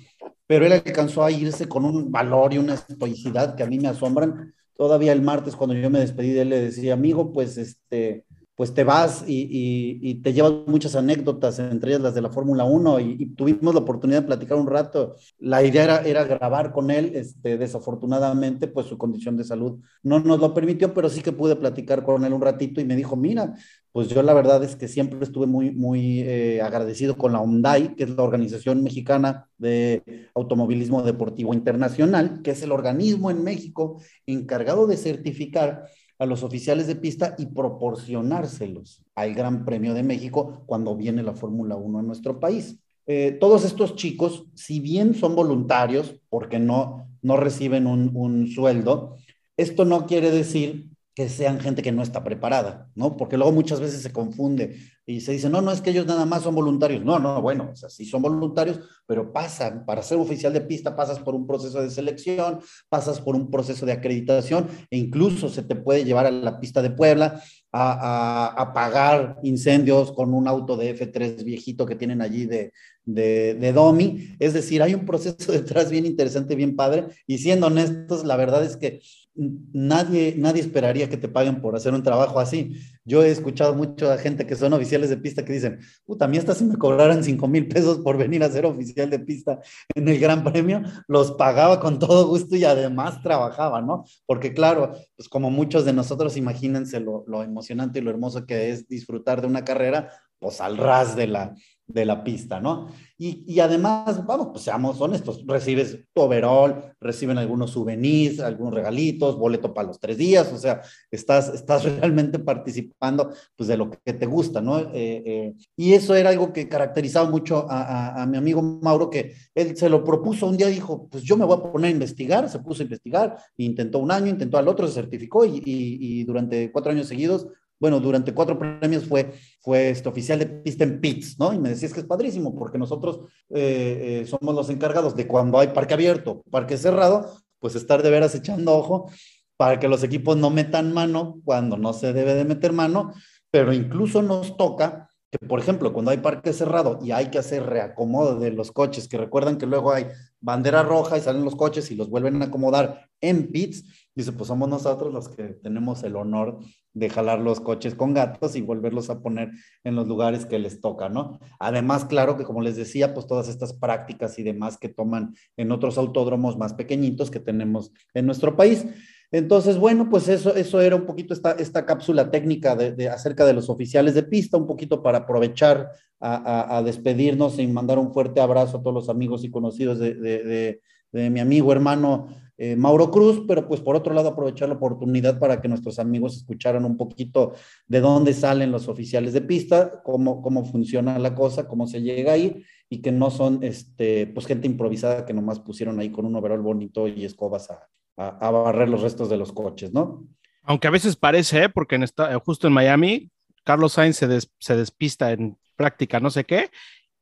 pero 0.47 0.67
él 0.67 0.73
alcanzó 0.73 1.25
a 1.25 1.31
irse 1.31 1.69
con 1.69 1.85
un 1.85 2.11
valor 2.11 2.53
y 2.53 2.59
una 2.59 2.75
estoicidad 2.75 3.55
que 3.55 3.63
a 3.63 3.67
mí 3.67 3.79
me 3.79 3.89
asombran. 3.89 4.55
Todavía 4.75 5.13
el 5.13 5.23
martes 5.23 5.57
cuando 5.57 5.75
yo 5.75 5.89
me 5.91 6.01
despedí 6.01 6.31
de 6.33 6.43
él 6.43 6.49
le 6.51 6.61
decía, 6.61 6.95
amigo, 6.95 7.33
pues 7.33 7.57
este, 7.57 8.25
pues 8.57 8.73
te 8.73 8.85
vas 8.85 9.25
y, 9.27 10.15
te 10.23 10.33
llevas 10.33 10.53
muchas 10.67 10.95
anécdotas, 10.95 11.59
entre 11.59 11.91
ellas 11.91 12.03
las 12.03 12.15
de 12.15 12.23
la 12.23 12.31
Fórmula 12.31 12.65
1, 12.65 13.01
y, 13.01 13.27
tuvimos 13.35 13.75
la 13.75 13.81
oportunidad 13.81 14.23
de 14.23 14.27
platicar 14.27 14.59
un 14.59 14.69
rato. 14.69 15.17
La 15.39 15.65
idea 15.65 16.03
era, 16.05 16.25
grabar 16.25 16.73
con 16.73 16.91
él, 16.91 17.13
este, 17.15 17.59
desafortunadamente, 17.59 18.69
pues 18.69 18.87
su 18.87 18.97
condición 18.97 19.37
de 19.37 19.45
salud 19.45 19.81
no 20.03 20.21
nos 20.21 20.39
lo 20.39 20.55
permitió, 20.55 20.95
pero 20.95 21.09
sí 21.09 21.21
que 21.21 21.33
pude 21.33 21.57
platicar 21.57 22.05
con 22.05 22.25
él 22.25 22.33
un 22.33 22.41
ratito 22.41 22.81
y 22.81 22.85
me 22.85 22.95
dijo, 22.95 23.17
mira, 23.17 23.55
pues 23.91 24.09
yo 24.09 24.23
la 24.23 24.35
verdad 24.35 24.63
es 24.63 24.77
que 24.77 24.89
siempre 24.89 25.19
estuve 25.23 25.47
muy, 25.47 25.73
muy 25.73 26.21
eh, 26.21 26.61
agradecido 26.63 27.17
con 27.17 27.33
la 27.33 27.41
ONDAI, 27.41 27.97
que 27.97 28.05
es 28.05 28.11
la 28.11 28.23
Organización 28.23 28.83
Mexicana 28.83 29.49
de 29.59 30.29
Automovilismo 30.35 31.03
Deportivo 31.03 31.55
Internacional, 31.55 32.41
que 32.43 32.53
es 32.53 32.63
el 32.63 32.73
organismo 32.73 33.31
en 33.31 33.43
México 33.43 34.01
encargado 34.27 34.87
de 34.87 34.97
certificar 34.97 35.87
a 36.19 36.27
los 36.27 36.43
oficiales 36.43 36.87
de 36.87 36.97
pista 36.97 37.35
y 37.39 37.47
proporcionárselos 37.47 39.03
al 39.15 39.35
Gran 39.35 39.65
Premio 39.65 39.95
de 39.95 40.03
México 40.03 40.63
cuando 40.67 40.97
viene 40.97 41.23
la 41.23 41.35
Fórmula 41.35 41.77
1 41.77 42.01
en 42.01 42.07
nuestro 42.07 42.39
país. 42.41 42.79
Eh, 43.07 43.37
todos 43.41 43.65
estos 43.65 43.97
chicos, 43.97 44.47
si 44.55 44.81
bien 44.81 45.15
son 45.15 45.35
voluntarios, 45.35 46.15
porque 46.29 46.59
no, 46.59 47.09
no 47.23 47.37
reciben 47.37 47.87
un, 47.87 48.11
un 48.15 48.47
sueldo, 48.47 49.17
esto 49.57 49.85
no 49.85 50.07
quiere 50.07 50.31
decir 50.31 50.94
que 51.15 51.29
sean 51.29 51.61
gente 51.61 51.83
que 51.83 51.93
no 51.93 52.03
está 52.03 52.25
preparada, 52.25 52.91
¿no? 52.97 53.17
Porque 53.17 53.37
luego 53.37 53.53
muchas 53.53 53.79
veces 53.79 54.03
se 54.03 54.13
confunde 54.13 54.77
y 55.07 55.21
se 55.21 55.33
dice, 55.33 55.49
no, 55.49 55.61
no 55.61 55.71
es 55.71 55.81
que 55.81 55.91
ellos 55.91 56.07
nada 56.07 56.25
más 56.27 56.43
son 56.43 56.57
voluntarios. 56.57 57.05
No, 57.05 57.21
no, 57.21 57.41
bueno, 57.41 57.71
o 57.73 57.89
sí 57.89 58.05
son 58.05 58.23
voluntarios, 58.23 58.81
pero 59.07 59.33
pasan, 59.33 59.85
para 59.85 60.03
ser 60.03 60.19
oficial 60.19 60.53
de 60.53 60.63
pista 60.63 60.97
pasas 60.97 61.21
por 61.21 61.37
un 61.37 61.47
proceso 61.47 61.81
de 61.81 61.91
selección, 61.91 62.59
pasas 62.89 63.21
por 63.21 63.37
un 63.37 63.49
proceso 63.49 63.87
de 63.87 63.93
acreditación 63.93 64.67
e 64.91 64.99
incluso 64.99 65.49
se 65.49 65.63
te 65.63 65.77
puede 65.77 66.05
llevar 66.05 66.27
a 66.27 66.33
la 66.33 66.59
pista 66.59 66.83
de 66.83 66.91
Puebla 66.91 67.41
a, 67.71 67.93
a, 67.93 68.63
a 68.63 68.73
pagar 68.73 69.39
incendios 69.45 70.11
con 70.11 70.35
un 70.35 70.49
auto 70.49 70.77
de 70.77 70.99
F3 70.99 71.45
viejito 71.45 71.87
que 71.87 71.97
tienen 71.97 72.23
allí 72.23 72.47
de, 72.47 72.73
de, 73.05 73.55
de 73.55 73.73
Domi. 73.73 74.37
Es 74.39 74.53
decir, 74.53 74.83
hay 74.83 74.95
un 74.95 75.07
proceso 75.07 75.53
detrás 75.53 75.91
bien 75.91 76.07
interesante, 76.07 76.57
bien 76.57 76.75
padre. 76.75 77.07
Y 77.27 77.39
siendo 77.39 77.69
honestos, 77.69 78.25
la 78.25 78.37
verdad 78.37 78.65
es 78.65 78.77
que 78.77 79.01
nadie, 79.35 80.35
nadie 80.37 80.61
esperaría 80.63 81.09
que 81.09 81.17
te 81.17 81.29
paguen 81.29 81.61
por 81.61 81.75
hacer 81.75 81.93
un 81.93 82.03
trabajo 82.03 82.39
así. 82.39 82.77
Yo 83.05 83.23
he 83.23 83.31
escuchado 83.31 83.75
mucho 83.75 84.11
a 84.11 84.19
gente 84.19 84.47
que 84.47 84.57
son 84.57 84.73
oficiales 84.73 85.11
de 85.11 85.17
pista 85.17 85.45
que 85.45 85.53
dicen, 85.53 85.81
puta, 86.07 86.25
a 86.25 86.29
mí 86.29 86.39
hasta 86.39 86.55
si 86.55 86.65
me 86.65 86.77
cobraran 86.77 87.25
5 87.25 87.49
mil 87.49 87.69
pesos 87.69 87.99
por 87.99 88.17
venir 88.17 88.43
a 88.45 88.51
ser 88.51 88.65
oficial 88.67 89.11
de 89.11 89.19
pista 89.19 89.61
en 89.95 90.09
el 90.09 90.19
Gran 90.19 90.45
Premio, 90.45 90.83
los 91.09 91.33
pagaba 91.33 91.81
con 91.81 91.99
todo 91.99 92.29
gusto 92.29 92.57
y 92.57 92.65
además 92.65 93.23
trabajaba, 93.23 93.83
¿no? 93.83 94.05
Porque 94.27 94.55
claro, 94.55 94.93
pues 95.17 95.29
como 95.29 95.51
muchos 95.51 95.85
de 95.85 95.93
nosotros, 95.93 96.37
imagínense 96.37 97.01
lo, 97.01 97.25
lo 97.27 97.43
emocionante 97.43 97.99
y 97.99 98.03
lo 98.03 98.11
hermoso 98.11 98.47
que 98.47 98.71
es 98.71 98.89
disfrutar 98.89 99.41
de 99.41 99.49
una 99.49 99.65
carrera, 99.65 100.11
pues 100.39 100.61
al 100.61 100.77
ras 100.77 101.17
de 101.17 101.27
la, 101.27 101.55
de 101.87 102.05
la 102.05 102.23
pista, 102.25 102.61
¿no? 102.61 102.89
Y, 103.17 103.45
y, 103.47 103.61
además, 103.61 104.27
vamos, 104.27 104.49
pues 104.51 104.65
seamos 104.65 105.01
honestos, 105.01 105.45
recibes 105.47 106.01
tu 106.13 106.23
overall, 106.23 106.97
reciben 107.01 107.39
algunos 107.39 107.71
souvenirs, 107.71 108.41
algunos 108.41 108.75
regalitos, 108.75 109.39
boleto 109.39 109.73
para 109.73 109.87
los 109.87 110.01
tres 110.01 110.19
días, 110.19 110.53
o 110.53 110.59
sea, 110.59 110.83
estás, 111.13 111.49
estás 111.55 111.85
realmente 112.01 112.41
participando 112.41 113.33
pues 113.55 113.69
de 113.69 113.77
lo 113.77 113.89
que 113.91 114.15
te 114.15 114.27
gusta, 114.27 114.61
¿no? 114.61 114.81
Eh, 114.81 114.93
eh, 114.95 115.55
y 115.77 115.93
eso 115.93 116.17
era 116.17 116.31
algo 116.31 116.53
que 116.53 116.69
caracterizaba 116.69 117.31
mucho 117.31 117.67
a, 117.71 118.27
mi 118.27 118.37
amigo 118.37 118.61
Mauro, 118.63 119.11
que 119.11 119.35
él 119.55 119.77
se 119.77 119.89
lo 119.89 120.03
propuso 120.03 120.49
un 120.49 120.57
día, 120.57 120.67
dijo, 120.67 121.09
pues 121.09 121.23
yo 121.23 121.37
me 121.37 121.45
voy 121.45 121.57
a 121.57 121.73
poner 121.73 121.89
a 121.89 121.93
investigar, 121.93 122.49
se 122.49 122.59
puso 122.59 122.83
a 122.83 122.85
investigar, 122.85 123.37
intentó 123.59 124.01
un 124.01 124.11
año, 124.11 124.27
intentó 124.27 124.59
al 124.59 124.67
otro, 124.67 124.89
se 124.89 124.95
certificó 124.95 125.45
y, 125.45 125.63
y 125.65 126.25
durante 126.25 126.73
cuatro 126.73 126.91
años 126.91 127.07
seguidos 127.07 127.47
bueno, 127.79 128.01
durante 128.01 128.33
cuatro 128.33 128.59
premios 128.59 129.05
fue, 129.07 129.33
fue 129.61 129.91
este 129.91 130.09
oficial 130.09 130.39
de 130.39 130.47
pista 130.47 130.85
en 130.85 131.01
pits, 131.01 131.39
¿no? 131.39 131.53
Y 131.53 131.59
me 131.59 131.69
decías 131.69 131.93
que 131.93 132.01
es 132.01 132.07
padrísimo, 132.07 132.55
porque 132.55 132.79
nosotros 132.79 133.21
eh, 133.51 134.23
eh, 134.23 134.27
somos 134.27 134.55
los 134.55 134.71
encargados 134.71 135.15
de 135.17 135.27
cuando 135.27 135.59
hay 135.59 135.69
parque 135.69 135.95
abierto, 135.95 136.43
parque 136.51 136.77
cerrado, 136.77 137.33
pues 137.59 137.75
estar 137.75 138.03
de 138.03 138.11
veras 138.11 138.35
echando 138.35 138.73
ojo 138.73 139.11
para 139.57 139.79
que 139.79 139.89
los 139.89 140.03
equipos 140.03 140.37
no 140.37 140.51
metan 140.51 140.93
mano 140.93 141.41
cuando 141.45 141.77
no 141.77 141.93
se 141.93 142.13
debe 142.13 142.35
de 142.35 142.45
meter 142.45 142.73
mano, 142.73 143.13
pero 143.51 143.73
incluso 143.73 144.23
nos 144.23 144.57
toca 144.57 145.09
que, 145.31 145.45
por 145.47 145.59
ejemplo, 145.59 145.93
cuando 145.93 146.11
hay 146.11 146.19
parque 146.19 146.53
cerrado 146.53 146.99
y 147.03 147.11
hay 147.11 147.31
que 147.31 147.39
hacer 147.39 147.65
reacomodo 147.65 148.39
de 148.39 148.51
los 148.51 148.71
coches, 148.71 149.09
que 149.09 149.19
recuerdan 149.19 149.59
que 149.59 149.67
luego 149.67 149.93
hay 149.93 150.07
bandera 150.41 150.83
roja 150.83 151.19
y 151.19 151.21
salen 151.21 151.45
los 151.45 151.57
coches 151.57 151.91
y 151.91 151.97
los 151.97 152.09
vuelven 152.09 152.41
a 152.43 152.47
acomodar 152.47 153.09
en 153.21 153.51
pits, 153.51 154.11
dice, 154.15 154.33
pues 154.33 154.49
somos 154.49 154.69
nosotros 154.69 155.13
los 155.13 155.29
que 155.29 155.45
tenemos 155.63 156.03
el 156.05 156.17
honor 156.17 156.61
de 156.95 157.11
jalar 157.11 157.41
los 157.41 157.61
coches 157.61 157.95
con 157.95 158.15
gatos 158.15 158.57
y 158.57 158.63
volverlos 158.63 159.11
a 159.11 159.21
poner 159.21 159.51
en 159.83 159.97
los 159.97 160.07
lugares 160.07 160.47
que 160.47 160.59
les 160.59 160.81
toca, 160.81 161.09
¿no? 161.09 161.41
Además, 161.59 162.05
claro 162.05 162.37
que 162.37 162.45
como 162.45 162.63
les 162.63 162.77
decía, 162.77 163.13
pues 163.13 163.27
todas 163.27 163.49
estas 163.49 163.73
prácticas 163.73 164.39
y 164.39 164.45
demás 164.45 164.79
que 164.79 164.89
toman 164.89 165.35
en 165.57 165.73
otros 165.73 165.99
autódromos 165.99 166.57
más 166.57 166.73
pequeñitos 166.75 167.31
que 167.31 167.41
tenemos 167.41 167.93
en 168.15 168.27
nuestro 168.27 168.57
país. 168.57 168.87
Entonces, 169.33 169.79
bueno, 169.79 170.09
pues 170.09 170.29
eso, 170.29 170.55
eso 170.55 170.81
era 170.81 170.95
un 170.95 171.07
poquito 171.07 171.35
esta, 171.35 171.53
esta 171.53 171.85
cápsula 171.85 172.31
técnica 172.31 172.77
de, 172.77 172.93
de 172.93 173.09
acerca 173.09 173.45
de 173.45 173.53
los 173.53 173.69
oficiales 173.69 174.15
de 174.15 174.23
pista, 174.23 174.57
un 174.57 174.67
poquito 174.67 175.03
para 175.03 175.19
aprovechar 175.19 175.91
a, 176.21 176.37
a, 176.37 176.77
a, 176.77 176.83
despedirnos 176.85 177.59
y 177.59 177.67
mandar 177.67 177.99
un 177.99 178.13
fuerte 178.13 178.41
abrazo 178.41 178.77
a 178.77 178.81
todos 178.81 178.95
los 178.95 179.09
amigos 179.09 179.43
y 179.43 179.51
conocidos 179.51 179.99
de, 179.99 180.15
de, 180.15 180.81
de 181.11 181.31
mi 181.31 181.41
amigo 181.41 181.73
hermano 181.73 182.29
eh, 182.57 182.77
Mauro 182.77 183.11
Cruz, 183.11 183.43
pero 183.49 183.67
pues 183.67 183.81
por 183.81 183.97
otro 183.97 184.15
lado 184.15 184.29
aprovechar 184.29 184.69
la 184.69 184.77
oportunidad 184.77 185.39
para 185.41 185.61
que 185.61 185.69
nuestros 185.69 185.99
amigos 185.99 186.37
escucharan 186.37 186.85
un 186.85 186.97
poquito 186.97 187.55
de 187.89 188.01
dónde 188.01 188.33
salen 188.33 188.71
los 188.71 188.87
oficiales 188.89 189.33
de 189.33 189.41
pista, 189.41 190.03
cómo, 190.05 190.41
cómo 190.41 190.65
funciona 190.65 191.19
la 191.19 191.35
cosa, 191.35 191.67
cómo 191.67 191.87
se 191.87 192.01
llega 192.01 192.33
ahí 192.33 192.65
y 192.89 193.03
que 193.03 193.11
no 193.11 193.31
son 193.31 193.59
este, 193.63 194.29
pues 194.29 194.47
gente 194.47 194.69
improvisada 194.69 195.27
que 195.27 195.35
nomás 195.35 195.59
pusieron 195.59 195.99
ahí 195.99 196.11
con 196.11 196.27
un 196.27 196.37
overall 196.37 196.61
bonito 196.61 197.09
y 197.09 197.25
escobas 197.25 197.71
a, 197.71 197.89
a, 198.17 198.51
barrer 198.51 198.89
los 198.89 199.03
restos 199.03 199.29
de 199.29 199.37
los 199.37 199.53
coches, 199.53 199.93
¿no? 199.93 200.25
Aunque 200.63 200.87
a 200.87 200.93
veces 200.93 201.17
parece, 201.17 201.65
¿eh? 201.65 201.69
porque 201.69 201.97
en 201.97 202.05
esta, 202.05 202.39
justo 202.39 202.69
en 202.69 202.73
Miami, 202.73 203.31
Carlos 203.65 203.95
Sainz 203.95 204.17
se, 204.17 204.29
des, 204.29 204.51
se 204.59 204.77
despista 204.77 205.33
en 205.33 205.59
práctica 205.77 206.21
no 206.21 206.31
sé 206.31 206.45
qué 206.45 206.71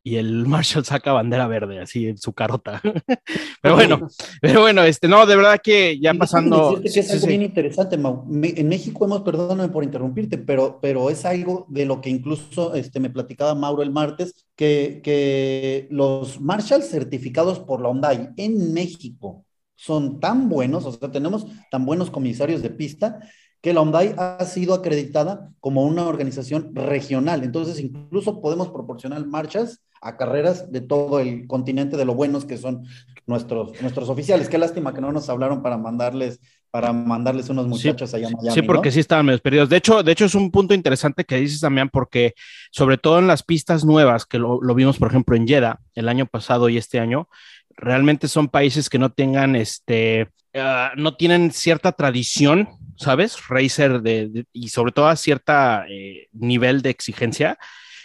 y 0.05 0.17
el 0.17 0.47
Marshall 0.47 0.85
saca 0.85 1.13
bandera 1.13 1.47
verde, 1.47 1.81
así 1.81 2.09
en 2.09 2.19
su 2.19 2.33
carota. 2.33 2.81
pero 3.63 3.75
bueno, 3.75 4.09
pero 4.41 4.61
bueno, 4.63 4.83
este, 4.83 5.09
no, 5.09 5.27
de 5.27 5.37
verdad 5.37 5.61
que 5.63 5.99
ya 6.01 6.15
pasando. 6.15 6.81
Que 6.81 6.89
es 7.01 7.11
algo 7.11 7.23
sí, 7.23 7.29
bien 7.29 7.43
interesante, 7.43 7.97
Mau. 7.97 8.25
En 8.31 8.69
México 8.69 9.05
hemos, 9.05 9.23
perdóname 9.23 9.69
por 9.69 9.85
interrumpirte, 9.85 10.39
pero, 10.39 10.79
pero 10.81 11.11
es 11.11 11.25
algo 11.25 11.67
de 11.69 11.87
lo 11.87 12.01
que 12.01 12.11
incluso 12.11 12.75
este, 12.75 13.01
me 13.01 13.11
platicaba 13.11 13.55
Mauro 13.55 13.83
el 13.83 13.91
martes, 13.91 14.47
que, 14.57 15.01
que 15.03 15.87
los 15.91 16.41
Marshalls 16.41 16.89
certificados 16.89 17.61
por 17.61 17.81
la 17.81 17.89
Hyundai 17.89 18.31
en 18.37 18.73
México 18.73 19.45
son 19.75 20.21
tan 20.21 20.49
buenos, 20.49 20.85
o 20.85 20.93
sea, 20.93 21.11
tenemos 21.11 21.47
tan 21.71 21.85
buenos 21.85 22.11
comisarios 22.11 22.63
de 22.63 22.71
pista 22.71 23.19
que 23.61 23.73
la 23.73 23.81
Hyundai 23.81 24.15
ha 24.19 24.45
sido 24.45 24.75
acreditada 24.75 25.51
como 25.61 25.85
una 25.85 26.07
organización 26.07 26.75
regional. 26.75 27.45
Entonces, 27.45 27.79
incluso 27.79 28.41
podemos 28.41 28.71
proporcionar 28.71 29.25
marchas 29.27 29.83
a 30.03 30.17
carreras 30.17 30.73
de 30.73 30.81
todo 30.81 31.21
el 31.21 31.47
continente, 31.47 31.97
de 31.97 32.05
lo 32.05 32.15
buenos 32.15 32.45
que 32.45 32.59
son 32.59 32.85
nuestros, 33.27 33.81
nuestros 33.81 34.09
oficiales. 34.09 34.49
Qué 34.49 34.59
lástima 34.59 34.93
que 34.93 35.01
no 35.01 35.13
nos 35.13 35.29
hablaron 35.29 35.63
para 35.63 35.79
mandarles, 35.79 36.41
para 36.73 36.93
mandarles 36.93 37.49
unos 37.49 37.69
muchachos 37.69 38.11
sí, 38.11 38.17
allá 38.17 38.27
a 38.27 38.31
Miami. 38.31 38.53
Sí, 38.53 38.63
porque 38.63 38.89
¿no? 38.89 38.93
sí 38.93 39.01
estaban 39.01 39.25
medio 39.25 39.39
perdidos. 39.39 39.69
De 39.69 39.77
hecho, 39.77 40.03
de 40.03 40.11
hecho, 40.11 40.25
es 40.25 40.35
un 40.35 40.51
punto 40.51 40.75
interesante 40.75 41.25
que 41.25 41.37
dices 41.37 41.61
también, 41.61 41.89
porque 41.89 42.35
sobre 42.73 42.99
todo 42.99 43.21
en 43.21 43.29
las 43.29 43.45
pistas 43.45 43.85
nuevas, 43.85 44.27
que 44.27 44.39
lo, 44.39 44.61
lo 44.61 44.75
vimos, 44.75 44.99
por 44.99 45.09
ejemplo, 45.09 45.37
en 45.37 45.47
Jeddah 45.47 45.79
el 45.95 46.09
año 46.09 46.27
pasado 46.27 46.69
y 46.69 46.79
este 46.79 46.99
año, 46.99 47.29
realmente 47.77 48.27
son 48.27 48.49
países 48.49 48.91
que 48.91 48.99
no 48.99 49.13
tengan 49.13 49.55
este, 49.55 50.29
uh, 50.55 50.97
no 50.97 51.15
tienen 51.15 51.53
cierta 51.53 51.93
tradición, 51.93 52.69
¿sabes? 52.97 53.37
Racer 53.49 54.03
de, 54.03 54.29
de, 54.29 54.47
y 54.53 54.69
sobre 54.69 54.91
todo 54.91 55.07
a 55.07 55.15
cierta 55.15 55.87
eh, 55.89 56.27
nivel 56.33 56.83
de 56.83 56.91
exigencia 56.91 57.57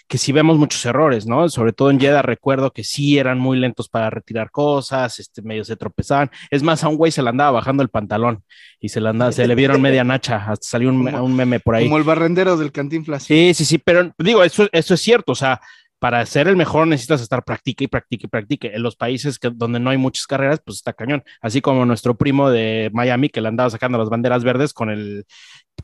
que 0.08 0.17
sí 0.17 0.32
vemos 0.32 0.58
muchos 0.58 0.86
errores, 0.86 1.28
¿no? 1.28 1.50
Sobre 1.50 1.74
todo 1.74 1.91
en 1.91 2.00
Jeddah 2.00 2.22
recuerdo 2.22 2.72
que 2.72 2.84
sí 2.84 3.17
eran 3.17 3.39
muy 3.39 3.60
lentos 3.60 3.89
para 3.89 4.10
retirar 4.10 4.52
cosas, 4.52 5.20
este, 5.20 5.41
medio 5.41 5.65
se 5.65 5.76
tropezaban. 5.76 6.32
Es 6.50 6.63
más, 6.63 6.84
a 6.84 6.88
un 6.88 6.96
güey 6.96 7.12
se 7.12 7.22
le 7.22 7.30
andaba 7.30 7.52
bajando 7.52 7.84
el 7.84 7.89
pantalón 7.89 8.43
y 8.80 8.89
se 8.89 9.02
le 9.02 9.10
andaba, 9.10 9.32
se 9.32 9.46
le 9.46 9.56
vieron 9.56 9.82
media 9.82 10.04
nacha, 10.04 10.38
hasta 10.38 10.67
salió 10.67 10.89
un, 10.89 11.04
como, 11.12 11.24
un 11.24 11.36
meme 11.36 11.60
por 11.60 11.76
ahí. 11.76 11.86
Como 11.86 11.98
el 11.98 12.04
barrendero 12.04 12.56
del 12.56 12.72
Cantinflas. 12.72 13.24
Sí, 13.24 13.54
sí, 13.54 13.65
sí, 13.65 13.78
pero 13.78 14.13
digo, 14.17 14.43
eso, 14.43 14.67
eso 14.72 14.93
es 14.93 15.02
cierto, 15.02 15.34
o 15.34 15.36
sea, 15.36 15.60
para 16.00 16.26
ser 16.26 16.48
el 16.48 16.56
mejor 16.56 16.88
necesitas 16.88 17.22
estar 17.22 17.44
practique 17.44 17.86
y 17.86 17.88
practique 17.88 18.28
y 18.28 18.30
practique. 18.30 18.76
En 18.76 18.84
los 18.84 18.96
países 18.96 19.40
que, 19.40 19.50
donde 19.54 19.80
no 19.80 19.90
hay 19.90 19.98
muchas 19.98 20.28
carreras, 20.28 20.62
pues 20.64 20.78
está 20.78 20.94
cañón. 20.94 21.24
Así 21.42 21.62
como 21.62 21.86
nuestro 21.86 22.16
primo 22.16 22.50
de 22.50 22.90
Miami 22.94 23.30
que 23.30 23.42
le 23.42 23.48
andaba 23.48 23.70
sacando 23.70 23.98
las 23.98 24.10
banderas 24.10 24.44
verdes 24.44 24.74
con 24.74 24.90
el 24.90 25.26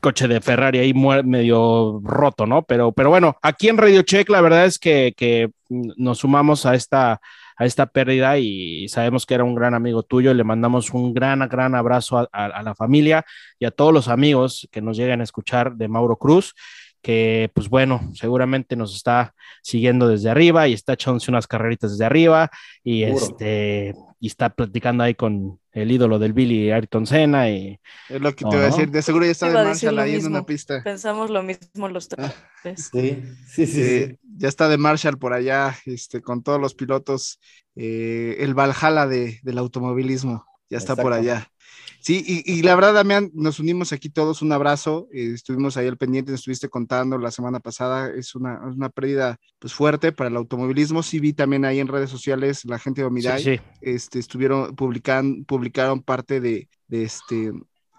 coche 0.00 0.28
de 0.28 0.40
Ferrari 0.40 0.78
ahí 0.78 0.92
medio 0.94 2.00
roto, 2.02 2.46
¿no? 2.46 2.62
Pero, 2.62 2.92
pero 2.92 3.10
bueno, 3.10 3.36
aquí 3.42 3.68
en 3.68 3.78
Radio 3.78 4.02
Check 4.02 4.28
la 4.28 4.40
verdad 4.40 4.66
es 4.66 4.78
que, 4.78 5.14
que 5.16 5.50
nos 5.68 6.18
sumamos 6.18 6.66
a 6.66 6.74
esta, 6.74 7.20
a 7.56 7.64
esta 7.64 7.86
pérdida 7.86 8.38
y 8.38 8.88
sabemos 8.88 9.26
que 9.26 9.34
era 9.34 9.44
un 9.44 9.54
gran 9.54 9.74
amigo 9.74 10.02
tuyo 10.02 10.34
le 10.34 10.44
mandamos 10.44 10.90
un 10.90 11.14
gran, 11.14 11.40
gran 11.48 11.74
abrazo 11.74 12.18
a, 12.18 12.28
a, 12.32 12.46
a 12.46 12.62
la 12.62 12.74
familia 12.74 13.24
y 13.58 13.64
a 13.64 13.70
todos 13.70 13.92
los 13.92 14.08
amigos 14.08 14.68
que 14.70 14.82
nos 14.82 14.96
lleguen 14.96 15.20
a 15.20 15.24
escuchar 15.24 15.74
de 15.74 15.88
Mauro 15.88 16.16
Cruz 16.16 16.54
que 17.04 17.50
pues 17.52 17.68
bueno, 17.68 18.00
seguramente 18.14 18.76
nos 18.76 18.96
está 18.96 19.34
siguiendo 19.62 20.08
desde 20.08 20.30
arriba 20.30 20.66
y 20.68 20.72
está 20.72 20.94
echándose 20.94 21.30
unas 21.30 21.46
carreritas 21.46 21.90
desde 21.92 22.06
arriba 22.06 22.50
y 22.82 23.04
Seguro. 23.04 23.26
este 23.26 23.94
y 24.20 24.26
está 24.26 24.48
platicando 24.48 25.04
ahí 25.04 25.14
con 25.14 25.60
el 25.72 25.92
ídolo 25.92 26.18
del 26.18 26.32
Billy 26.32 26.70
Ayrton 26.70 27.06
Senna 27.06 27.50
y 27.50 27.78
es 28.08 28.20
lo 28.22 28.34
que 28.34 28.46
te 28.46 28.50
no, 28.50 28.54
iba 28.54 28.62
a 28.62 28.70
decir, 28.70 28.90
de 28.90 29.02
seguro 29.02 29.26
ya 29.26 29.32
está 29.32 29.48
de 29.48 29.52
Marshall 29.52 29.98
ahí 29.98 30.12
mismo. 30.12 30.28
en 30.28 30.32
una 30.32 30.46
pista. 30.46 30.82
Pensamos 30.82 31.28
lo 31.28 31.42
mismo 31.42 31.88
los 31.90 32.08
tres. 32.08 32.32
Sí, 32.62 32.78
sí, 32.90 33.22
sí, 33.48 33.66
sí. 33.66 33.82
Eh, 33.82 34.18
ya 34.38 34.48
está 34.48 34.70
de 34.70 34.78
Marshall 34.78 35.18
por 35.18 35.34
allá, 35.34 35.76
este, 35.84 36.22
con 36.22 36.42
todos 36.42 36.58
los 36.58 36.74
pilotos, 36.74 37.38
eh, 37.76 38.36
el 38.38 38.54
Valhalla 38.54 39.06
de, 39.06 39.40
del 39.42 39.58
automovilismo, 39.58 40.46
ya 40.70 40.78
está 40.78 40.94
Exacto. 40.94 41.02
por 41.02 41.12
allá. 41.12 41.46
Sí, 42.04 42.22
y, 42.26 42.52
y, 42.52 42.60
la 42.60 42.74
verdad, 42.74 42.92
Damián, 42.92 43.30
nos 43.32 43.60
unimos 43.60 43.94
aquí 43.94 44.10
todos, 44.10 44.42
un 44.42 44.52
abrazo, 44.52 45.08
eh, 45.10 45.32
estuvimos 45.32 45.78
ahí 45.78 45.86
al 45.86 45.96
pendiente, 45.96 46.32
nos 46.32 46.40
estuviste 46.40 46.68
contando 46.68 47.16
la 47.16 47.30
semana 47.30 47.60
pasada, 47.60 48.10
es 48.10 48.34
una, 48.34 48.60
una 48.60 48.90
pérdida 48.90 49.38
pues 49.58 49.72
fuerte 49.72 50.12
para 50.12 50.28
el 50.28 50.36
automovilismo, 50.36 51.02
sí 51.02 51.18
vi 51.18 51.32
también 51.32 51.64
ahí 51.64 51.80
en 51.80 51.88
redes 51.88 52.10
sociales 52.10 52.66
la 52.66 52.78
gente 52.78 53.00
de 53.00 53.06
Omiday, 53.06 53.42
sí, 53.42 53.56
sí. 53.56 53.62
Este, 53.80 54.18
estuvieron, 54.18 54.76
publican, 54.76 55.46
publicaron 55.46 56.02
parte 56.02 56.42
de, 56.42 56.68
de 56.88 57.04
este, 57.04 57.52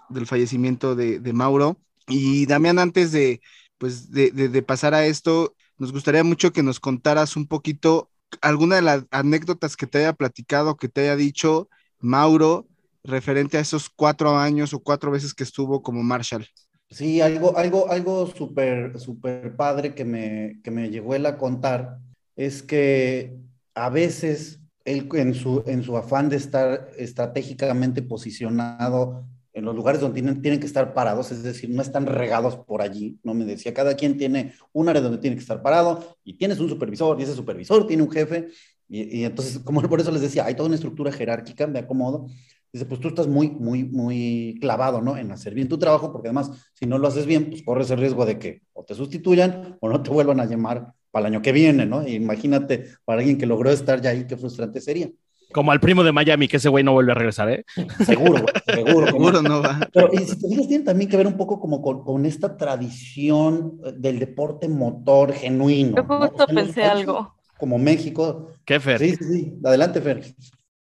del 0.10 0.28
fallecimiento 0.28 0.94
de, 0.94 1.20
de, 1.20 1.34
Mauro, 1.34 1.80
y 2.08 2.46
Damián, 2.46 2.78
antes 2.78 3.12
de, 3.12 3.42
pues, 3.80 4.12
de, 4.12 4.30
de, 4.30 4.50
de 4.50 4.62
pasar 4.62 4.94
a 4.94 5.08
esto, 5.08 5.56
nos 5.80 5.92
gustaría 5.92 6.24
mucho 6.24 6.54
que 6.54 6.62
nos 6.62 6.80
contaras 6.80 7.36
un 7.36 7.48
poquito 7.48 8.12
alguna 8.42 8.76
de 8.76 8.84
las 8.84 9.06
anécdotas 9.10 9.76
que 9.76 9.88
te 9.88 9.98
haya 9.98 10.14
platicado, 10.14 10.78
que 10.78 10.90
te 10.90 11.02
haya 11.02 11.16
dicho 11.16 11.70
Mauro, 12.00 12.68
referente 13.06 13.58
a 13.58 13.62
esos 13.62 13.90
cuatro 13.90 14.38
años 14.38 14.74
o 14.74 14.80
cuatro 14.80 15.12
veces 15.12 15.34
que 15.34 15.44
estuvo 15.44 15.82
como 15.82 16.04
Marshall. 16.04 16.48
Sí, 16.90 17.22
algo, 17.22 17.58
algo, 17.58 17.90
algo 17.90 18.28
súper, 18.28 19.00
súper 19.00 19.56
padre 19.56 19.96
que 19.96 20.06
me, 20.06 20.60
que 20.64 20.72
me 20.72 20.90
llegó 20.90 21.16
él 21.16 21.26
a 21.26 21.38
contar 21.38 21.98
es 22.36 22.62
que 22.62 23.38
a 23.74 23.90
veces 23.90 24.60
él 24.86 25.10
en 25.14 25.34
su, 25.34 25.64
en 25.66 25.84
su 25.84 25.98
afán 25.98 26.30
de 26.30 26.38
estar 26.38 26.92
estratégicamente 26.98 28.02
posicionado 28.02 29.26
en 29.54 29.66
los 29.66 29.76
lugares 29.76 30.02
donde 30.02 30.22
tienen, 30.22 30.42
tienen 30.42 30.60
que 30.60 30.68
estar 30.68 30.94
parados, 30.94 31.32
es 31.32 31.42
decir, 31.42 31.70
no 31.70 31.82
están 31.82 32.06
regados 32.06 32.58
por 32.58 32.82
allí, 32.82 33.18
no 33.24 33.34
me 33.34 33.46
decía, 33.46 33.74
cada 33.74 33.96
quien 33.96 34.18
tiene 34.18 34.54
un 34.74 34.90
área 34.90 35.02
donde 35.02 35.18
tiene 35.18 35.38
que 35.38 35.42
estar 35.42 35.62
parado 35.62 36.18
y 36.26 36.38
tienes 36.38 36.60
un 36.60 36.70
supervisor 36.70 37.20
y 37.20 37.24
ese 37.24 37.34
supervisor 37.34 37.88
tiene 37.88 38.04
un 38.04 38.12
jefe 38.12 38.50
y, 38.88 39.20
y 39.20 39.24
entonces, 39.24 39.60
como 39.60 39.82
por 39.82 40.00
eso 40.00 40.12
les 40.12 40.22
decía, 40.22 40.46
hay 40.46 40.56
toda 40.56 40.68
una 40.68 40.76
estructura 40.76 41.12
jerárquica, 41.12 41.68
me 41.68 41.80
acomodo, 41.80 42.28
dice, 42.72 42.86
pues 42.86 43.00
tú 43.00 43.10
estás 43.10 43.28
muy, 43.28 43.50
muy, 43.50 43.84
muy 43.84 44.58
clavado, 44.60 45.02
¿no? 45.02 45.18
En 45.18 45.32
hacer 45.32 45.54
bien 45.54 45.68
tu 45.68 45.78
trabajo, 45.78 46.12
porque 46.12 46.28
además, 46.28 46.52
si 46.74 46.86
no 46.86 46.98
lo 46.98 47.08
haces 47.08 47.26
bien, 47.26 47.50
pues 47.50 47.64
corres 47.64 47.90
el 47.92 48.00
riesgo 48.00 48.26
de 48.26 48.38
que 48.40 48.62
o 48.74 48.84
te 48.84 48.96
sustituyan 48.96 49.78
o 49.80 49.90
no 49.90 50.02
te 50.04 50.10
vuelvan 50.10 50.40
a 50.40 50.46
llamar 50.46 50.94
para 51.12 51.28
el 51.28 51.34
año 51.34 51.42
que 51.42 51.54
viene, 51.54 51.86
¿no? 51.86 52.06
imagínate, 52.08 52.88
para 53.06 53.20
alguien 53.20 53.38
que 53.38 53.46
logró 53.46 53.70
estar 53.70 54.02
ya 54.02 54.10
ahí, 54.10 54.28
qué 54.28 54.36
frustrante 54.36 54.82
sería. 54.82 55.10
Como 55.54 55.72
al 55.72 55.80
primo 55.80 56.04
de 56.04 56.12
Miami, 56.12 56.50
que 56.50 56.58
ese 56.58 56.68
güey 56.68 56.84
no 56.84 56.92
vuelve 56.92 57.14
a 57.14 57.16
regresar, 57.16 57.50
¿eh? 57.50 57.66
Seguro, 58.06 58.42
güey, 58.42 58.54
seguro. 58.66 59.08
Seguro 59.08 59.42
no 59.42 59.62
va. 59.62 59.80
Pero 59.94 60.10
y 60.12 60.18
si 60.18 60.38
te 60.38 60.50
fijas, 60.50 60.68
tiene 60.68 60.84
también 60.84 61.10
que 61.10 61.16
ver 61.16 61.28
un 61.28 61.38
poco 61.38 61.60
como 61.62 61.82
con, 61.82 62.04
con 62.04 62.26
esta 62.26 62.58
tradición 62.58 63.80
eh, 63.86 63.94
del 63.96 64.20
deporte 64.20 64.68
motor 64.68 65.32
genuino. 65.32 65.96
Yo 65.96 66.04
¿no? 66.04 66.28
justo 66.28 66.34
O 66.34 66.38
sea, 66.38 66.46
en 66.50 66.56
los 66.56 66.66
pensé 66.66 66.84
algo. 66.84 67.36
Como 67.58 67.78
México. 67.78 68.50
¿Qué, 68.66 68.82
Fer? 68.82 69.00
Sí, 69.00 69.16
sí, 69.16 69.24
sí. 69.24 69.54
Adelante, 69.64 70.02
Fer. 70.02 70.26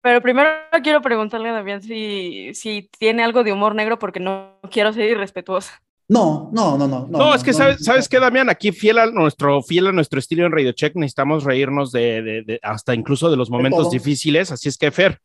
Pero 0.03 0.23
primero 0.23 0.49
quiero 0.83 1.03
preguntarle 1.03 1.51
a 1.51 1.53
Damián 1.53 1.83
si, 1.83 2.53
si 2.55 2.89
tiene 2.99 3.23
algo 3.23 3.45
de 3.45 3.53
humor 3.53 3.75
negro 3.75 3.99
porque 3.99 4.19
no 4.21 4.59
quiero 4.71 4.93
ser 4.93 5.11
irrespetuosa. 5.11 5.83
No, 6.09 6.51
no, 6.53 6.77
no, 6.77 6.89
no. 6.89 7.07
No, 7.07 7.35
es 7.35 7.45
que 7.45 7.53
sabes, 7.53 7.85
¿sabes 7.85 8.09
qué, 8.09 8.19
Damián? 8.19 8.49
Aquí 8.51 8.73
fiel 8.73 8.99
a 8.99 9.07
nuestro, 9.07 9.63
fiel 9.63 9.87
a 9.89 9.93
nuestro 9.93 10.19
estilo 10.19 10.45
en 10.45 10.51
Radio 10.53 10.73
Check, 10.73 10.97
necesitamos 10.97 11.45
reírnos 11.45 11.93
de, 11.93 12.23
de- 12.23 12.43
de- 12.43 12.61
hasta 12.63 12.95
incluso 12.95 13.31
de 13.31 13.37
los 13.37 13.49
momentos 13.51 13.85
difíciles. 13.93 14.51
Así 14.51 14.69
es 14.69 14.77
que, 14.77 14.91
Fer, 14.91 15.21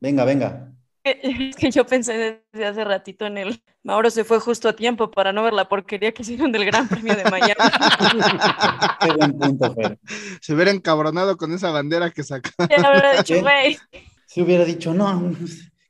Venga, 0.00 0.24
venga. 0.24 0.72
Es 1.06 1.54
que 1.56 1.70
yo 1.70 1.86
pensé 1.86 2.42
desde 2.52 2.66
hace 2.66 2.84
ratito 2.84 3.26
en 3.26 3.38
el 3.38 3.62
Mauro 3.84 4.10
se 4.10 4.24
fue 4.24 4.40
justo 4.40 4.68
a 4.68 4.74
tiempo 4.74 5.12
para 5.12 5.32
no 5.32 5.44
ver 5.44 5.52
la 5.52 5.68
porquería 5.68 6.12
que 6.12 6.22
hicieron 6.22 6.50
del 6.50 6.64
Gran 6.64 6.88
Premio 6.88 7.14
de 7.14 7.22
Miami. 7.30 7.54
Qué 9.00 9.12
buen 9.12 9.38
punto, 9.38 9.72
Fer. 9.74 10.00
Se 10.40 10.54
hubiera 10.54 10.72
encabronado 10.72 11.36
con 11.36 11.52
esa 11.52 11.70
bandera 11.70 12.10
que 12.10 12.24
sacó. 12.24 12.50
Ya 12.68 12.88
habrá 12.88 13.18
dicho, 13.18 13.40
güey, 13.40 13.78
Si 14.26 14.42
hubiera 14.42 14.64
dicho, 14.64 14.92
no, 14.92 15.32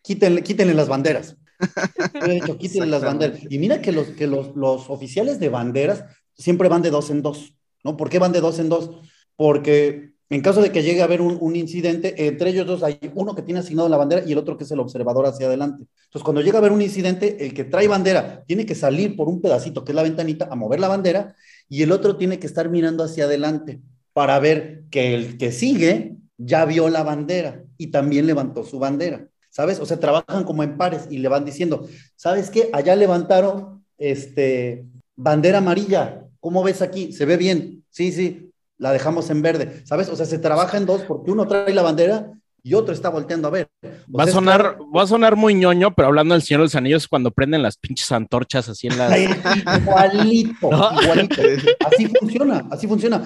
quítenle, 0.02 0.42
quítenle 0.42 0.74
las 0.74 0.88
banderas. 0.88 1.38
Hubiera 2.10 2.34
dicho, 2.34 2.58
quítenle 2.58 2.88
las 2.88 3.02
banderas. 3.02 3.40
Y 3.48 3.58
mira 3.58 3.80
que 3.80 3.92
los, 3.92 4.08
que 4.08 4.26
los, 4.26 4.54
los 4.54 4.90
oficiales 4.90 5.40
de 5.40 5.48
banderas 5.48 6.04
siempre 6.34 6.68
van 6.68 6.82
de 6.82 6.90
dos 6.90 7.08
en 7.08 7.22
dos, 7.22 7.54
¿no? 7.82 7.96
¿Por 7.96 8.10
qué 8.10 8.18
van 8.18 8.32
de 8.32 8.42
dos 8.42 8.58
en 8.58 8.68
dos? 8.68 8.90
Porque 9.36 10.15
en 10.28 10.40
caso 10.40 10.60
de 10.60 10.72
que 10.72 10.82
llegue 10.82 11.02
a 11.02 11.04
haber 11.04 11.20
un, 11.20 11.38
un 11.40 11.54
incidente, 11.54 12.26
entre 12.26 12.50
ellos 12.50 12.66
dos 12.66 12.82
hay 12.82 12.98
uno 13.14 13.34
que 13.34 13.42
tiene 13.42 13.60
asignado 13.60 13.88
la 13.88 13.96
bandera 13.96 14.22
y 14.26 14.32
el 14.32 14.38
otro 14.38 14.56
que 14.56 14.64
es 14.64 14.70
el 14.72 14.80
observador 14.80 15.26
hacia 15.26 15.46
adelante. 15.46 15.84
Entonces, 16.06 16.24
cuando 16.24 16.40
llega 16.40 16.56
a 16.56 16.60
haber 16.60 16.72
un 16.72 16.82
incidente, 16.82 17.44
el 17.44 17.54
que 17.54 17.64
trae 17.64 17.86
bandera 17.86 18.42
tiene 18.46 18.66
que 18.66 18.74
salir 18.74 19.14
por 19.16 19.28
un 19.28 19.40
pedacito, 19.40 19.84
que 19.84 19.92
es 19.92 19.96
la 19.96 20.02
ventanita, 20.02 20.48
a 20.50 20.56
mover 20.56 20.80
la 20.80 20.88
bandera, 20.88 21.36
y 21.68 21.82
el 21.82 21.92
otro 21.92 22.16
tiene 22.16 22.38
que 22.38 22.46
estar 22.46 22.68
mirando 22.68 23.04
hacia 23.04 23.24
adelante 23.24 23.80
para 24.12 24.38
ver 24.40 24.84
que 24.90 25.14
el 25.14 25.38
que 25.38 25.52
sigue 25.52 26.16
ya 26.38 26.64
vio 26.64 26.88
la 26.88 27.02
bandera 27.02 27.62
y 27.76 27.88
también 27.88 28.26
levantó 28.26 28.64
su 28.64 28.78
bandera. 28.78 29.28
¿Sabes? 29.50 29.80
O 29.80 29.86
sea, 29.86 29.98
trabajan 29.98 30.44
como 30.44 30.62
en 30.62 30.76
pares 30.76 31.06
y 31.08 31.18
le 31.18 31.28
van 31.28 31.44
diciendo, 31.44 31.88
¿sabes 32.14 32.50
qué? 32.50 32.68
Allá 32.72 32.94
levantaron 32.94 33.84
este 33.96 34.84
bandera 35.14 35.58
amarilla. 35.58 36.24
¿Cómo 36.40 36.62
ves 36.62 36.82
aquí? 36.82 37.12
¿Se 37.12 37.24
ve 37.24 37.36
bien? 37.36 37.84
Sí, 37.88 38.12
sí, 38.12 38.45
la 38.78 38.92
dejamos 38.92 39.30
en 39.30 39.42
verde. 39.42 39.82
¿Sabes? 39.84 40.08
O 40.08 40.16
sea, 40.16 40.26
se 40.26 40.38
trabaja 40.38 40.76
en 40.76 40.86
dos 40.86 41.02
porque 41.02 41.30
uno 41.30 41.46
trae 41.46 41.72
la 41.74 41.82
bandera 41.82 42.30
y 42.62 42.74
otro 42.74 42.92
está 42.92 43.08
volteando 43.10 43.46
a 43.48 43.52
ver. 43.52 43.68
O 44.12 44.18
va 44.18 44.24
a 44.24 44.26
sonar, 44.26 44.60
claro- 44.60 44.90
va 44.90 45.02
a 45.02 45.06
sonar 45.06 45.36
muy 45.36 45.54
ñoño, 45.54 45.94
pero 45.94 46.08
hablando 46.08 46.34
del 46.34 46.42
Señor 46.42 46.60
de 46.60 46.64
los 46.64 46.74
Anillos, 46.74 47.06
cuando 47.08 47.30
prenden 47.30 47.62
las 47.62 47.76
pinches 47.76 48.10
antorchas 48.12 48.68
así 48.68 48.88
en 48.88 48.98
la. 48.98 49.16
Igualito, 49.18 50.56
No. 50.70 51.02
igualito. 51.02 51.42
Así 51.86 52.06
funciona, 52.18 52.66
así 52.70 52.86
funciona. 52.88 53.22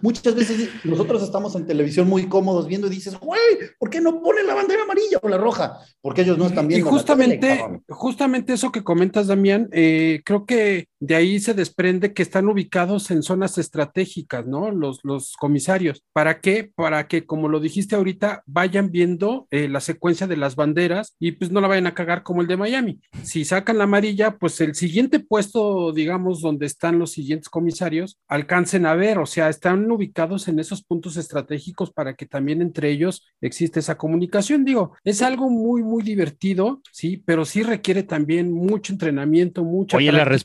Muchas 0.00 0.32
veces 0.36 0.68
nosotros 0.84 1.24
estamos 1.24 1.56
en 1.56 1.66
televisión 1.66 2.08
muy 2.08 2.28
cómodos 2.28 2.68
viendo 2.68 2.86
y 2.86 2.90
dices, 2.90 3.18
güey, 3.18 3.40
¿por 3.80 3.90
qué 3.90 4.00
no 4.00 4.22
ponen 4.22 4.46
la 4.46 4.54
bandera 4.54 4.84
amarilla 4.84 5.18
o 5.20 5.28
la 5.28 5.38
roja? 5.38 5.80
Porque 6.00 6.22
ellos 6.22 6.38
no 6.38 6.46
están 6.46 6.66
Y 6.66 6.68
viendo. 6.68 6.86
la 6.86 6.90
tele, 6.90 7.00
justamente, 7.00 7.64
justamente 7.88 8.52
eso 8.52 8.70
que 8.70 8.84
comentas, 8.84 9.26
Damián, 9.26 9.68
eh, 9.72 10.22
creo 10.24 10.46
que 10.46 10.86
de 11.00 11.14
ahí 11.14 11.40
se 11.40 11.54
desprende 11.54 12.12
que 12.12 12.22
están 12.22 12.48
ubicados 12.48 13.10
en 13.10 13.22
zonas 13.22 13.58
estratégicas, 13.58 14.46
¿no? 14.46 14.70
Los, 14.70 15.00
los 15.04 15.34
comisarios. 15.38 16.02
¿Para 16.12 16.40
qué? 16.40 16.70
Para 16.74 17.06
que, 17.06 17.24
como 17.24 17.48
lo 17.48 17.60
dijiste 17.60 17.96
ahorita, 17.96 18.42
vayan 18.46 18.90
viendo 18.90 19.46
eh, 19.50 19.68
la 19.68 19.80
secuencia 19.80 20.26
de 20.26 20.36
las 20.36 20.56
banderas 20.56 21.14
y 21.18 21.32
pues 21.32 21.50
no 21.50 21.60
la 21.60 21.68
vayan 21.68 21.86
a 21.86 21.94
cagar 21.94 22.22
como 22.22 22.42
el 22.42 22.48
de 22.48 22.56
Miami. 22.56 23.00
Si 23.22 23.44
sacan 23.44 23.78
la 23.78 23.84
amarilla, 23.84 24.36
pues 24.38 24.60
el 24.60 24.74
siguiente 24.74 25.20
puesto, 25.20 25.92
digamos, 25.92 26.40
donde 26.40 26.66
están 26.66 26.98
los 26.98 27.12
siguientes 27.12 27.48
comisarios, 27.48 28.18
alcancen 28.28 28.86
a 28.86 28.94
ver, 28.94 29.18
o 29.18 29.26
sea, 29.26 29.48
están 29.48 29.90
ubicados 29.90 30.48
en 30.48 30.58
esos 30.58 30.82
puntos 30.82 31.16
estratégicos 31.16 31.92
para 31.92 32.14
que 32.14 32.26
también 32.26 32.62
entre 32.62 32.90
ellos 32.90 33.26
existe 33.40 33.80
esa 33.80 33.96
comunicación. 33.96 34.64
Digo, 34.64 34.92
es 35.04 35.22
algo 35.22 35.48
muy, 35.48 35.82
muy 35.82 36.02
divertido, 36.02 36.80
sí, 36.92 37.22
pero 37.24 37.44
sí 37.44 37.62
requiere 37.62 38.02
también 38.02 38.52
mucho 38.52 38.92
entrenamiento, 38.92 39.64
mucha 39.64 39.96
Oye, 39.96 40.12
la 40.12 40.24
práctica. 40.24 40.38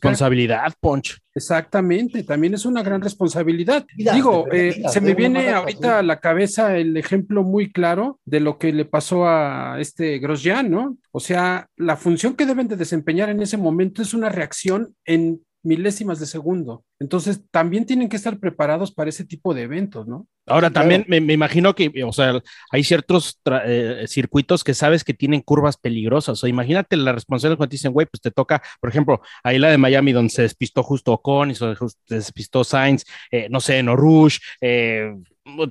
Responsabilidad, 0.47 0.73
Ponch. 0.79 1.19
Exactamente, 1.35 2.23
también 2.23 2.53
es 2.53 2.65
una 2.65 2.83
gran 2.83 3.01
responsabilidad. 3.01 3.85
Digo, 3.95 4.45
eh, 4.51 4.83
se 4.87 5.01
me 5.01 5.15
viene 5.15 5.49
ahorita 5.49 5.99
a 5.99 6.03
la 6.03 6.19
cabeza 6.19 6.77
el 6.77 6.95
ejemplo 6.95 7.43
muy 7.43 7.71
claro 7.71 8.19
de 8.25 8.39
lo 8.39 8.57
que 8.57 8.71
le 8.71 8.85
pasó 8.85 9.27
a 9.27 9.77
este 9.79 10.19
Grosjean, 10.19 10.69
¿no? 10.69 10.97
O 11.11 11.19
sea, 11.19 11.67
la 11.75 11.97
función 11.97 12.35
que 12.35 12.45
deben 12.45 12.67
de 12.67 12.75
desempeñar 12.75 13.29
en 13.29 13.41
ese 13.41 13.57
momento 13.57 14.01
es 14.01 14.13
una 14.13 14.29
reacción 14.29 14.95
en 15.05 15.41
milésimas 15.63 16.19
de 16.19 16.25
segundo. 16.25 16.83
Entonces, 16.99 17.41
también 17.49 17.85
tienen 17.85 18.09
que 18.09 18.17
estar 18.17 18.37
preparados 18.37 18.91
para 18.91 19.09
ese 19.09 19.25
tipo 19.25 19.53
de 19.53 19.63
eventos, 19.63 20.07
¿no? 20.07 20.27
Ahora 20.45 20.69
claro. 20.69 20.73
también 20.73 21.05
me, 21.07 21.21
me 21.21 21.33
imagino 21.33 21.73
que, 21.73 21.91
o 22.03 22.11
sea, 22.11 22.41
hay 22.69 22.83
ciertos 22.83 23.39
eh, 23.65 24.03
circuitos 24.07 24.63
que 24.63 24.73
sabes 24.73 25.03
que 25.05 25.13
tienen 25.13 25.41
curvas 25.41 25.77
peligrosas. 25.77 26.43
O 26.43 26.47
imagínate 26.47 26.97
la 26.97 27.13
responsabilidad 27.13 27.57
cuando 27.57 27.69
te 27.69 27.75
dicen, 27.75 27.93
güey, 27.93 28.05
pues 28.07 28.21
te 28.21 28.31
toca, 28.31 28.61
por 28.81 28.89
ejemplo, 28.89 29.21
ahí 29.43 29.57
la 29.57 29.69
de 29.69 29.77
Miami 29.77 30.11
donde 30.11 30.31
se 30.31 30.41
despistó 30.41 30.83
justo 30.83 31.13
Ocon 31.13 31.51
y 31.51 31.55
se 31.55 31.73
despistó 32.09 32.63
Sainz, 32.63 33.05
eh, 33.31 33.47
no 33.49 33.61
sé, 33.61 33.77
en 33.77 33.87
Rouge, 33.87 34.39
eh, 34.59 35.13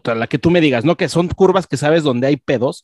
la 0.05 0.27
que 0.27 0.39
tú 0.39 0.51
me 0.51 0.61
digas, 0.61 0.85
¿no? 0.85 0.97
Que 0.97 1.09
son 1.09 1.29
curvas 1.29 1.67
que 1.67 1.77
sabes 1.77 2.03
donde 2.03 2.27
hay 2.27 2.37
pedos. 2.37 2.83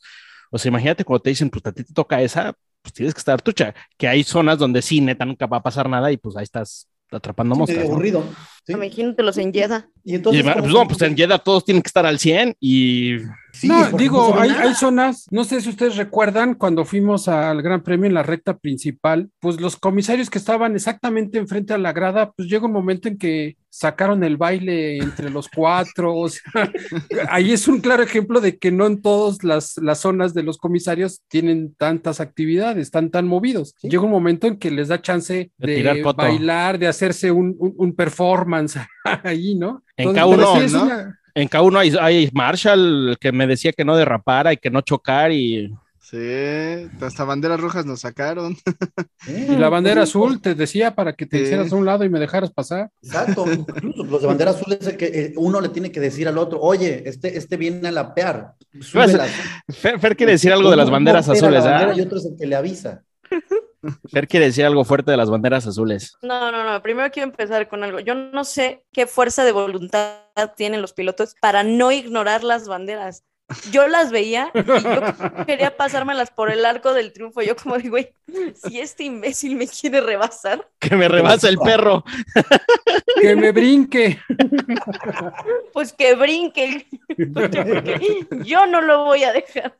O 0.51 0.57
sea, 0.57 0.69
imagínate 0.69 1.03
cuando 1.05 1.23
te 1.23 1.29
dicen, 1.31 1.49
pues 1.49 1.65
a 1.65 1.71
ti 1.71 1.83
te 1.83 1.93
toca 1.93 2.21
esa, 2.21 2.53
pues 2.81 2.93
tienes 2.93 3.13
que 3.13 3.19
estar 3.19 3.41
tucha. 3.41 3.73
Que 3.97 4.07
hay 4.07 4.23
zonas 4.23 4.57
donde 4.57 4.81
sí, 4.81 5.01
neta, 5.01 5.25
nunca 5.25 5.47
va 5.47 5.57
a 5.57 5.63
pasar 5.63 5.89
nada 5.89 6.11
y 6.11 6.17
pues 6.17 6.35
ahí 6.35 6.43
estás 6.43 6.87
atrapando 7.11 7.55
Sí, 7.55 7.59
moscas. 7.59 7.77
¿no? 7.77 7.83
aburrido. 7.83 8.23
¿sí? 8.65 8.73
imagínate 8.73 9.23
los 9.23 9.37
en 9.37 9.51
Jeddah. 9.53 9.87
Y 10.03 10.11
Y, 10.11 10.15
entonces, 10.15 10.43
pues, 10.43 10.55
como- 10.55 10.67
no, 10.67 10.87
pues 10.87 11.01
en 11.01 11.15
Jeddah 11.17 11.39
todos 11.39 11.65
tienen 11.65 11.81
que 11.81 11.87
estar 11.87 12.05
al 12.05 12.19
100 12.19 12.55
y 12.59 13.17
Sí, 13.51 13.67
no, 13.67 13.89
digo, 13.97 14.39
hay, 14.39 14.51
hay 14.51 14.73
zonas, 14.75 15.25
no 15.31 15.43
sé 15.43 15.59
si 15.61 15.69
ustedes 15.69 15.95
recuerdan 15.97 16.53
cuando 16.53 16.85
fuimos 16.85 17.27
al 17.27 17.61
Gran 17.63 17.81
Premio 17.81 18.05
en 18.07 18.13
la 18.13 18.21
recta 18.23 18.57
principal, 18.57 19.29
pues 19.39 19.59
los 19.59 19.75
comisarios 19.75 20.29
que 20.29 20.37
estaban 20.37 20.75
exactamente 20.75 21.39
enfrente 21.39 21.73
a 21.73 21.77
la 21.79 21.91
grada, 21.93 22.31
pues 22.31 22.47
llega 22.47 22.65
un 22.67 22.71
momento 22.73 23.07
en 23.07 23.17
que 23.17 23.57
sacaron 23.71 24.23
el 24.23 24.37
baile 24.37 24.97
entre 24.97 25.29
los 25.29 25.47
cuatro, 25.55 26.15
o 26.15 26.27
sea, 26.29 26.71
ahí 27.29 27.51
es 27.51 27.67
un 27.67 27.81
claro 27.81 28.03
ejemplo 28.03 28.41
de 28.41 28.57
que 28.57 28.71
no 28.71 28.85
en 28.87 29.01
todas 29.01 29.43
las, 29.43 29.77
las 29.77 29.99
zonas 29.99 30.33
de 30.33 30.43
los 30.43 30.57
comisarios 30.57 31.21
tienen 31.27 31.73
tantas 31.75 32.19
actividades, 32.19 32.81
están 32.81 33.09
tan 33.11 33.27
movidos. 33.27 33.75
Sí. 33.77 33.89
Llega 33.89 34.03
un 34.03 34.11
momento 34.11 34.47
en 34.47 34.57
que 34.57 34.71
les 34.71 34.87
da 34.87 35.01
chance 35.01 35.51
De 35.57 35.67
de, 35.71 35.75
tirar 35.75 36.01
coto. 36.01 36.23
bailar, 36.23 36.79
de 36.79 36.87
hacerse 36.87 37.31
un, 37.31 37.55
un- 37.59 37.73
un 37.77 37.95
performance 37.95 38.79
ahí, 39.23 39.55
¿no? 39.55 39.83
En 39.97 40.09
Entonces, 40.09 40.23
K1, 40.23 40.35
pero 40.35 40.53
sí 40.55 40.65
es 40.65 40.73
¿no? 40.73 40.83
una- 40.83 41.19
En 41.35 41.47
K1 41.49 41.77
hay, 41.77 41.95
hay 42.01 42.29
Marshall 42.33 43.17
que 43.21 43.31
me 43.31 43.45
decía 43.47 43.71
que 43.71 43.85
no 43.85 43.95
derrapara 43.95 44.51
y 44.53 44.57
que 44.57 44.69
no 44.71 44.81
chocar 44.81 45.31
y 45.31 45.71
Sí, 46.09 46.89
hasta 47.01 47.23
banderas 47.23 47.59
rojas 47.59 47.85
nos 47.85 47.99
sacaron. 48.01 48.55
Sí, 49.21 49.45
Y 49.49 49.55
la 49.57 49.69
bandera 49.69 50.03
azul 50.03 50.41
te 50.41 50.55
decía 50.55 50.95
para 50.95 51.13
que 51.13 51.25
te 51.25 51.37
Sí. 51.37 51.43
hicieras 51.43 51.71
a 51.71 51.75
un 51.75 51.85
lado 51.85 52.03
y 52.03 52.09
me 52.09 52.19
dejaras 52.19 52.51
pasar. 52.51 52.89
Exacto, 53.03 53.45
incluso 53.51 54.03
los 54.05 54.21
de 54.21 54.27
bandera 54.27 54.51
azul 54.51 54.73
es 54.79 54.87
el 54.87 54.97
que 54.97 55.05
eh, 55.05 55.33
uno 55.37 55.61
le 55.61 55.69
tiene 55.69 55.91
que 55.91 55.99
decir 55.99 56.27
al 56.27 56.37
otro, 56.37 56.59
oye, 56.61 57.03
este, 57.07 57.37
este 57.37 57.57
viene 57.57 57.87
a 57.89 57.91
lapear. 57.91 58.53
Pues, 58.93 59.13
la- 59.13 59.27
Fer, 59.69 59.99
Fer 59.99 60.15
quiere 60.15 60.31
decir 60.33 60.51
algo 60.51 60.69
de 60.71 60.77
las 60.77 60.89
banderas 60.89 61.29
azules, 61.29 61.63
la 61.63 61.69
bandera 61.71 61.91
¿ah? 61.91 61.95
Y 61.97 62.01
otro 62.01 62.17
es 62.17 62.25
el 62.25 62.37
que 62.37 62.47
le 62.47 62.55
avisa. 62.55 63.03
Fer 64.11 64.27
quiere 64.27 64.47
decir 64.47 64.65
algo 64.65 64.83
fuerte 64.83 65.11
de 65.11 65.17
las 65.17 65.29
banderas 65.29 65.65
azules. 65.67 66.15
No, 66.21 66.51
no, 66.51 66.63
no. 66.69 66.81
Primero 66.81 67.09
quiero 67.11 67.29
empezar 67.29 67.67
con 67.69 67.83
algo. 67.83 67.99
Yo 67.99 68.13
no 68.15 68.43
sé 68.43 68.83
qué 68.91 69.05
fuerza 69.07 69.45
de 69.45 69.51
voluntad 69.51 70.15
tienen 70.57 70.81
los 70.81 70.93
pilotos 70.93 71.35
para 71.39 71.63
no 71.63 71.91
ignorar 71.91 72.43
las 72.43 72.67
banderas. 72.67 73.23
Yo 73.71 73.87
las 73.87 74.11
veía 74.11 74.51
y 74.53 74.63
yo 74.63 75.45
quería 75.45 75.75
pasármelas 75.75 76.31
por 76.31 76.51
el 76.51 76.65
arco 76.65 76.93
del 76.93 77.13
triunfo. 77.13 77.41
Yo 77.41 77.55
como 77.55 77.77
digo, 77.77 77.91
güey, 77.91 78.13
si 78.55 78.79
este 78.79 79.03
imbécil 79.03 79.55
me 79.55 79.67
quiere 79.67 80.01
rebasar, 80.01 80.67
Que 80.79 80.95
me 80.95 81.07
rebasa 81.07 81.49
el 81.49 81.57
perro. 81.57 82.03
Que 83.21 83.35
me 83.35 83.51
brinque. 83.51 84.19
pues 85.73 85.93
que 85.93 86.15
brinque. 86.15 86.87
Yo 88.45 88.65
no 88.65 88.81
lo 88.81 89.05
voy 89.05 89.23
a 89.23 89.33
dejar. 89.33 89.75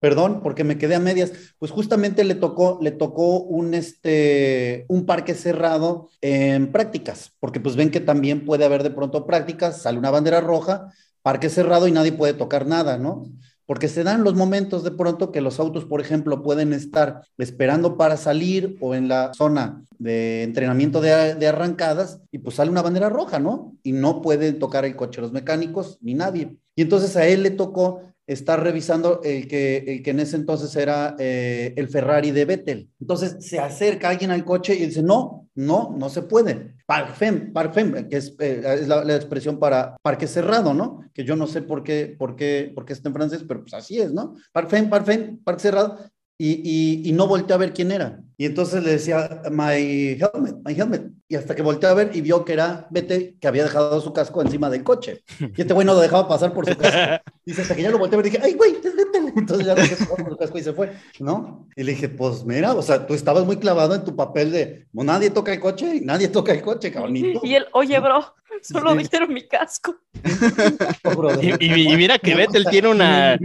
Perdón, 0.00 0.40
porque 0.42 0.64
me 0.64 0.78
quedé 0.78 0.94
a 0.94 1.00
medias. 1.00 1.32
Pues 1.58 1.70
justamente 1.70 2.24
le 2.24 2.34
tocó, 2.34 2.78
le 2.82 2.90
tocó 2.90 3.40
un, 3.40 3.74
este, 3.74 4.84
un 4.88 5.06
parque 5.06 5.34
cerrado 5.34 6.10
en 6.20 6.70
prácticas, 6.72 7.32
porque 7.40 7.60
pues 7.60 7.76
ven 7.76 7.90
que 7.90 8.00
también 8.00 8.44
puede 8.44 8.64
haber 8.64 8.82
de 8.82 8.90
pronto 8.90 9.26
prácticas, 9.26 9.82
sale 9.82 9.98
una 9.98 10.10
bandera 10.10 10.40
roja, 10.40 10.92
parque 11.28 11.50
cerrado 11.50 11.86
y 11.86 11.92
nadie 11.92 12.12
puede 12.12 12.32
tocar 12.32 12.66
nada, 12.66 12.96
¿no? 12.96 13.30
Porque 13.66 13.88
se 13.88 14.02
dan 14.02 14.24
los 14.24 14.34
momentos 14.34 14.82
de 14.82 14.92
pronto 14.92 15.30
que 15.30 15.42
los 15.42 15.60
autos, 15.60 15.84
por 15.84 16.00
ejemplo, 16.00 16.42
pueden 16.42 16.72
estar 16.72 17.20
esperando 17.36 17.98
para 17.98 18.16
salir 18.16 18.78
o 18.80 18.94
en 18.94 19.08
la 19.08 19.34
zona 19.34 19.84
de 19.98 20.42
entrenamiento 20.42 21.02
de, 21.02 21.46
arrancadas 21.46 22.22
y 22.32 22.38
pues 22.38 22.56
sale 22.56 22.70
una 22.70 22.80
bandera 22.80 23.10
roja, 23.10 23.38
¿no? 23.40 23.76
Y 23.82 23.92
no 23.92 24.22
pueden 24.22 24.58
tocar 24.58 24.86
el 24.86 24.96
coche 24.96 25.20
los 25.20 25.32
mecánicos 25.32 25.98
ni 26.00 26.14
nadie. 26.14 26.56
Y 26.74 26.80
entonces 26.80 27.14
a 27.14 27.26
él 27.26 27.42
le 27.42 27.50
tocó 27.50 28.00
estar 28.26 28.62
revisando 28.62 29.20
el 29.22 29.48
que, 29.48 29.84
el 29.86 30.02
que 30.02 30.12
en 30.12 30.20
ese 30.20 30.36
entonces 30.36 30.74
era 30.76 31.14
eh, 31.18 31.74
el 31.76 31.88
Ferrari 31.88 32.30
de 32.30 32.46
Vettel. 32.46 32.88
Entonces 32.98 33.36
se 33.40 33.58
acerca 33.58 34.08
alguien 34.08 34.30
al 34.30 34.46
coche 34.46 34.74
y 34.74 34.86
dice, 34.86 35.02
no, 35.02 35.46
no, 35.54 35.94
no 35.94 36.08
se 36.08 36.22
puede. 36.22 36.77
Parfem, 36.88 37.52
parfem, 37.52 38.08
que 38.08 38.16
es, 38.16 38.34
eh, 38.38 38.62
es 38.80 38.88
la, 38.88 39.14
expresión 39.14 39.58
para 39.58 39.98
parque 40.00 40.26
cerrado, 40.26 40.72
¿no? 40.72 41.04
Que 41.12 41.22
yo 41.22 41.36
no 41.36 41.46
sé 41.46 41.60
por 41.60 41.82
qué, 41.82 42.16
por 42.18 42.34
qué, 42.34 42.72
por 42.74 42.86
qué 42.86 42.94
está 42.94 43.10
en 43.10 43.14
francés, 43.14 43.44
pero 43.46 43.60
pues 43.60 43.74
así 43.74 44.00
es, 44.00 44.10
¿no? 44.10 44.36
Parfem, 44.52 44.88
parfem, 44.88 45.36
parque 45.44 45.60
cerrado. 45.60 45.98
Y, 46.40 46.52
y, 46.62 47.08
y, 47.08 47.12
no 47.12 47.26
volteó 47.26 47.56
a 47.56 47.58
ver 47.58 47.72
quién 47.72 47.90
era. 47.90 48.20
Y 48.36 48.46
entonces 48.46 48.84
le 48.84 48.92
decía, 48.92 49.42
my 49.50 50.16
helmet, 50.16 50.54
my 50.64 50.72
helmet. 50.72 51.10
Y 51.26 51.34
hasta 51.34 51.56
que 51.56 51.62
volteó 51.62 51.88
a 51.88 51.94
ver 51.94 52.12
y 52.14 52.20
vio 52.20 52.44
que 52.44 52.52
era 52.52 52.86
Vete, 52.90 53.36
que 53.40 53.48
había 53.48 53.64
dejado 53.64 54.00
su 54.00 54.12
casco 54.12 54.40
encima 54.40 54.70
del 54.70 54.84
coche. 54.84 55.24
Y 55.40 55.60
este 55.60 55.74
güey 55.74 55.84
no 55.84 55.94
lo 55.94 56.00
dejaba 56.00 56.28
pasar 56.28 56.54
por 56.54 56.64
su 56.64 56.76
casco. 56.76 57.22
Dice, 57.44 57.62
hasta 57.62 57.74
que 57.74 57.82
ya 57.82 57.90
lo 57.90 57.98
volteé 57.98 58.14
a 58.14 58.22
ver, 58.22 58.30
dije, 58.30 58.40
ay, 58.40 58.54
güey, 58.54 58.76
es 58.76 58.94
Vettel. 58.94 59.32
Entonces 59.36 59.66
ya 59.66 59.74
lo 59.74 59.82
dejé 59.82 59.96
pasar 59.96 60.16
por 60.16 60.30
su 60.30 60.36
casco 60.36 60.58
y 60.58 60.62
se 60.62 60.72
fue, 60.72 60.92
¿no? 61.18 61.66
Y 61.74 61.82
le 61.82 61.92
dije, 61.92 62.08
pues 62.08 62.44
mira, 62.44 62.72
o 62.72 62.82
sea, 62.82 63.04
tú 63.04 63.14
estabas 63.14 63.44
muy 63.44 63.56
clavado 63.56 63.96
en 63.96 64.04
tu 64.04 64.14
papel 64.14 64.52
de, 64.52 64.86
nadie 64.92 65.30
toca 65.30 65.52
el 65.52 65.58
coche 65.58 65.96
y 65.96 66.00
nadie 66.02 66.28
toca 66.28 66.52
el 66.52 66.62
coche, 66.62 66.92
cabrón. 66.92 67.16
Y 67.42 67.54
él, 67.54 67.66
oye, 67.72 67.98
bro, 67.98 68.34
Solo 68.62 68.92
sí. 68.92 68.98
dijeron 68.98 69.32
mi 69.32 69.46
casco. 69.46 69.96
y, 71.42 71.64
y, 71.64 71.92
y, 71.92 71.96
mira 71.96 72.18
que 72.18 72.34
Vettel 72.34 72.64
tiene 72.70 72.88
una. 72.88 73.38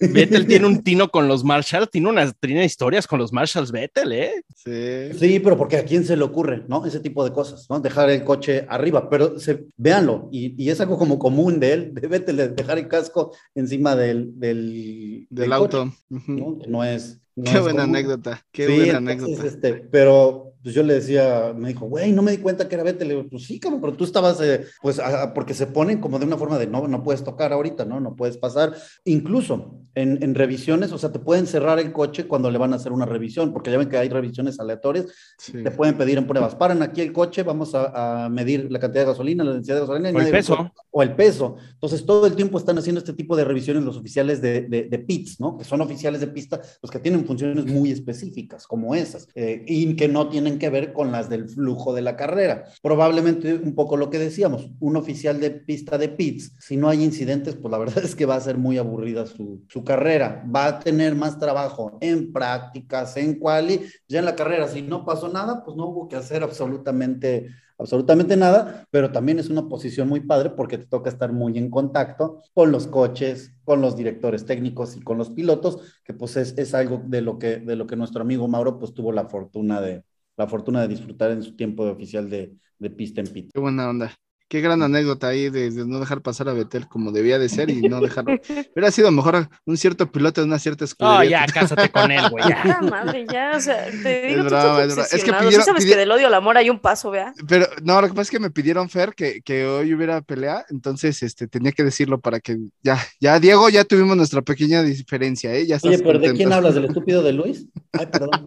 Vettel 0.00 0.46
tiene 0.46 0.66
un 0.66 0.82
tino 0.82 1.10
con 1.10 1.28
los 1.28 1.44
Marshalls, 1.44 1.90
tiene 1.90 2.08
unas 2.08 2.34
tiene 2.38 2.64
historias 2.64 3.06
con 3.06 3.18
los 3.18 3.32
Marshalls 3.32 3.72
Vettel, 3.72 4.12
¿eh? 4.12 4.44
Sí. 4.54 5.18
Sí, 5.18 5.40
pero 5.40 5.56
porque 5.56 5.76
a 5.76 5.84
quién 5.84 6.04
se 6.04 6.16
le 6.16 6.24
ocurre, 6.24 6.64
¿no? 6.68 6.86
Ese 6.86 7.00
tipo 7.00 7.24
de 7.24 7.32
cosas, 7.32 7.66
¿no? 7.68 7.80
Dejar 7.80 8.10
el 8.10 8.24
coche 8.24 8.66
arriba, 8.68 9.08
pero 9.10 9.38
se, 9.38 9.66
véanlo, 9.76 10.28
y, 10.30 10.54
y, 10.62 10.70
es 10.70 10.80
algo 10.80 10.98
como 10.98 11.18
común 11.18 11.58
de 11.60 11.72
él, 11.72 11.94
de 11.94 12.06
Vettel, 12.08 12.36
de 12.36 12.48
dejar 12.48 12.78
el 12.78 12.88
casco 12.88 13.34
encima 13.54 13.96
del, 13.96 14.38
del, 14.38 15.26
del, 15.28 15.28
del 15.30 15.52
auto. 15.52 15.84
Coche. 15.84 16.24
¿no? 16.26 16.58
no 16.66 16.84
es. 16.84 17.20
No 17.34 17.52
qué 17.52 17.60
buena 17.60 17.82
común. 17.82 17.96
anécdota, 17.96 18.46
qué 18.50 18.66
sí, 18.66 18.74
buena 18.76 18.98
entonces, 18.98 19.24
anécdota. 19.24 19.46
Este, 19.46 19.74
pero 19.74 20.45
pues 20.66 20.74
yo 20.74 20.82
le 20.82 20.94
decía, 20.94 21.54
me 21.56 21.68
dijo, 21.68 21.86
güey, 21.86 22.10
no 22.10 22.22
me 22.22 22.32
di 22.32 22.38
cuenta 22.38 22.68
que 22.68 22.74
era 22.74 22.82
Vettel. 22.82 23.06
Le 23.06 23.14
digo, 23.14 23.28
pues 23.30 23.44
sí, 23.44 23.60
cabrón, 23.60 23.80
pero 23.80 23.92
tú 23.92 24.02
estabas, 24.02 24.40
eh, 24.40 24.64
pues, 24.82 24.98
a, 24.98 25.32
porque 25.32 25.54
se 25.54 25.68
ponen 25.68 26.00
como 26.00 26.18
de 26.18 26.26
una 26.26 26.36
forma 26.36 26.58
de 26.58 26.66
no, 26.66 26.88
no 26.88 27.04
puedes 27.04 27.22
tocar 27.22 27.52
ahorita, 27.52 27.84
¿no? 27.84 28.00
No 28.00 28.16
puedes 28.16 28.36
pasar. 28.36 28.74
Incluso 29.04 29.78
en, 29.94 30.20
en, 30.24 30.34
revisiones, 30.34 30.90
o 30.90 30.98
sea, 30.98 31.12
te 31.12 31.20
pueden 31.20 31.46
cerrar 31.46 31.78
el 31.78 31.92
coche 31.92 32.26
cuando 32.26 32.50
le 32.50 32.58
van 32.58 32.72
a 32.72 32.76
hacer 32.76 32.90
una 32.90 33.06
revisión, 33.06 33.52
porque 33.52 33.70
ya 33.70 33.78
ven 33.78 33.88
que 33.88 33.96
hay 33.96 34.08
revisiones 34.08 34.58
aleatorias. 34.58 35.06
Sí. 35.38 35.52
Te 35.52 35.70
pueden 35.70 35.96
pedir 35.96 36.18
en 36.18 36.26
pruebas, 36.26 36.56
paran 36.56 36.82
aquí 36.82 37.00
el 37.00 37.12
coche, 37.12 37.44
vamos 37.44 37.72
a, 37.76 38.24
a 38.24 38.28
medir 38.28 38.66
la 38.68 38.80
cantidad 38.80 39.04
de 39.04 39.10
gasolina, 39.12 39.44
la 39.44 39.52
densidad 39.52 39.76
de 39.76 39.80
gasolina. 39.82 40.10
O 40.10 40.20
el 40.20 40.30
peso. 40.32 40.72
O 40.90 41.00
el 41.00 41.14
peso. 41.14 41.56
Entonces, 41.74 42.04
todo 42.04 42.26
el 42.26 42.34
tiempo 42.34 42.58
están 42.58 42.76
haciendo 42.76 42.98
este 42.98 43.12
tipo 43.12 43.36
de 43.36 43.44
revisiones 43.44 43.84
los 43.84 43.96
oficiales 43.96 44.42
de, 44.42 44.62
de, 44.62 44.82
de 44.82 44.98
pits, 44.98 45.38
¿no? 45.38 45.56
Que 45.56 45.62
son 45.62 45.80
oficiales 45.80 46.20
de 46.20 46.26
pista, 46.26 46.60
los 46.82 46.90
que 46.90 46.98
tienen 46.98 47.24
funciones 47.24 47.66
muy 47.66 47.92
específicas, 47.92 48.66
como 48.66 48.96
esas, 48.96 49.28
eh, 49.36 49.62
y 49.64 49.94
que 49.94 50.08
no 50.08 50.28
tienen 50.28 50.55
que 50.58 50.70
ver 50.70 50.92
con 50.92 51.12
las 51.12 51.28
del 51.28 51.48
flujo 51.48 51.94
de 51.94 52.02
la 52.02 52.16
carrera. 52.16 52.64
Probablemente 52.82 53.54
un 53.54 53.74
poco 53.74 53.96
lo 53.96 54.10
que 54.10 54.18
decíamos, 54.18 54.70
un 54.80 54.96
oficial 54.96 55.40
de 55.40 55.50
pista 55.50 55.98
de 55.98 56.08
pits, 56.08 56.52
si 56.58 56.76
no 56.76 56.88
hay 56.88 57.02
incidentes, 57.02 57.56
pues 57.56 57.70
la 57.70 57.78
verdad 57.86 58.04
es 58.04 58.14
que 58.14 58.26
va 58.26 58.36
a 58.36 58.40
ser 58.40 58.58
muy 58.58 58.78
aburrida 58.78 59.26
su, 59.26 59.64
su 59.68 59.84
carrera, 59.84 60.44
va 60.54 60.66
a 60.66 60.78
tener 60.80 61.14
más 61.14 61.38
trabajo 61.38 61.98
en 62.00 62.32
prácticas, 62.32 63.16
en 63.16 63.38
quali, 63.38 63.86
ya 64.08 64.18
en 64.18 64.24
la 64.24 64.36
carrera, 64.36 64.68
si 64.68 64.82
no 64.82 65.04
pasó 65.04 65.28
nada, 65.28 65.64
pues 65.64 65.76
no 65.76 65.86
hubo 65.86 66.08
que 66.08 66.16
hacer 66.16 66.42
absolutamente 66.42 67.48
absolutamente 67.78 68.36
nada, 68.36 68.86
pero 68.90 69.12
también 69.12 69.38
es 69.38 69.48
una 69.48 69.68
posición 69.68 70.08
muy 70.08 70.20
padre 70.20 70.50
porque 70.50 70.78
te 70.78 70.86
toca 70.86 71.10
estar 71.10 71.32
muy 71.32 71.58
en 71.58 71.70
contacto 71.70 72.42
con 72.54 72.72
los 72.72 72.86
coches, 72.86 73.52
con 73.64 73.80
los 73.80 73.96
directores 73.96 74.46
técnicos 74.46 74.96
y 74.96 75.00
con 75.00 75.18
los 75.18 75.30
pilotos, 75.30 76.00
que 76.04 76.14
pues 76.14 76.36
es, 76.36 76.54
es 76.56 76.74
algo 76.74 77.02
de 77.04 77.20
lo, 77.20 77.38
que, 77.38 77.58
de 77.58 77.76
lo 77.76 77.86
que 77.86 77.96
nuestro 77.96 78.22
amigo 78.22 78.48
Mauro 78.48 78.78
pues 78.78 78.94
tuvo 78.94 79.12
la 79.12 79.28
fortuna 79.28 79.80
de, 79.80 80.04
la 80.36 80.46
fortuna 80.46 80.82
de 80.82 80.88
disfrutar 80.88 81.30
en 81.30 81.42
su 81.42 81.56
tiempo 81.56 81.84
de 81.84 81.92
oficial 81.92 82.28
de, 82.30 82.54
de 82.78 82.90
pista 82.90 83.20
en 83.20 83.28
pit. 83.28 83.50
Qué 83.52 83.60
buena 83.60 83.88
onda. 83.88 84.12
Qué 84.48 84.60
gran 84.60 84.80
anécdota 84.80 85.26
ahí 85.26 85.50
de, 85.50 85.72
de, 85.72 85.86
no 85.86 85.98
dejar 85.98 86.22
pasar 86.22 86.48
a 86.48 86.52
Betel 86.52 86.86
como 86.86 87.10
debía 87.10 87.36
de 87.36 87.48
ser 87.48 87.68
y 87.68 87.80
no 87.88 88.00
dejarlo. 88.00 88.38
Hubiera 88.76 88.92
sido 88.92 89.10
mejor 89.10 89.48
un 89.64 89.76
cierto 89.76 90.12
piloto 90.12 90.40
de 90.40 90.46
una 90.46 90.60
cierta 90.60 90.84
escuela. 90.84 91.18
Oh, 91.18 91.24
ya, 91.24 91.46
cásate 91.46 91.90
con 91.90 92.12
él, 92.12 92.30
güey. 92.30 92.44
Ya. 92.48 92.80
madre, 92.80 93.26
ya, 93.28 93.54
o 93.56 93.60
sea, 93.60 93.86
te 93.90 94.28
digo, 94.28 94.42
es 94.42 94.44
brava, 94.44 94.84
es, 94.84 94.96
es 95.14 95.24
que 95.24 95.32
pidieron, 95.32 95.50
¿Sí 95.50 95.62
sabes 95.62 95.82
pidieron... 95.82 95.88
que 95.88 95.96
del 95.96 96.12
odio 96.12 96.28
al 96.28 96.34
amor 96.34 96.56
hay 96.56 96.70
un 96.70 96.78
paso, 96.78 97.10
vea. 97.10 97.34
Pero 97.48 97.66
no, 97.82 98.00
lo 98.00 98.06
que 98.06 98.12
pasa 98.12 98.22
es 98.22 98.30
que 98.30 98.38
me 98.38 98.52
pidieron 98.52 98.88
Fer 98.88 99.14
que, 99.16 99.42
que 99.42 99.66
hoy 99.66 99.92
hubiera 99.92 100.20
pelea, 100.20 100.64
entonces 100.70 101.24
este 101.24 101.48
tenía 101.48 101.72
que 101.72 101.82
decirlo 101.82 102.20
para 102.20 102.38
que 102.38 102.56
ya, 102.84 103.00
ya, 103.20 103.40
Diego, 103.40 103.68
ya 103.68 103.82
tuvimos 103.84 104.16
nuestra 104.16 104.42
pequeña 104.42 104.84
diferencia, 104.84 105.52
¿eh? 105.52 105.66
Ya 105.66 105.78
Oye, 105.82 105.98
pero 105.98 106.12
contento. 106.12 106.28
¿de 106.28 106.34
quién 106.36 106.52
hablas? 106.52 106.76
¿Del 106.76 106.84
estúpido 106.90 107.24
de 107.24 107.32
Luis? 107.32 107.66
Ay, 107.92 108.06
perdón. 108.06 108.46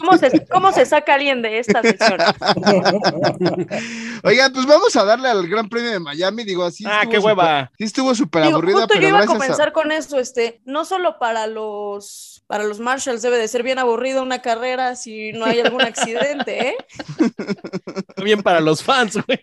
¿Cómo 0.00 0.18
se, 0.18 0.46
¿Cómo 0.46 0.72
se, 0.72 0.84
saca 0.84 1.14
alguien 1.14 1.42
de 1.42 1.58
esta 1.58 1.80
sesión? 1.82 2.18
Oigan, 4.24 4.52
pues 4.52 4.66
vamos 4.66 4.96
a 4.96 5.04
darle 5.04 5.28
al 5.28 5.46
Gran 5.48 5.68
Premio 5.68 5.90
de 5.90 6.00
Miami. 6.00 6.44
Digo, 6.44 6.64
así. 6.64 6.84
Ah, 6.86 7.04
qué 7.08 7.18
hueva. 7.18 7.70
Sí, 7.78 7.84
estuvo 7.84 8.14
súper 8.14 8.44
aburrida. 8.44 8.74
Justo 8.74 8.88
pero 8.88 9.00
yo 9.00 9.08
iba 9.08 9.20
a 9.20 9.26
comenzar 9.26 9.68
a... 9.68 9.72
con 9.72 9.92
eso, 9.92 10.18
este, 10.18 10.60
no 10.64 10.84
solo 10.84 11.18
para 11.18 11.46
los, 11.46 12.27
para 12.48 12.64
los 12.64 12.80
Marshalls 12.80 13.20
debe 13.20 13.36
de 13.36 13.46
ser 13.46 13.62
bien 13.62 13.78
aburrida 13.78 14.22
una 14.22 14.40
carrera 14.40 14.96
si 14.96 15.32
no 15.32 15.44
hay 15.44 15.60
algún 15.60 15.82
accidente, 15.82 16.70
¿eh? 16.70 16.76
Bien 18.24 18.42
para 18.42 18.60
los 18.60 18.82
fans, 18.82 19.18
güey. 19.26 19.38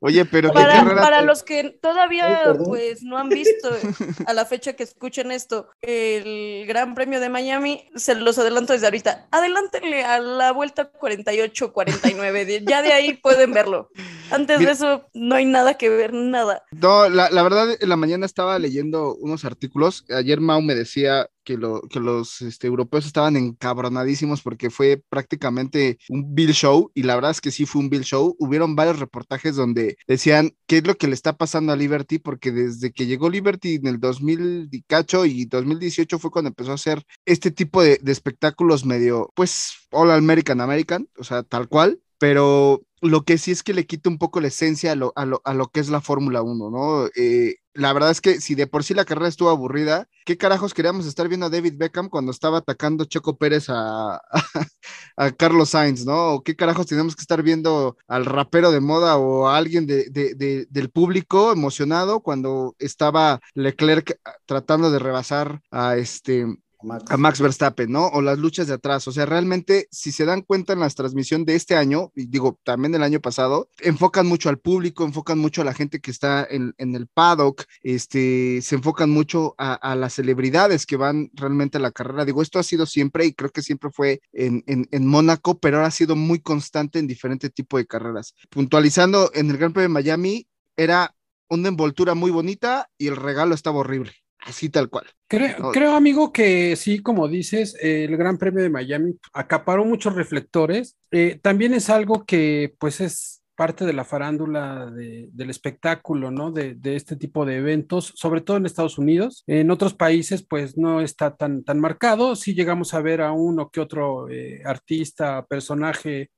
Oye, 0.00 0.26
pero 0.26 0.52
para, 0.52 0.84
para 0.84 1.22
los 1.22 1.42
que 1.42 1.70
todavía, 1.70 2.50
Ay, 2.50 2.58
pues, 2.62 3.02
no 3.02 3.16
han 3.16 3.30
visto 3.30 3.70
a 4.26 4.34
la 4.34 4.44
fecha 4.44 4.74
que 4.74 4.82
escuchen 4.82 5.32
esto, 5.32 5.68
el 5.80 6.66
Gran 6.66 6.94
Premio 6.94 7.20
de 7.20 7.30
Miami, 7.30 7.88
se 7.96 8.14
los 8.14 8.38
adelanto 8.38 8.74
desde 8.74 8.86
ahorita. 8.86 9.28
Adelántenle 9.30 10.04
a 10.04 10.18
la 10.20 10.52
vuelta 10.52 10.92
48-49. 10.92 12.64
ya 12.68 12.82
de 12.82 12.92
ahí 12.92 13.14
pueden 13.14 13.52
verlo. 13.54 13.88
Antes 14.30 14.58
Mira, 14.58 14.70
de 14.70 14.74
eso 14.74 15.08
no 15.14 15.36
hay 15.36 15.46
nada 15.46 15.74
que 15.74 15.88
ver, 15.88 16.12
nada. 16.12 16.62
No, 16.70 17.08
la, 17.08 17.30
la, 17.30 17.42
verdad, 17.42 17.76
en 17.80 17.88
la 17.88 17.96
mañana 17.96 18.26
estaba 18.26 18.58
leyendo 18.58 19.14
unos 19.14 19.46
artículos. 19.46 20.04
Ayer 20.10 20.40
Mau 20.40 20.60
me 20.60 20.74
decía 20.74 21.28
que, 21.44 21.56
lo, 21.56 21.82
que 21.82 22.00
los 22.00 22.42
este, 22.42 22.66
europeos 22.66 23.06
estaban 23.06 23.36
encabronadísimos 23.36 24.42
porque 24.42 24.70
fue 24.70 25.02
prácticamente 25.08 25.98
un 26.08 26.34
Bill 26.34 26.52
Show. 26.52 26.90
Y 26.94 27.02
la 27.02 27.14
verdad 27.14 27.30
es 27.30 27.40
que 27.40 27.50
sí 27.50 27.66
fue 27.66 27.82
un 27.82 27.90
Bill 27.90 28.04
Show. 28.04 28.36
Hubieron 28.38 28.76
varios 28.76 28.98
reportajes 28.98 29.56
donde 29.56 29.96
decían 30.06 30.52
qué 30.66 30.78
es 30.78 30.86
lo 30.86 30.96
que 30.96 31.08
le 31.08 31.14
está 31.14 31.36
pasando 31.36 31.72
a 31.72 31.76
Liberty, 31.76 32.18
porque 32.18 32.52
desde 32.52 32.92
que 32.92 33.06
llegó 33.06 33.30
Liberty 33.30 33.76
en 33.76 33.86
el 33.86 34.00
2000 34.00 34.68
y 34.70 34.82
cacho 34.82 35.24
y 35.26 35.44
2018 35.46 36.18
fue 36.18 36.30
cuando 36.30 36.48
empezó 36.48 36.72
a 36.72 36.76
hacer 36.76 37.04
este 37.26 37.50
tipo 37.50 37.82
de, 37.82 37.98
de 38.02 38.12
espectáculos 38.12 38.84
medio, 38.84 39.30
pues, 39.34 39.72
All 39.90 40.10
American 40.10 40.60
American, 40.60 41.08
o 41.18 41.24
sea, 41.24 41.42
tal 41.42 41.68
cual 41.68 42.00
pero 42.22 42.82
lo 43.00 43.24
que 43.24 43.36
sí 43.36 43.50
es 43.50 43.64
que 43.64 43.74
le 43.74 43.84
quita 43.84 44.08
un 44.08 44.16
poco 44.16 44.40
la 44.40 44.46
esencia 44.46 44.92
a 44.92 44.94
lo, 44.94 45.12
a 45.16 45.26
lo, 45.26 45.42
a 45.44 45.54
lo 45.54 45.66
que 45.66 45.80
es 45.80 45.88
la 45.88 46.00
Fórmula 46.00 46.40
1, 46.40 46.70
¿no? 46.70 47.08
Eh, 47.16 47.56
la 47.74 47.92
verdad 47.92 48.12
es 48.12 48.20
que 48.20 48.40
si 48.40 48.54
de 48.54 48.68
por 48.68 48.84
sí 48.84 48.94
la 48.94 49.04
carrera 49.04 49.26
estuvo 49.26 49.50
aburrida, 49.50 50.06
¿qué 50.24 50.36
carajos 50.36 50.72
queríamos 50.72 51.04
estar 51.06 51.26
viendo 51.26 51.46
a 51.46 51.50
David 51.50 51.74
Beckham 51.76 52.08
cuando 52.08 52.30
estaba 52.30 52.58
atacando 52.58 53.06
Checo 53.06 53.38
Pérez 53.38 53.66
a, 53.70 54.20
a, 55.16 55.30
Carlos 55.32 55.70
Sainz, 55.70 56.04
¿no? 56.06 56.34
¿O 56.34 56.42
qué 56.44 56.54
carajos 56.54 56.86
teníamos 56.86 57.16
que 57.16 57.22
estar 57.22 57.42
viendo 57.42 57.96
al 58.06 58.24
rapero 58.24 58.70
de 58.70 58.78
moda 58.78 59.16
o 59.16 59.48
a 59.48 59.56
alguien 59.56 59.88
de, 59.88 60.08
de, 60.10 60.66
del 60.70 60.90
público 60.90 61.50
emocionado 61.50 62.20
cuando 62.20 62.76
estaba 62.78 63.40
Leclerc 63.54 64.16
tratando 64.46 64.92
de 64.92 65.00
rebasar 65.00 65.60
a 65.72 65.96
este 65.96 66.46
Max. 66.82 67.04
a 67.08 67.16
Max 67.16 67.40
Verstappen, 67.40 67.90
¿no? 67.90 68.06
O 68.08 68.22
las 68.22 68.38
luchas 68.38 68.66
de 68.66 68.74
atrás. 68.74 69.06
O 69.08 69.12
sea, 69.12 69.26
realmente, 69.26 69.88
si 69.90 70.12
se 70.12 70.24
dan 70.24 70.42
cuenta 70.42 70.72
en 70.72 70.80
las 70.80 70.94
transmisión 70.94 71.44
de 71.44 71.54
este 71.54 71.76
año, 71.76 72.12
y 72.14 72.26
digo, 72.26 72.58
también 72.64 72.92
del 72.92 73.02
año 73.02 73.20
pasado, 73.20 73.68
enfocan 73.80 74.26
mucho 74.26 74.48
al 74.48 74.58
público, 74.58 75.04
enfocan 75.04 75.38
mucho 75.38 75.62
a 75.62 75.64
la 75.64 75.74
gente 75.74 76.00
que 76.00 76.10
está 76.10 76.46
en, 76.48 76.74
el 76.78 77.06
paddock, 77.08 77.64
este, 77.82 78.60
se 78.62 78.76
enfocan 78.76 79.10
mucho 79.10 79.54
a, 79.58 79.94
las 79.96 80.14
celebridades 80.14 80.86
que 80.86 80.96
van 80.96 81.30
realmente 81.34 81.78
a 81.78 81.80
la 81.80 81.90
carrera. 81.90 82.24
Digo, 82.24 82.42
esto 82.42 82.58
ha 82.58 82.62
sido 82.62 82.86
siempre, 82.86 83.26
y 83.26 83.34
creo 83.34 83.50
que 83.50 83.62
siempre 83.62 83.90
fue 83.90 84.20
en, 84.32 84.62
en, 84.66 84.88
en 84.90 85.06
Mónaco, 85.06 85.58
pero 85.58 85.78
ahora 85.78 85.88
ha 85.88 85.92
sido 85.92 86.16
muy 86.16 86.40
constante 86.40 86.98
en 86.98 87.06
diferentes 87.06 87.52
tipos 87.52 87.80
de 87.80 87.86
carreras. 87.86 88.34
Puntualizando, 88.50 89.30
en 89.34 89.50
el 89.50 89.58
Gran 89.58 89.72
Premio 89.72 89.88
de 89.88 89.94
Miami, 89.94 90.46
era 90.76 91.14
una 91.48 91.68
envoltura 91.68 92.14
muy 92.14 92.30
bonita 92.30 92.88
y 92.96 93.08
el 93.08 93.16
regalo 93.16 93.54
estaba 93.54 93.78
horrible 93.78 94.21
así 94.42 94.68
tal 94.68 94.88
cual. 94.88 95.06
Creo, 95.28 95.58
no. 95.58 95.72
creo, 95.72 95.92
amigo, 95.92 96.32
que 96.32 96.76
sí, 96.76 96.98
como 97.00 97.28
dices, 97.28 97.76
eh, 97.80 98.04
el 98.04 98.16
Gran 98.16 98.38
Premio 98.38 98.62
de 98.62 98.70
Miami 98.70 99.14
acaparó 99.32 99.84
muchos 99.84 100.14
reflectores. 100.14 100.98
Eh, 101.10 101.38
también 101.42 101.72
es 101.74 101.88
algo 101.88 102.24
que, 102.26 102.74
pues, 102.78 103.00
es 103.00 103.42
parte 103.54 103.84
de 103.84 103.92
la 103.92 104.04
farándula 104.04 104.90
de, 104.90 105.28
del 105.32 105.50
espectáculo, 105.50 106.30
¿no? 106.30 106.50
De, 106.50 106.74
de, 106.74 106.96
este 106.96 107.16
tipo 107.16 107.46
de 107.46 107.56
eventos, 107.56 108.12
sobre 108.16 108.40
todo 108.40 108.56
en 108.56 108.66
Estados 108.66 108.98
Unidos. 108.98 109.44
En 109.46 109.70
otros 109.70 109.94
países, 109.94 110.44
pues, 110.46 110.76
no 110.76 111.00
está 111.00 111.34
tan, 111.36 111.64
tan 111.64 111.80
marcado. 111.80 112.36
Sí 112.36 112.54
llegamos 112.54 112.92
a 112.92 113.00
ver 113.00 113.22
a 113.22 113.32
uno 113.32 113.70
que 113.70 113.80
otro 113.80 114.28
eh, 114.28 114.62
artista, 114.64 115.46
personaje 115.46 116.30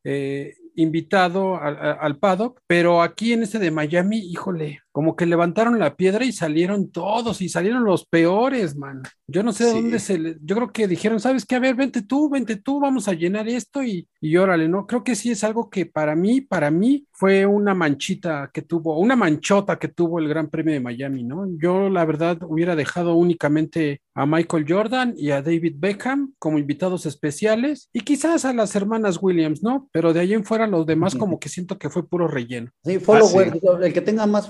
invitado 0.76 1.56
al, 1.56 1.78
al 2.00 2.18
paddock, 2.18 2.60
pero 2.66 3.00
aquí 3.00 3.32
en 3.32 3.44
este 3.44 3.60
de 3.60 3.70
Miami, 3.70 4.18
híjole, 4.18 4.80
como 4.94 5.16
que 5.16 5.26
levantaron 5.26 5.80
la 5.80 5.96
piedra 5.96 6.24
y 6.24 6.30
salieron 6.30 6.92
todos 6.92 7.42
y 7.42 7.48
salieron 7.48 7.82
los 7.82 8.06
peores, 8.06 8.76
man. 8.76 9.02
Yo 9.26 9.42
no 9.42 9.52
sé 9.52 9.64
de 9.64 9.70
sí. 9.70 9.76
dónde 9.76 9.98
se 9.98 10.18
le, 10.18 10.36
yo 10.40 10.54
creo 10.54 10.72
que 10.72 10.86
dijeron, 10.86 11.18
¿sabes 11.18 11.44
qué? 11.44 11.56
A 11.56 11.58
ver, 11.58 11.74
vente 11.74 12.02
tú, 12.02 12.30
vente 12.30 12.54
tú, 12.54 12.78
vamos 12.78 13.08
a 13.08 13.12
llenar 13.12 13.48
esto 13.48 13.82
y, 13.82 14.06
y 14.20 14.36
órale, 14.36 14.68
¿no? 14.68 14.86
Creo 14.86 15.02
que 15.02 15.16
sí 15.16 15.32
es 15.32 15.42
algo 15.42 15.68
que 15.68 15.84
para 15.84 16.14
mí, 16.14 16.42
para 16.42 16.70
mí 16.70 17.08
fue 17.10 17.44
una 17.44 17.74
manchita 17.74 18.50
que 18.54 18.62
tuvo, 18.62 19.00
una 19.00 19.16
manchota 19.16 19.80
que 19.80 19.88
tuvo 19.88 20.20
el 20.20 20.28
Gran 20.28 20.48
Premio 20.48 20.74
de 20.74 20.80
Miami, 20.80 21.24
¿no? 21.24 21.44
Yo 21.58 21.90
la 21.90 22.04
verdad 22.04 22.38
hubiera 22.44 22.76
dejado 22.76 23.16
únicamente 23.16 24.00
a 24.14 24.26
Michael 24.26 24.64
Jordan 24.68 25.14
y 25.16 25.30
a 25.30 25.42
David 25.42 25.74
Beckham 25.76 26.34
como 26.38 26.58
invitados 26.58 27.04
especiales 27.04 27.88
y 27.92 28.00
quizás 28.00 28.44
a 28.44 28.52
las 28.52 28.76
hermanas 28.76 29.18
Williams, 29.20 29.60
¿no? 29.60 29.88
Pero 29.90 30.12
de 30.12 30.20
ahí 30.20 30.34
en 30.34 30.44
fuera 30.44 30.68
los 30.68 30.86
demás 30.86 31.16
como 31.16 31.40
que 31.40 31.48
siento 31.48 31.78
que 31.78 31.90
fue 31.90 32.08
puro 32.08 32.28
relleno. 32.28 32.70
Sí, 32.84 33.00
followers, 33.00 33.52
ah, 33.54 33.58
sí. 33.60 33.86
el 33.86 33.92
que 33.92 34.00
tenga 34.00 34.26
más 34.26 34.48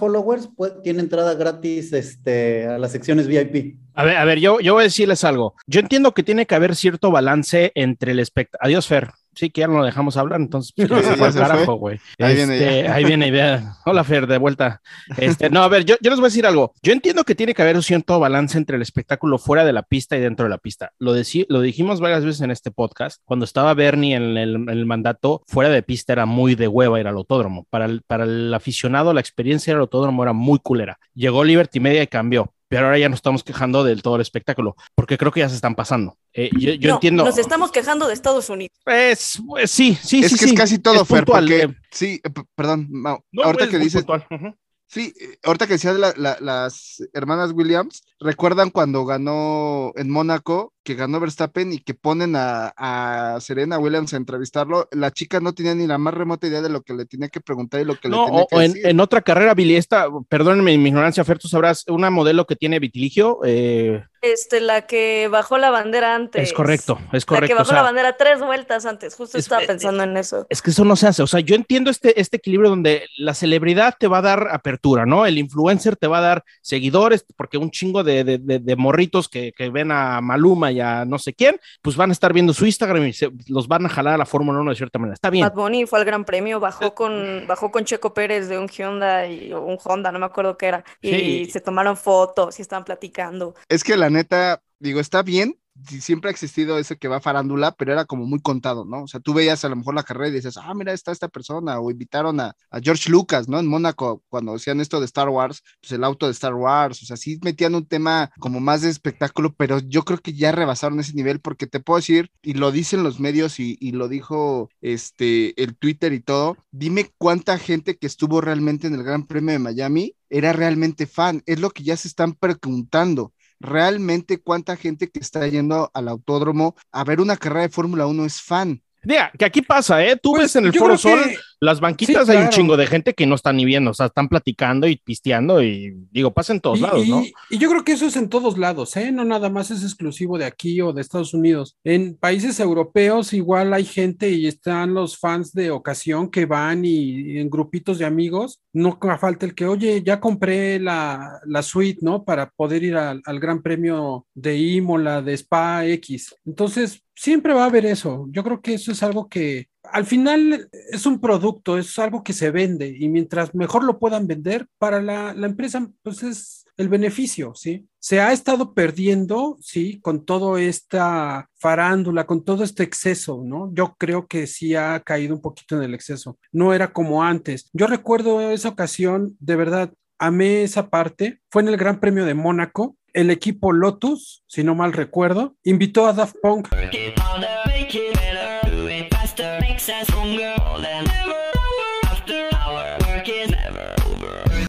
tiene 0.82 1.00
entrada 1.00 1.34
gratis 1.34 1.92
este, 1.92 2.66
a 2.66 2.78
las 2.78 2.92
secciones 2.92 3.26
VIP. 3.26 3.76
A 3.94 4.04
ver, 4.04 4.16
a 4.16 4.24
ver, 4.24 4.38
yo, 4.40 4.60
yo 4.60 4.74
voy 4.74 4.82
a 4.82 4.84
decirles 4.84 5.24
algo. 5.24 5.54
Yo 5.66 5.80
entiendo 5.80 6.12
que 6.12 6.22
tiene 6.22 6.46
que 6.46 6.54
haber 6.54 6.74
cierto 6.76 7.10
balance 7.10 7.72
entre 7.74 8.12
el 8.12 8.18
espectáculo. 8.18 8.66
Adiós, 8.66 8.86
Fer. 8.86 9.10
Sí, 9.34 9.50
que 9.50 9.62
ya 9.62 9.66
no 9.66 9.78
lo 9.78 9.84
dejamos 9.84 10.16
hablar, 10.16 10.40
entonces 10.40 10.72
pues, 10.76 10.88
fue 11.18 11.32
carajo, 11.32 11.74
güey. 11.74 11.98
Ahí, 12.18 12.38
este, 12.38 12.88
ahí 12.88 13.04
viene, 13.04 13.30
vea. 13.30 13.76
Hola, 13.84 14.04
Fer, 14.04 14.26
de 14.26 14.38
vuelta. 14.38 14.80
Este, 15.16 15.50
no, 15.50 15.62
a 15.62 15.68
ver, 15.68 15.84
yo, 15.84 15.96
yo 16.00 16.10
les 16.10 16.18
voy 16.18 16.26
a 16.26 16.28
decir 16.28 16.46
algo. 16.46 16.72
Yo 16.82 16.92
entiendo 16.92 17.24
que 17.24 17.34
tiene 17.34 17.54
que 17.54 17.62
haber 17.62 17.76
un 17.76 17.82
cierto 17.82 18.18
balance 18.20 18.56
entre 18.56 18.76
el 18.76 18.82
espectáculo 18.82 19.38
fuera 19.38 19.64
de 19.64 19.72
la 19.72 19.82
pista 19.82 20.16
y 20.16 20.20
dentro 20.20 20.44
de 20.44 20.50
la 20.50 20.58
pista. 20.58 20.92
Lo, 20.98 21.12
decí, 21.12 21.46
lo 21.48 21.60
dijimos 21.60 22.00
varias 22.00 22.24
veces 22.24 22.40
en 22.42 22.50
este 22.50 22.70
podcast. 22.70 23.20
Cuando 23.24 23.44
estaba 23.44 23.74
Bernie 23.74 24.14
en 24.14 24.36
el, 24.36 24.54
en 24.54 24.68
el, 24.68 24.86
mandato, 24.86 25.42
fuera 25.46 25.70
de 25.70 25.82
pista 25.82 26.12
era 26.12 26.26
muy 26.26 26.54
de 26.54 26.68
hueva 26.68 27.00
ir 27.00 27.06
al 27.06 27.16
autódromo. 27.16 27.66
Para 27.70 27.86
el, 27.86 28.02
para 28.02 28.24
el 28.24 28.52
aficionado, 28.54 29.12
la 29.12 29.20
experiencia 29.20 29.72
del 29.72 29.80
autódromo 29.80 30.22
era 30.22 30.32
muy 30.32 30.58
culera. 30.58 30.98
Llegó 31.14 31.44
Liberty 31.44 31.80
Media 31.80 32.02
y 32.02 32.06
cambió 32.06 32.53
pero 32.68 32.86
ahora 32.86 32.98
ya 32.98 33.08
nos 33.08 33.18
estamos 33.18 33.42
quejando 33.42 33.84
del 33.84 34.02
todo 34.02 34.16
el 34.16 34.22
espectáculo, 34.22 34.76
porque 34.94 35.18
creo 35.18 35.32
que 35.32 35.40
ya 35.40 35.48
se 35.48 35.54
están 35.54 35.74
pasando. 35.74 36.16
Eh, 36.32 36.50
yo, 36.58 36.74
yo 36.74 36.88
no, 36.88 36.94
entiendo. 36.94 37.24
Nos 37.24 37.38
estamos 37.38 37.70
quejando 37.70 38.06
de 38.06 38.14
Estados 38.14 38.48
Unidos. 38.48 38.76
Pues, 38.84 39.40
pues 39.46 39.70
sí, 39.70 39.98
sí, 40.02 40.20
es 40.24 40.32
sí. 40.32 40.38
que 40.38 40.44
sí. 40.46 40.50
es 40.52 40.58
casi 40.58 40.78
todo, 40.78 41.02
es 41.02 41.08
Fer, 41.08 41.24
puntual, 41.24 41.44
porque, 41.44 41.62
eh. 41.62 41.76
sí, 41.90 42.20
perdón, 42.54 42.88
Mau, 42.90 43.24
no, 43.32 43.42
ahorita 43.42 43.64
es 43.64 43.70
que 43.70 43.78
dices, 43.78 44.04
puntual. 44.04 44.26
Uh 44.30 44.34
-huh. 44.34 44.56
Sí, 44.86 45.12
ahorita 45.42 45.66
que 45.66 45.72
decías 45.72 45.96
la, 45.96 46.14
la, 46.16 46.36
las 46.40 47.02
hermanas 47.14 47.52
Williams, 47.52 48.04
recuerdan 48.20 48.70
cuando 48.70 49.04
ganó 49.04 49.92
en 49.96 50.10
Mónaco, 50.10 50.72
que 50.84 50.94
ganó 50.94 51.18
Verstappen 51.18 51.72
y 51.72 51.78
que 51.78 51.94
ponen 51.94 52.36
a, 52.36 52.72
a, 52.76 53.40
Serena 53.40 53.78
Williams 53.78 54.12
a 54.12 54.18
entrevistarlo, 54.18 54.88
la 54.92 55.10
chica 55.10 55.40
no 55.40 55.54
tenía 55.54 55.74
ni 55.74 55.86
la 55.86 55.98
más 55.98 56.14
remota 56.14 56.46
idea 56.46 56.60
de 56.60 56.68
lo 56.68 56.82
que 56.82 56.94
le 56.94 57.06
tenía 57.06 57.28
que 57.28 57.40
preguntar 57.40 57.80
y 57.80 57.84
lo 57.84 57.96
que 57.96 58.08
no, 58.08 58.20
le 58.20 58.26
tenía 58.26 58.42
o 58.42 58.46
que 58.46 58.56
en, 58.56 58.72
decir. 58.72 58.86
En 58.86 59.00
otra 59.00 59.22
carrera, 59.22 59.54
Billy, 59.54 59.76
esta, 59.76 60.06
perdónenme 60.28 60.76
mi 60.78 60.88
ignorancia, 60.90 61.24
Fer, 61.24 61.38
tú 61.38 61.48
sabrás, 61.48 61.84
una 61.88 62.10
modelo 62.10 62.46
que 62.46 62.56
tiene 62.56 62.78
vitiligio. 62.78 63.40
Eh... 63.44 64.04
Este, 64.20 64.60
la 64.60 64.82
que 64.86 65.28
bajó 65.28 65.58
la 65.58 65.70
bandera 65.70 66.14
antes. 66.14 66.42
Es 66.42 66.52
correcto, 66.52 66.98
es 67.12 67.26
correcto. 67.26 67.42
La 67.42 67.48
que 67.48 67.54
bajó 67.54 67.62
o 67.62 67.66
sea, 67.66 67.76
la 67.76 67.82
bandera 67.82 68.16
tres 68.16 68.40
vueltas 68.40 68.86
antes, 68.86 69.14
justo 69.14 69.36
es, 69.36 69.44
estaba 69.44 69.66
pensando 69.66 70.02
en 70.02 70.16
eso. 70.16 70.46
Es 70.48 70.62
que 70.62 70.70
eso 70.70 70.84
no 70.84 70.96
se 70.96 71.08
hace, 71.08 71.22
o 71.22 71.26
sea, 71.26 71.40
yo 71.40 71.54
entiendo 71.54 71.90
este, 71.90 72.18
este 72.20 72.38
equilibrio 72.38 72.70
donde 72.70 73.06
la 73.18 73.34
celebridad 73.34 73.94
te 73.98 74.08
va 74.08 74.18
a 74.18 74.22
dar 74.22 74.48
apertura, 74.50 75.04
¿no? 75.04 75.26
El 75.26 75.38
influencer 75.38 75.96
te 75.96 76.06
va 76.06 76.18
a 76.18 76.22
dar 76.22 76.44
seguidores, 76.62 77.24
porque 77.36 77.58
un 77.58 77.70
chingo 77.70 78.02
de, 78.02 78.24
de, 78.24 78.38
de, 78.38 78.58
de 78.58 78.76
morritos 78.76 79.28
que, 79.28 79.52
que, 79.52 79.70
ven 79.70 79.90
a 79.90 80.20
Maluma 80.20 80.72
y 80.72 80.73
a 80.80 81.04
no 81.04 81.18
sé 81.18 81.34
quién, 81.34 81.60
pues 81.82 81.96
van 81.96 82.10
a 82.10 82.12
estar 82.12 82.32
viendo 82.32 82.52
su 82.52 82.66
Instagram 82.66 83.06
y 83.06 83.12
se, 83.12 83.30
los 83.48 83.68
van 83.68 83.86
a 83.86 83.88
jalar 83.88 84.14
a 84.14 84.18
la 84.18 84.26
Fórmula 84.26 84.60
1 84.60 84.70
de 84.70 84.76
cierta 84.76 84.98
manera. 84.98 85.14
Está 85.14 85.30
bien. 85.30 85.46
Bad 85.46 85.54
Bunny 85.54 85.86
fue 85.86 85.98
al 85.98 86.04
Gran 86.04 86.24
Premio, 86.24 86.60
bajó 86.60 86.94
con, 86.94 87.44
bajó 87.46 87.70
con 87.70 87.84
Checo 87.84 88.14
Pérez 88.14 88.48
de 88.48 88.58
un 88.58 88.68
Honda 88.78 89.26
y 89.26 89.52
un 89.52 89.78
Honda, 89.82 90.12
no 90.12 90.18
me 90.18 90.26
acuerdo 90.26 90.56
qué 90.56 90.66
era, 90.66 90.84
y 91.00 91.44
sí. 91.44 91.50
se 91.50 91.60
tomaron 91.60 91.96
fotos 91.96 92.58
y 92.58 92.62
estaban 92.62 92.84
platicando. 92.84 93.54
Es 93.68 93.84
que 93.84 93.96
la 93.96 94.10
neta, 94.10 94.62
digo, 94.78 95.00
está 95.00 95.22
bien, 95.22 95.58
siempre 96.00 96.28
ha 96.28 96.32
existido 96.32 96.78
ese 96.78 96.96
que 96.96 97.08
va 97.08 97.16
a 97.16 97.20
farándula, 97.20 97.72
pero 97.72 97.92
era 97.92 98.04
como 98.04 98.26
muy 98.26 98.40
contado, 98.40 98.84
¿no? 98.84 99.02
O 99.04 99.08
sea, 99.08 99.20
tú 99.20 99.34
veías 99.34 99.64
a 99.64 99.68
lo 99.68 99.76
mejor 99.76 99.94
la 99.94 100.02
carrera 100.02 100.28
y 100.28 100.32
dices, 100.32 100.56
ah, 100.56 100.72
mira, 100.74 100.92
está 100.92 101.12
esta 101.12 101.28
persona, 101.28 101.80
o 101.80 101.90
invitaron 101.90 102.40
a, 102.40 102.54
a 102.70 102.80
George 102.80 103.10
Lucas, 103.10 103.48
¿no? 103.48 103.58
En 103.58 103.66
Mónaco, 103.66 104.22
cuando 104.28 104.54
hacían 104.54 104.80
esto 104.80 105.00
de 105.00 105.06
Star 105.06 105.28
Wars, 105.28 105.62
pues 105.80 105.92
el 105.92 106.04
auto 106.04 106.26
de 106.26 106.32
Star 106.32 106.54
Wars, 106.54 107.02
o 107.02 107.06
sea, 107.06 107.16
sí 107.16 107.38
metían 107.42 107.74
un 107.74 107.86
tema 107.86 108.30
como 108.38 108.60
más 108.60 108.82
de 108.82 108.90
espectáculo, 108.90 109.54
pero 109.56 109.78
yo 109.80 110.04
creo 110.04 110.18
que 110.18 110.34
ya 110.34 110.52
rebasaron 110.52 111.00
ese 111.00 111.14
nivel, 111.14 111.40
porque 111.40 111.66
te 111.66 111.80
puedo 111.80 111.98
decir, 111.98 112.30
y 112.42 112.54
lo 112.54 112.70
dicen 112.72 113.02
los 113.02 113.20
medios 113.20 113.58
y, 113.60 113.76
y 113.80 113.92
lo 113.92 114.08
dijo 114.08 114.70
este, 114.80 115.60
el 115.62 115.76
Twitter 115.76 116.12
y 116.12 116.20
todo, 116.20 116.56
dime 116.70 117.10
cuánta 117.18 117.58
gente 117.58 117.96
que 117.96 118.06
estuvo 118.06 118.40
realmente 118.40 118.86
en 118.86 118.94
el 118.94 119.02
Gran 119.02 119.26
Premio 119.26 119.52
de 119.52 119.58
Miami 119.58 120.14
era 120.30 120.52
realmente 120.52 121.06
fan, 121.06 121.42
es 121.46 121.60
lo 121.60 121.70
que 121.70 121.84
ya 121.84 121.96
se 121.96 122.08
están 122.08 122.34
preguntando 122.34 123.32
realmente 123.64 124.40
cuánta 124.40 124.76
gente 124.76 125.10
que 125.10 125.18
está 125.18 125.46
yendo 125.48 125.90
al 125.94 126.08
autódromo 126.08 126.76
a 126.92 127.04
ver 127.04 127.20
una 127.20 127.36
carrera 127.36 127.62
de 127.62 127.68
Fórmula 127.70 128.06
1 128.06 128.24
es 128.24 128.40
fan. 128.40 128.82
Mira, 129.02 129.30
que 129.38 129.44
aquí 129.44 129.60
pasa, 129.62 130.02
¿eh? 130.04 130.16
Tú 130.16 130.32
pues, 130.32 130.44
ves 130.44 130.56
en 130.56 130.66
el 130.66 130.72
Foro 130.72 130.96
Sol 130.96 131.22
que... 131.24 131.36
las 131.64 131.80
banquitas, 131.80 132.22
sí, 132.22 132.24
claro. 132.24 132.40
hay 132.40 132.44
un 132.46 132.50
chingo 132.50 132.76
de 132.76 132.86
gente 132.86 133.14
que 133.14 133.26
no 133.26 133.34
están 133.34 133.56
ni 133.56 133.64
viendo, 133.64 133.90
o 133.90 133.94
sea, 133.94 134.06
están 134.06 134.28
platicando 134.28 134.86
y 134.86 134.96
pisteando 134.96 135.62
y 135.62 135.94
digo, 136.10 136.32
pasa 136.32 136.52
en 136.52 136.60
todos 136.60 136.78
y, 136.78 136.82
lados, 136.82 137.08
¿no? 137.08 137.22
Y, 137.22 137.32
y, 137.50 137.58
yo 137.58 137.68
creo 137.70 137.84
que 137.84 137.92
eso 137.92 138.06
es 138.06 138.16
en 138.16 138.28
todos 138.28 138.58
lados, 138.58 138.96
¿eh? 138.96 139.10
No 139.12 139.24
nada 139.24 139.50
más 139.50 139.70
es 139.70 139.82
exclusivo 139.82 140.38
de 140.38 140.44
aquí 140.44 140.80
o 140.80 140.92
de 140.92 141.00
Estados 141.00 141.34
Unidos. 141.34 141.76
En 141.84 142.16
países 142.16 142.60
europeos 142.60 143.32
igual 143.32 143.72
hay 143.74 143.84
gente 143.84 144.30
y 144.30 144.46
están 144.46 144.94
los 144.94 145.18
fans 145.18 145.52
de 145.52 145.70
ocasión 145.70 146.30
que 146.30 146.46
van 146.46 146.84
y, 146.84 147.32
y 147.32 147.38
en 147.38 147.50
grupitos 147.50 147.98
de 147.98 148.04
amigos, 148.04 148.60
no 148.72 148.98
falta 149.18 149.46
el 149.46 149.54
que, 149.54 149.66
oye, 149.66 150.02
ya 150.02 150.20
compré 150.20 150.78
la, 150.80 151.40
la 151.46 151.62
suite, 151.62 152.00
¿no? 152.02 152.24
Para 152.24 152.50
poder 152.50 152.82
ir 152.82 152.96
al, 152.96 153.22
al 153.24 153.40
Gran 153.40 153.62
Premio 153.62 154.26
de 154.34 154.56
Imola, 154.58 155.22
de 155.22 155.34
Spa 155.34 155.86
X. 155.86 156.34
Entonces, 156.44 157.02
siempre 157.14 157.54
va 157.54 157.62
a 157.62 157.66
haber 157.66 157.86
eso. 157.86 158.26
Yo 158.30 158.42
creo 158.42 158.60
que 158.60 158.74
eso 158.74 158.92
es 158.92 159.02
algo 159.02 159.28
que 159.28 159.68
al 159.84 160.06
final 160.06 160.68
es 160.90 161.06
un 161.06 161.20
producto, 161.20 161.78
es 161.78 161.98
algo 161.98 162.22
que 162.24 162.32
se 162.32 162.50
vende 162.50 162.94
y 162.98 163.08
mientras 163.08 163.54
mejor 163.54 163.84
lo 163.84 163.98
puedan 163.98 164.26
vender 164.26 164.66
para 164.78 165.02
la, 165.02 165.32
empresa, 165.46 165.88
pues 166.02 166.22
es 166.22 166.64
el 166.76 166.88
beneficio, 166.88 167.54
¿sí? 167.54 167.86
Se 168.00 168.20
ha 168.20 168.32
estado 168.32 168.74
perdiendo, 168.74 169.56
sí, 169.60 170.00
con 170.00 170.24
toda 170.24 170.60
esta 170.60 171.48
farándula, 171.56 172.26
con 172.26 172.44
todo 172.44 172.64
este 172.64 172.82
exceso, 172.82 173.42
¿no? 173.44 173.72
Yo 173.72 173.94
creo 173.98 174.26
que 174.26 174.46
sí 174.46 174.74
ha 174.74 175.00
caído 175.00 175.34
un 175.34 175.40
poquito 175.40 175.76
en 175.76 175.84
el 175.84 175.94
exceso. 175.94 176.38
No 176.50 176.74
era 176.74 176.92
como 176.92 177.22
antes. 177.22 177.70
Yo 177.72 177.86
recuerdo 177.86 178.50
esa 178.50 178.70
ocasión, 178.70 179.36
de 179.38 179.56
verdad, 179.56 179.92
amé 180.18 180.64
esa 180.64 180.90
parte. 180.90 181.40
Fue 181.50 181.62
en 181.62 181.68
el 181.68 181.76
Gran 181.76 182.00
Premio 182.00 182.24
de 182.24 182.34
Mónaco 182.34 182.96
el 183.14 183.30
equipo 183.30 183.72
Lotus, 183.72 184.42
si 184.46 184.64
no 184.64 184.74
mal 184.74 184.92
recuerdo, 184.92 185.56
invitó 185.62 186.06
a 186.06 186.12
Daft 186.12 186.34
Punk. 186.42 186.68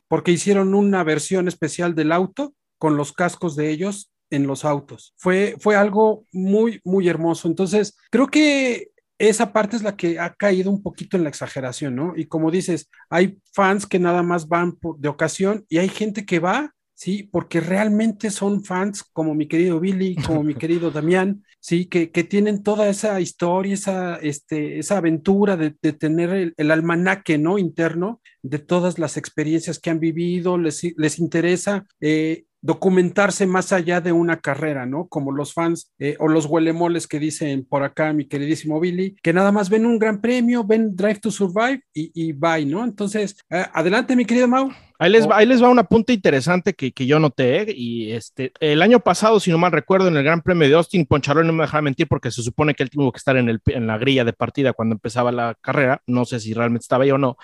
Porque 0.09 0.31
hicieron 0.31 0.73
una 0.73 1.05
versión 1.05 1.47
especial 1.47 1.95
del 1.95 2.11
auto 2.11 2.53
con 2.77 2.97
los 2.97 3.13
cascos 3.13 3.55
de 3.55 3.69
ellos 3.69 4.11
en 4.29 4.45
los 4.45 4.65
autos. 4.65 5.13
Fue, 5.15 5.55
fue 5.59 5.77
algo 5.77 6.25
muy, 6.33 6.81
muy 6.83 7.07
hermoso. 7.07 7.47
Entonces, 7.47 7.95
creo 8.11 8.27
que 8.27 8.89
esa 9.17 9.53
parte 9.53 9.77
es 9.77 9.83
la 9.83 9.95
que 9.95 10.19
ha 10.19 10.33
caído 10.33 10.69
un 10.69 10.83
poquito 10.83 11.15
en 11.15 11.23
la 11.23 11.29
exageración, 11.29 11.95
¿no? 11.95 12.13
Y 12.17 12.25
como 12.25 12.51
dices, 12.51 12.89
hay 13.09 13.39
fans 13.53 13.87
que 13.87 13.99
nada 13.99 14.21
más 14.21 14.49
van 14.49 14.77
de 14.97 15.07
ocasión 15.07 15.65
y 15.69 15.77
hay 15.77 15.87
gente 15.87 16.25
que 16.25 16.39
va 16.39 16.73
sí, 16.95 17.23
porque 17.23 17.59
realmente 17.59 18.31
son 18.31 18.63
fans 18.63 19.03
como 19.03 19.35
mi 19.35 19.47
querido 19.47 19.79
Billy, 19.79 20.15
como 20.15 20.41
mi 20.43 20.55
querido 20.55 20.89
Damián, 20.89 21.43
sí, 21.59 21.85
que, 21.85 22.09
que 22.09 22.23
tienen 22.23 22.63
toda 22.63 22.89
esa 22.89 23.19
historia, 23.19 23.73
esa, 23.73 24.15
este, 24.15 24.79
esa 24.79 24.97
aventura 24.97 25.57
de, 25.57 25.75
de 25.81 25.93
tener 25.93 26.31
el, 26.31 26.53
el, 26.57 26.71
almanaque, 26.71 27.37
¿no? 27.37 27.59
Interno 27.59 28.21
de 28.41 28.59
todas 28.59 28.97
las 28.97 29.17
experiencias 29.17 29.79
que 29.79 29.89
han 29.89 29.99
vivido, 29.99 30.57
les, 30.57 30.81
les 30.97 31.19
interesa 31.19 31.85
eh, 31.99 32.45
documentarse 32.65 33.45
más 33.45 33.71
allá 33.71 34.01
de 34.01 34.11
una 34.11 34.39
carrera, 34.39 34.87
¿no? 34.87 35.07
Como 35.07 35.31
los 35.31 35.53
fans 35.53 35.93
eh, 35.99 36.15
o 36.19 36.27
los 36.27 36.47
huelemoles 36.47 37.07
que 37.07 37.19
dicen 37.19 37.63
por 37.63 37.83
acá 37.83 38.11
mi 38.11 38.27
queridísimo 38.27 38.79
Billy, 38.79 39.15
que 39.21 39.33
nada 39.33 39.51
más 39.51 39.69
ven 39.69 39.85
un 39.85 39.99
gran 39.99 40.19
premio, 40.19 40.63
ven 40.63 40.95
Drive 40.95 41.19
to 41.19 41.29
Survive 41.29 41.83
y, 41.93 42.11
y 42.15 42.33
bye, 42.33 42.65
¿no? 42.65 42.83
Entonces, 42.83 43.37
eh, 43.51 43.65
adelante 43.71 44.15
mi 44.15 44.25
querido 44.25 44.47
Mau. 44.47 44.71
Ahí 44.97 45.11
les, 45.11 45.29
va, 45.29 45.37
ahí 45.37 45.45
les 45.45 45.61
va 45.61 45.69
una 45.69 45.83
punta 45.83 46.13
interesante 46.13 46.73
que, 46.73 46.91
que 46.91 47.05
yo 47.05 47.19
noté, 47.19 47.61
¿eh? 47.61 47.73
y 47.75 48.11
este, 48.13 48.53
el 48.61 48.81
año 48.81 48.99
pasado, 49.01 49.39
si 49.39 49.51
no 49.51 49.57
mal 49.57 49.73
recuerdo, 49.73 50.07
en 50.07 50.15
el 50.15 50.23
Gran 50.23 50.41
Premio 50.41 50.67
de 50.67 50.73
Austin, 50.73 51.05
Poncharol 51.05 51.45
no 51.45 51.53
me 51.53 51.63
deja 51.65 51.81
mentir 51.81 52.07
porque 52.07 52.31
se 52.31 52.41
supone 52.41 52.73
que 52.73 52.83
él 52.83 52.89
tuvo 52.89 53.11
que 53.11 53.17
estar 53.17 53.35
en, 53.35 53.49
el, 53.49 53.59
en 53.65 53.87
la 53.87 53.97
grilla 53.97 54.23
de 54.23 54.33
partida 54.33 54.73
cuando 54.73 54.95
empezaba 54.95 55.31
la 55.33 55.55
carrera, 55.61 56.01
no 56.07 56.23
sé 56.23 56.39
si 56.39 56.53
realmente 56.53 56.83
estaba 56.83 57.03
ahí 57.03 57.11
o 57.11 57.17
no, 57.17 57.37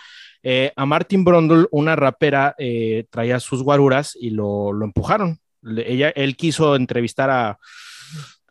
eh, 0.43 0.71
a 0.75 0.85
Martin 0.85 1.23
Brundle, 1.23 1.67
una 1.71 1.95
rapera, 1.95 2.55
eh, 2.57 3.05
traía 3.09 3.39
sus 3.39 3.63
guaruras 3.63 4.17
y 4.19 4.31
lo, 4.31 4.71
empujaron. 4.83 5.39
Ella, 5.63 6.09
él 6.09 6.35
quiso 6.35 6.75
entrevistar 6.75 7.29
a 7.29 7.59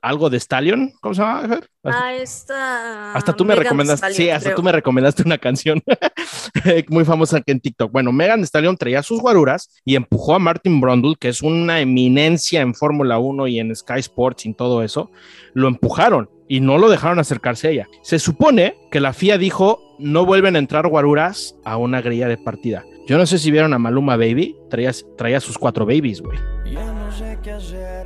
algo 0.03 0.31
de 0.31 0.39
Stallion, 0.39 0.93
¿cómo 1.01 1.15
se 1.15 1.23
llama? 1.23 1.61
Ah, 1.85 2.15
esta... 2.15 3.13
Hasta 3.13 3.35
tú 3.35 3.45
me 3.45 3.51
Megan 3.51 3.65
recomendaste, 3.65 4.07
Stallion, 4.07 4.17
sí, 4.17 4.31
hasta 4.31 4.49
creo. 4.51 4.57
tú 4.57 4.63
me 4.63 4.73
recomendaste 4.73 5.23
una 5.25 5.39
canción 5.39 5.83
muy 6.89 7.05
famosa 7.05 7.39
aquí 7.39 7.53
en 7.53 7.61
TikTok. 7.61 7.93
Bueno, 7.93 8.13
Megan 8.13 8.43
Stallion 8.45 8.77
traía 8.77 9.03
sus 9.03 9.21
guaruras 9.21 9.71
y 9.85 9.97
empujó 9.97 10.35
a 10.35 10.39
Martin 10.39 10.81
Brundle, 10.81 11.17
que 11.19 11.29
es 11.29 11.43
una 11.43 11.81
eminencia 11.81 12.61
en 12.61 12.75
Fórmula 12.75 13.19
1 13.19 13.47
y 13.49 13.61
en 13.61 13.75
Sky 13.75 13.99
Sports 14.01 14.47
y 14.47 14.49
en 14.51 14.55
todo 14.55 14.83
eso, 14.83 15.11
lo 15.55 15.69
empujaron 15.69 16.31
y 16.49 16.61
no 16.61 16.79
lo 16.79 16.91
dejaron 16.91 17.19
acercarse 17.19 17.69
a 17.69 17.71
ella. 17.71 17.89
Se 18.03 18.19
supone 18.19 18.77
que 18.91 19.01
la 19.01 19.13
FIA 19.13 19.39
dijo, 19.39 19.97
no 19.99 20.27
vuelven 20.27 20.57
a 20.57 20.59
entrar 20.59 20.89
guaruras 20.89 21.57
a 21.65 21.77
una 21.77 22.01
grilla 22.01 22.27
de 22.27 22.39
partida. 22.39 22.85
Yo 23.07 23.19
no 23.19 23.27
sé 23.27 23.39
si 23.39 23.51
vieron 23.51 23.73
a 23.73 23.79
Maluma 23.79 24.17
Baby, 24.17 24.57
traía, 24.69 24.93
traía 25.17 25.41
sus 25.41 25.59
cuatro 25.59 25.85
babies, 25.85 26.21
güey. 26.21 26.39
Ya 26.73 26.93
no 26.93 27.11
sé 27.11 27.39
qué 27.43 27.53
hacer, 27.53 28.00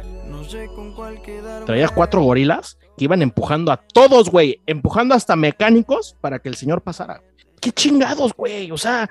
no 0.55 0.61
sé 0.61 0.75
con 0.75 0.93
cuál 0.93 1.23
quedarme. 1.23 1.67
Traía 1.67 1.89
cuatro 1.89 2.23
gorilas 2.23 2.79
que 2.97 3.05
iban 3.05 3.23
empujando 3.23 3.73
a 3.73 3.77
todos, 3.77 4.31
güey, 4.31 4.61
empujando 4.67 5.15
hasta 5.15 5.37
mecánicos 5.37 6.17
para 6.21 6.39
que 6.39 6.49
el 6.49 6.55
señor 6.55 6.83
pasara. 6.83 7.23
¿Qué 7.61 7.73
chingados, 7.73 8.35
güey? 8.35 8.71
O 8.71 8.79
sea, 8.79 9.09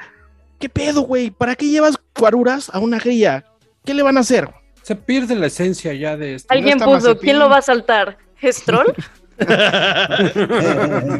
¿qué 0.60 0.70
pedo, 0.70 1.02
güey? 1.02 1.32
¿Para 1.32 1.56
qué 1.56 1.68
llevas 1.68 1.98
guaruras 2.18 2.70
a 2.74 2.80
una 2.80 3.00
grilla? 3.00 3.46
¿Qué 3.84 3.94
le 3.94 4.04
van 4.04 4.18
a 4.18 4.22
hacer? 4.22 4.50
Se 4.84 4.96
pierde 4.96 5.36
la 5.36 5.48
esencia 5.48 5.94
ya 5.94 6.18
de 6.18 6.36
esto. 6.36 6.54
Alguien 6.54 6.80
puso. 6.80 7.18
¿quién 7.18 7.39
lo 7.39 7.50
va 7.50 7.58
a 7.58 7.62
saltar? 7.62 8.18
¿Stroll? 8.41 8.94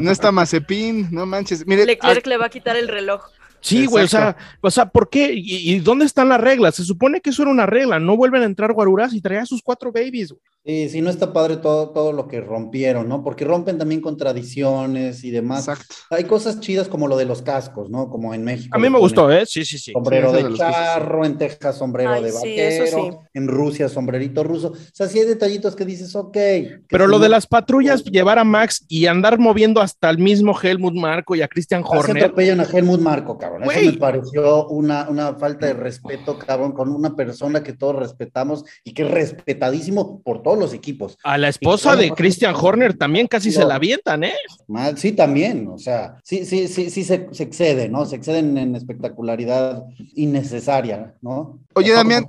No 0.00 0.10
está 0.10 0.30
Mazepin, 0.30 1.08
no 1.10 1.26
manches. 1.26 1.66
Mire, 1.66 1.84
Leclerc 1.84 2.24
le 2.26 2.36
va 2.36 2.46
a 2.46 2.48
quitar 2.48 2.76
el 2.76 2.86
reloj. 2.86 3.22
Sí, 3.64 3.86
güey, 3.86 4.04
o 4.04 4.08
sea, 4.08 4.36
o 4.60 4.70
sea, 4.70 4.90
¿por 4.90 5.08
qué? 5.08 5.32
¿Y, 5.34 5.72
y 5.72 5.80
dónde 5.80 6.04
están 6.04 6.28
las 6.28 6.40
reglas? 6.40 6.74
Se 6.74 6.84
supone 6.84 7.20
que 7.22 7.30
eso 7.30 7.42
era 7.42 7.50
una 7.50 7.64
regla, 7.66 7.98
no 7.98 8.16
vuelven 8.16 8.42
a 8.42 8.46
entrar 8.46 8.72
guaruras 8.74 9.14
y 9.14 9.20
traía 9.22 9.46
sus 9.46 9.62
cuatro 9.62 9.90
babies. 9.90 10.30
güey. 10.32 10.42
Sí, 10.66 10.88
sí, 10.88 11.00
no 11.02 11.10
está 11.10 11.32
padre 11.34 11.58
todo, 11.58 11.90
todo 11.90 12.12
lo 12.12 12.26
que 12.26 12.40
rompieron, 12.40 13.06
¿no? 13.06 13.22
Porque 13.22 13.44
rompen 13.44 13.76
también 13.76 14.00
con 14.00 14.16
tradiciones 14.16 15.22
y 15.24 15.30
demás. 15.30 15.68
exacto. 15.68 15.94
Hay 16.10 16.24
cosas 16.24 16.60
chidas 16.60 16.88
como 16.88 17.06
lo 17.08 17.16
de 17.18 17.26
los 17.26 17.42
cascos, 17.42 17.90
¿no? 17.90 18.08
Como 18.08 18.32
en 18.34 18.44
México. 18.44 18.74
A 18.74 18.78
mí 18.78 18.88
me 18.88 18.98
gustó, 18.98 19.30
¿eh? 19.30 19.44
Sí, 19.46 19.64
sí, 19.64 19.78
sí. 19.78 19.92
Sombrero 19.92 20.30
Sí, 20.30 20.36
de 20.36 20.42
de 20.44 20.50
sí. 20.52 20.56
charro, 20.58 21.24
en 21.26 21.36
Texas 21.38 21.76
sombrero 21.76 22.12
Ay, 22.12 22.22
de 22.24 22.30
sí, 22.32 22.36
vaquero, 22.36 22.84
eso 22.84 22.96
sí. 22.96 23.16
en 23.34 23.48
Rusia 23.48 23.88
sombrerito 23.90 24.42
ruso. 24.42 24.68
O 24.68 24.76
sea, 24.92 25.06
sí 25.08 25.18
hay 25.18 25.26
detallitos 25.26 25.76
que 25.76 25.84
dices, 25.84 26.14
ok. 26.16 26.32
que 26.32 26.78
Pero 26.88 27.04
si 27.04 27.10
lo 27.10 27.18
no- 27.18 27.22
de 27.22 27.28
las 27.28 27.46
patrullas, 27.46 28.02
llevar 28.04 28.38
a 28.38 28.44
Max 28.44 28.84
y 28.88 29.04
andar 29.06 29.38
moviendo 29.38 29.80
hasta 29.82 30.08
el 30.08 30.16
mismo 30.18 30.58
Helmut 30.60 30.94
Marco 30.94 31.34
y 31.34 31.42
a 31.42 31.48
Christian 31.48 31.82
Horner. 31.84 32.24
atropellan 32.24 32.60
a 32.60 32.64
Helmut 32.64 33.00
Marco, 33.00 33.36
cabrón. 33.36 33.53
Güey. 33.62 33.78
Eso 33.78 33.92
me 33.92 33.98
pareció 33.98 34.66
una, 34.68 35.08
una 35.08 35.34
falta 35.34 35.66
de 35.66 35.74
respeto, 35.74 36.38
cabrón, 36.38 36.72
con 36.72 36.88
una 36.90 37.14
persona 37.14 37.62
que 37.62 37.72
todos 37.72 37.96
respetamos 37.96 38.64
y 38.82 38.94
que 38.94 39.02
es 39.02 39.10
respetadísimo 39.10 40.22
por 40.22 40.42
todos 40.42 40.58
los 40.58 40.74
equipos. 40.74 41.18
A 41.22 41.38
la 41.38 41.48
esposa 41.48 41.96
de 41.96 42.10
Christian 42.10 42.54
Horner 42.54 42.96
también 42.96 43.26
casi 43.26 43.52
se 43.52 43.64
la 43.64 43.76
avientan, 43.76 44.24
¿eh? 44.24 44.34
Mal, 44.66 44.98
sí, 44.98 45.12
también, 45.12 45.68
o 45.68 45.78
sea, 45.78 46.16
sí, 46.24 46.44
sí, 46.44 46.68
sí, 46.68 46.90
sí 46.90 47.04
se, 47.04 47.28
se 47.30 47.42
excede, 47.42 47.88
¿no? 47.88 48.06
Se 48.06 48.16
exceden 48.16 48.56
en 48.58 48.74
espectacularidad 48.74 49.84
innecesaria, 50.14 51.14
¿no? 51.20 51.60
Oye, 51.74 51.92
Damián. 51.92 52.24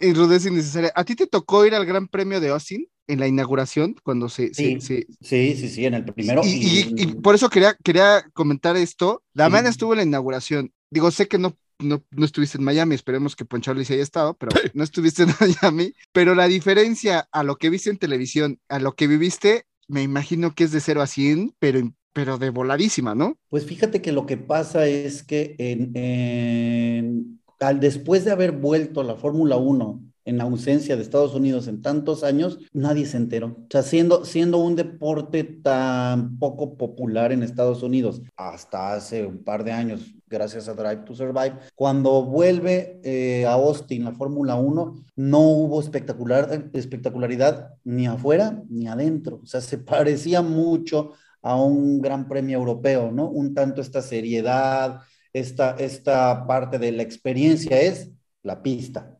Y 0.00 0.12
rudeza 0.12 0.48
innecesaria. 0.48 0.92
¿A 0.94 1.04
ti 1.04 1.14
te 1.14 1.26
tocó 1.26 1.66
ir 1.66 1.74
al 1.74 1.84
Gran 1.86 2.08
Premio 2.08 2.40
de 2.40 2.48
Austin 2.48 2.86
en 3.12 3.20
la 3.20 3.26
inauguración 3.28 3.96
cuando 4.02 4.28
se... 4.28 4.52
Sí. 4.54 4.80
se- 4.80 4.80
se- 4.80 5.06
Sí, 5.20 5.56
sí, 5.56 5.68
sí, 5.68 5.86
en 5.86 5.94
el 5.94 6.04
primero. 6.04 6.42
y, 6.44 6.48
y- 6.48 7.02
y 7.02 7.06
por 7.14 7.34
eso 7.34 7.48
quería, 7.50 7.76
quería 7.82 8.22
comentar 8.32 8.76
esto. 8.76 9.22
Damián 9.34 9.64
Sí. 9.64 9.70
estuvo 9.70 9.92
en 9.92 9.98
la 9.98 10.02
inauguración. 10.04 10.72
Digo, 10.90 11.10
sé 11.10 11.28
que 11.28 11.38
no, 11.38 11.56
no, 11.78 12.02
no 12.10 12.24
estuviste 12.24 12.58
en 12.58 12.64
Miami, 12.64 12.94
esperemos 12.94 13.36
que 13.36 13.44
Ponchalo 13.44 13.82
sí 13.84 13.92
haya 13.94 14.02
estado, 14.02 14.34
pero 14.34 14.50
no 14.74 14.84
estuviste 14.84 15.22
en 15.24 15.28
Miami. 15.40 15.94
Pero 16.12 16.34
la 16.34 16.46
diferencia 16.48 17.28
a 17.32 17.42
lo 17.42 17.56
que 17.56 17.70
viste 17.70 17.90
en 17.90 17.98
televisión, 17.98 18.58
a 18.68 18.78
lo 18.78 18.94
que 18.94 19.06
viviste, 19.06 19.64
me 19.88 20.02
imagino 20.02 20.54
que 20.54 20.64
es 20.64 20.72
de 20.72 20.80
0 20.80 21.02
a 21.02 21.06
100, 21.06 21.54
pero, 21.58 21.80
pero 22.12 22.38
de 22.38 22.50
voladísima, 22.50 23.14
¿no? 23.14 23.38
Pues 23.48 23.64
fíjate 23.66 24.00
que 24.02 24.12
lo 24.12 24.26
que 24.26 24.36
pasa 24.36 24.86
es 24.86 25.22
que 25.22 25.54
en, 25.58 25.92
en- 25.96 27.40
al 27.60 27.78
después 27.80 28.24
de 28.24 28.30
haber 28.32 28.52
vuelto 28.52 29.02
la 29.02 29.16
Fórmula 29.16 29.56
1 29.56 30.00
en 30.30 30.40
ausencia 30.40 30.96
de 30.96 31.02
Estados 31.02 31.34
Unidos 31.34 31.66
en 31.66 31.82
tantos 31.82 32.22
años, 32.22 32.60
nadie 32.72 33.04
se 33.04 33.16
enteró. 33.16 33.48
O 33.48 33.66
sea, 33.68 33.82
siendo, 33.82 34.24
siendo 34.24 34.58
un 34.58 34.76
deporte 34.76 35.42
tan 35.42 36.38
poco 36.38 36.76
popular 36.76 37.32
en 37.32 37.42
Estados 37.42 37.82
Unidos 37.82 38.22
hasta 38.36 38.94
hace 38.94 39.26
un 39.26 39.42
par 39.42 39.64
de 39.64 39.72
años, 39.72 40.14
gracias 40.28 40.68
a 40.68 40.74
Drive 40.74 41.04
to 41.04 41.16
Survive, 41.16 41.56
cuando 41.74 42.22
vuelve 42.24 43.00
eh, 43.02 43.44
a 43.44 43.54
Austin 43.54 44.04
la 44.04 44.12
Fórmula 44.12 44.54
1, 44.54 45.04
no 45.16 45.40
hubo 45.40 45.80
espectacular, 45.80 46.70
espectacularidad 46.74 47.74
ni 47.82 48.06
afuera 48.06 48.62
ni 48.68 48.86
adentro. 48.86 49.40
O 49.42 49.46
sea, 49.46 49.60
se 49.60 49.78
parecía 49.94 50.42
mucho 50.42 51.12
a 51.42 51.56
un 51.60 52.00
gran 52.00 52.28
premio 52.28 52.56
europeo, 52.56 53.10
¿no? 53.10 53.28
Un 53.28 53.52
tanto 53.52 53.80
esta 53.80 54.00
seriedad, 54.00 55.00
esta, 55.32 55.74
esta 55.76 56.46
parte 56.46 56.78
de 56.78 56.92
la 56.92 57.02
experiencia 57.02 57.80
es 57.80 58.10
la 58.42 58.62
pista, 58.62 59.19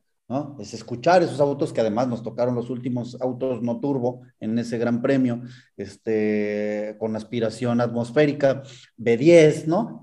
Es 0.60 0.74
escuchar 0.74 1.24
esos 1.24 1.40
autos 1.40 1.72
que 1.72 1.80
además 1.80 2.06
nos 2.06 2.22
tocaron 2.22 2.54
los 2.54 2.70
últimos 2.70 3.20
autos 3.20 3.62
no 3.62 3.80
turbo 3.80 4.22
en 4.38 4.56
ese 4.60 4.78
gran 4.78 5.02
premio, 5.02 5.42
este, 5.76 6.94
con 7.00 7.16
aspiración 7.16 7.80
atmosférica, 7.80 8.62
B10, 8.96 9.66
¿no? 9.66 10.00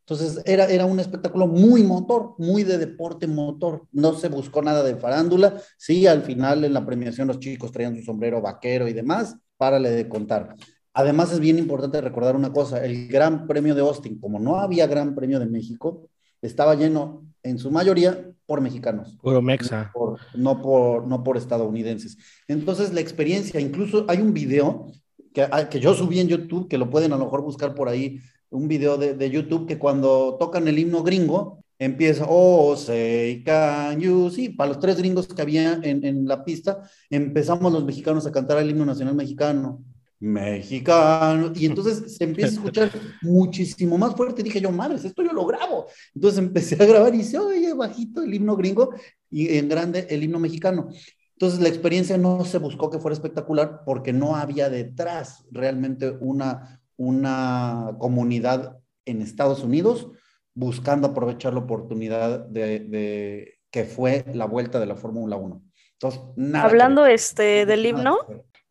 Entonces 0.00 0.42
era, 0.44 0.66
era 0.66 0.86
un 0.86 0.98
espectáculo 0.98 1.46
muy 1.46 1.84
motor, 1.84 2.34
muy 2.38 2.64
de 2.64 2.78
deporte 2.78 3.28
motor. 3.28 3.86
No 3.92 4.14
se 4.14 4.28
buscó 4.28 4.60
nada 4.60 4.82
de 4.82 4.96
farándula. 4.96 5.62
Sí, 5.78 6.08
al 6.08 6.22
final 6.22 6.64
en 6.64 6.74
la 6.74 6.84
premiación 6.84 7.28
los 7.28 7.38
chicos 7.38 7.70
traían 7.70 7.94
su 7.94 8.02
sombrero 8.02 8.40
vaquero 8.40 8.88
y 8.88 8.92
demás. 8.92 9.36
Párale 9.56 9.90
de 9.90 10.08
contar. 10.08 10.56
Además 10.94 11.32
es 11.32 11.38
bien 11.38 11.58
importante 11.58 12.00
recordar 12.00 12.34
una 12.34 12.52
cosa. 12.52 12.84
El 12.84 13.06
Gran 13.06 13.46
Premio 13.46 13.76
de 13.76 13.82
Austin, 13.82 14.18
como 14.18 14.40
no 14.40 14.56
había 14.56 14.88
Gran 14.88 15.14
Premio 15.14 15.38
de 15.38 15.46
México, 15.46 16.08
estaba 16.42 16.74
lleno 16.74 17.24
en 17.44 17.58
su 17.58 17.70
mayoría 17.70 18.32
por 18.52 18.60
mexicanos. 18.60 19.16
Puro 19.22 19.40
Mexa. 19.40 19.90
Por- 19.94 20.18
no, 20.34 20.60
por, 20.60 21.06
no 21.06 21.24
por 21.24 21.38
estadounidenses. 21.38 22.18
Entonces, 22.46 22.92
la 22.92 23.00
experiencia, 23.00 23.58
incluso 23.58 24.04
hay 24.08 24.18
un 24.20 24.34
video 24.34 24.92
que, 25.32 25.40
ah, 25.50 25.70
que 25.70 25.80
yo 25.80 25.94
subí 25.94 26.20
en 26.20 26.28
YouTube, 26.28 26.68
que 26.68 26.76
lo 26.76 26.90
pueden 26.90 27.14
a 27.14 27.16
lo 27.16 27.24
mejor 27.24 27.40
buscar 27.40 27.74
por 27.74 27.88
ahí, 27.88 28.20
un 28.50 28.68
video 28.68 28.98
de, 28.98 29.14
de 29.14 29.30
YouTube 29.30 29.66
que 29.66 29.78
cuando 29.78 30.36
tocan 30.38 30.68
el 30.68 30.78
himno 30.78 31.02
gringo, 31.02 31.64
empieza, 31.78 32.26
oh, 32.28 32.76
say, 32.76 33.42
can 33.42 33.98
you, 33.98 34.28
sí, 34.28 34.50
para 34.50 34.68
los 34.68 34.78
tres 34.78 34.98
gringos 34.98 35.26
que 35.26 35.40
había 35.40 35.80
en, 35.82 36.04
en 36.04 36.26
la 36.26 36.44
pista, 36.44 36.82
empezamos 37.08 37.72
los 37.72 37.86
mexicanos 37.86 38.26
a 38.26 38.32
cantar 38.32 38.58
el 38.58 38.68
himno 38.68 38.84
nacional 38.84 39.14
mexicano. 39.14 39.82
Mexicano, 40.22 41.52
y 41.52 41.66
entonces 41.66 42.14
se 42.16 42.22
empieza 42.22 42.50
a 42.50 42.54
escuchar 42.54 42.90
muchísimo 43.22 43.98
más 43.98 44.14
fuerte. 44.14 44.44
Dije 44.44 44.60
yo, 44.60 44.70
madres, 44.70 45.04
esto 45.04 45.20
yo 45.20 45.32
lo 45.32 45.44
grabo. 45.44 45.86
Entonces 46.14 46.38
empecé 46.38 46.80
a 46.80 46.86
grabar 46.86 47.12
y 47.12 47.24
se 47.24 47.40
oye 47.40 47.74
bajito 47.74 48.22
el 48.22 48.32
himno 48.32 48.54
gringo 48.54 48.94
y 49.28 49.58
en 49.58 49.68
grande 49.68 50.06
el 50.10 50.22
himno 50.22 50.38
mexicano. 50.38 50.90
Entonces 51.32 51.58
la 51.58 51.68
experiencia 51.68 52.16
no 52.18 52.44
se 52.44 52.58
buscó 52.58 52.88
que 52.88 53.00
fuera 53.00 53.14
espectacular 53.14 53.82
porque 53.84 54.12
no 54.12 54.36
había 54.36 54.70
detrás 54.70 55.44
realmente 55.50 56.10
una, 56.20 56.80
una 56.96 57.96
comunidad 57.98 58.78
en 59.04 59.22
Estados 59.22 59.64
Unidos 59.64 60.08
buscando 60.54 61.08
aprovechar 61.08 61.52
la 61.52 61.60
oportunidad 61.60 62.46
de, 62.46 62.78
de 62.78 63.54
que 63.72 63.82
fue 63.82 64.24
la 64.32 64.44
vuelta 64.44 64.78
de 64.78 64.86
la 64.86 64.94
Fórmula 64.94 65.34
1. 65.34 65.60
Entonces, 65.94 66.20
nada. 66.36 66.66
Hablando 66.66 67.06
este 67.06 67.66
del 67.66 67.86
himno. 67.86 68.18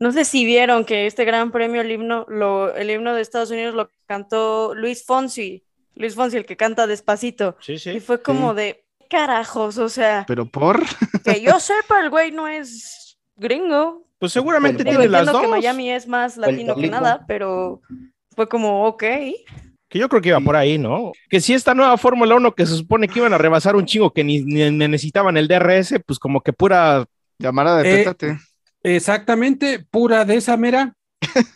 No 0.02 0.12
sé 0.12 0.26
si 0.26 0.44
vieron 0.44 0.84
que 0.84 1.06
este 1.08 1.24
gran 1.24 1.52
premio, 1.52 1.80
el 1.82 1.92
himno, 1.92 2.26
lo, 2.28 2.76
el 2.76 2.90
himno 2.90 3.16
de 3.16 3.22
Estados 3.22 3.52
Unidos 3.52 3.74
lo 3.76 3.90
cantó 4.06 4.74
Luis 4.76 5.06
Fonsi. 5.06 5.64
Luis 5.96 6.16
Fonsi, 6.16 6.36
el 6.38 6.46
que 6.46 6.58
canta 6.58 6.88
despacito. 6.88 7.56
Sí, 7.62 7.74
Y 7.74 7.78
sí. 7.80 8.00
fue 8.00 8.22
como 8.22 8.52
Sí. 8.52 8.58
de, 8.58 8.84
carajos? 9.10 9.78
O 9.78 9.90
sea, 9.90 10.26
¿Pero 10.28 10.46
por? 10.46 10.82
que 11.24 11.42
yo 11.42 11.60
sepa, 11.60 12.02
el 12.02 12.10
güey 12.10 12.32
no 12.32 12.48
es 12.48 13.18
gringo. 13.36 14.08
Pues 14.20 14.32
seguramente 14.34 14.84
tiene 14.84 15.08
las 15.08 15.22
entiendo 15.22 15.32
dos. 15.34 15.42
que 15.42 15.48
Miami 15.48 15.92
es 15.92 16.08
más 16.08 16.38
latino 16.38 16.76
que 16.76 16.88
nada, 16.90 17.24
pero 17.28 17.82
fue 18.36 18.48
como, 18.48 18.86
ok. 18.88 19.04
Que 19.90 20.00
yo 20.00 20.08
creo 20.08 20.22
que 20.22 20.30
iba 20.30 20.40
por 20.40 20.56
ahí, 20.56 20.78
¿no? 20.78 21.12
Que 21.30 21.42
si 21.42 21.54
esta 21.54 21.74
nueva 21.74 21.98
Fórmula 21.98 22.36
1 22.36 22.54
que 22.54 22.66
se 22.66 22.76
supone 22.76 23.08
que 23.08 23.20
iban 23.20 23.34
a 23.34 23.38
rebasar 23.38 23.76
un 23.76 23.86
chingo 23.86 24.14
que 24.14 24.24
ni, 24.24 24.40
ni 24.42 24.70
necesitaban 24.88 25.36
el 25.38 25.48
DRS, 25.48 25.96
pues 26.06 26.18
como 26.20 26.42
que 26.42 26.54
pura. 26.54 27.06
Llamada 27.40 27.78
de 27.82 27.92
Eh, 27.92 27.98
pétate. 27.98 28.38
Exactamente, 28.84 29.86
pura 29.90 30.26
de 30.26 30.36
esa 30.36 30.58
mera. 30.58 30.96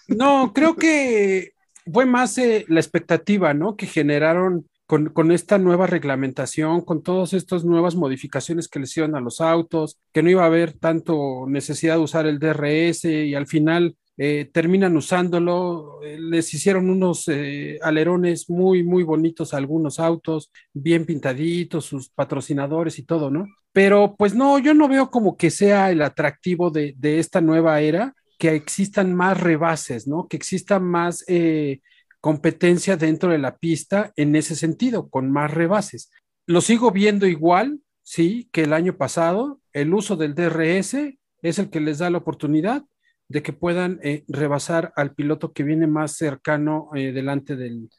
No, 0.08 0.54
creo 0.54 0.76
que 0.76 1.54
fue 1.92 2.06
más 2.06 2.38
eh, 2.38 2.66
la 2.68 2.80
expectativa, 2.80 3.54
¿no? 3.54 3.76
Que 3.76 3.88
generaron 3.88 4.68
con, 4.86 5.10
con 5.10 5.32
esta 5.32 5.58
nueva 5.58 5.88
reglamentación, 5.88 6.82
con 6.82 7.02
todas 7.04 7.34
estas 7.34 7.66
nuevas 7.66 7.96
modificaciones 7.96 8.68
que 8.68 8.80
le 8.80 8.86
hicieron 8.86 9.16
a 9.16 9.22
los 9.22 9.42
autos, 9.42 9.98
que 10.14 10.24
no 10.24 10.30
iba 10.30 10.44
a 10.44 10.48
haber 10.48 10.74
tanto 10.74 11.46
necesidad 11.48 11.96
de 11.96 12.02
usar 12.02 12.28
el 12.28 12.40
DRS 12.40 13.06
y 13.06 13.34
al 13.36 13.48
final 13.48 13.98
eh, 14.18 14.50
terminan 14.52 14.96
usándolo. 14.98 16.02
eh, 16.04 16.18
les 16.20 16.54
hicieron 16.54 16.90
unos 16.90 17.28
eh, 17.28 17.80
alerones 17.82 18.50
muy, 18.50 18.84
muy 18.84 19.04
bonitos 19.04 19.54
a 19.54 19.58
algunos 19.58 20.00
autos, 20.00 20.52
bien 20.74 21.06
pintaditos, 21.06 21.86
sus 21.86 22.10
patrocinadores 22.10 23.00
y 23.00 23.04
todo, 23.04 23.30
¿no? 23.30 23.46
Pero 23.74 24.16
pues 24.18 24.34
no, 24.36 24.58
yo 24.60 24.74
no 24.74 24.88
veo 24.88 25.10
como 25.12 25.36
que 25.38 25.52
sea 25.52 25.92
el 25.92 26.02
atractivo 26.02 26.72
de, 26.72 26.94
de 26.98 27.20
esta 27.20 27.42
nueva 27.42 27.82
era, 27.82 28.14
que 28.38 28.56
existan 28.56 29.14
más 29.14 29.40
rebases, 29.40 30.08
¿no? 30.08 30.28
Que 30.28 30.38
exista 30.38 30.80
más 30.80 31.24
eh, 31.28 31.82
competencia 32.20 32.98
dentro 32.98 33.32
de 33.32 33.38
la 33.38 33.58
pista 33.58 34.12
en 34.16 34.36
ese 34.36 34.56
sentido, 34.56 35.10
con 35.10 35.32
más 35.32 35.54
rebases. 35.54 36.12
Lo 36.48 36.62
sigo 36.62 36.92
viendo 36.92 37.28
igual, 37.28 37.80
sí, 38.04 38.50
que 38.52 38.64
el 38.64 38.74
año 38.74 38.98
pasado. 38.98 39.60
El 39.74 39.94
uso 39.94 40.16
del 40.16 40.36
DRS 40.36 41.18
es 41.42 41.60
el 41.60 41.70
que 41.70 41.80
les 41.82 42.00
da 42.00 42.10
la 42.10 42.20
oportunidad 42.20 42.84
de 43.28 43.42
que 43.42 43.54
puedan 43.54 44.00
eh, 44.04 44.24
rebasar 44.28 44.94
al 44.96 45.14
piloto 45.14 45.52
que 45.54 45.64
viene 45.64 45.88
más 45.88 46.16
cercano 46.16 46.90
eh, 46.96 47.12
delante 47.12 47.56
del, 47.56 47.90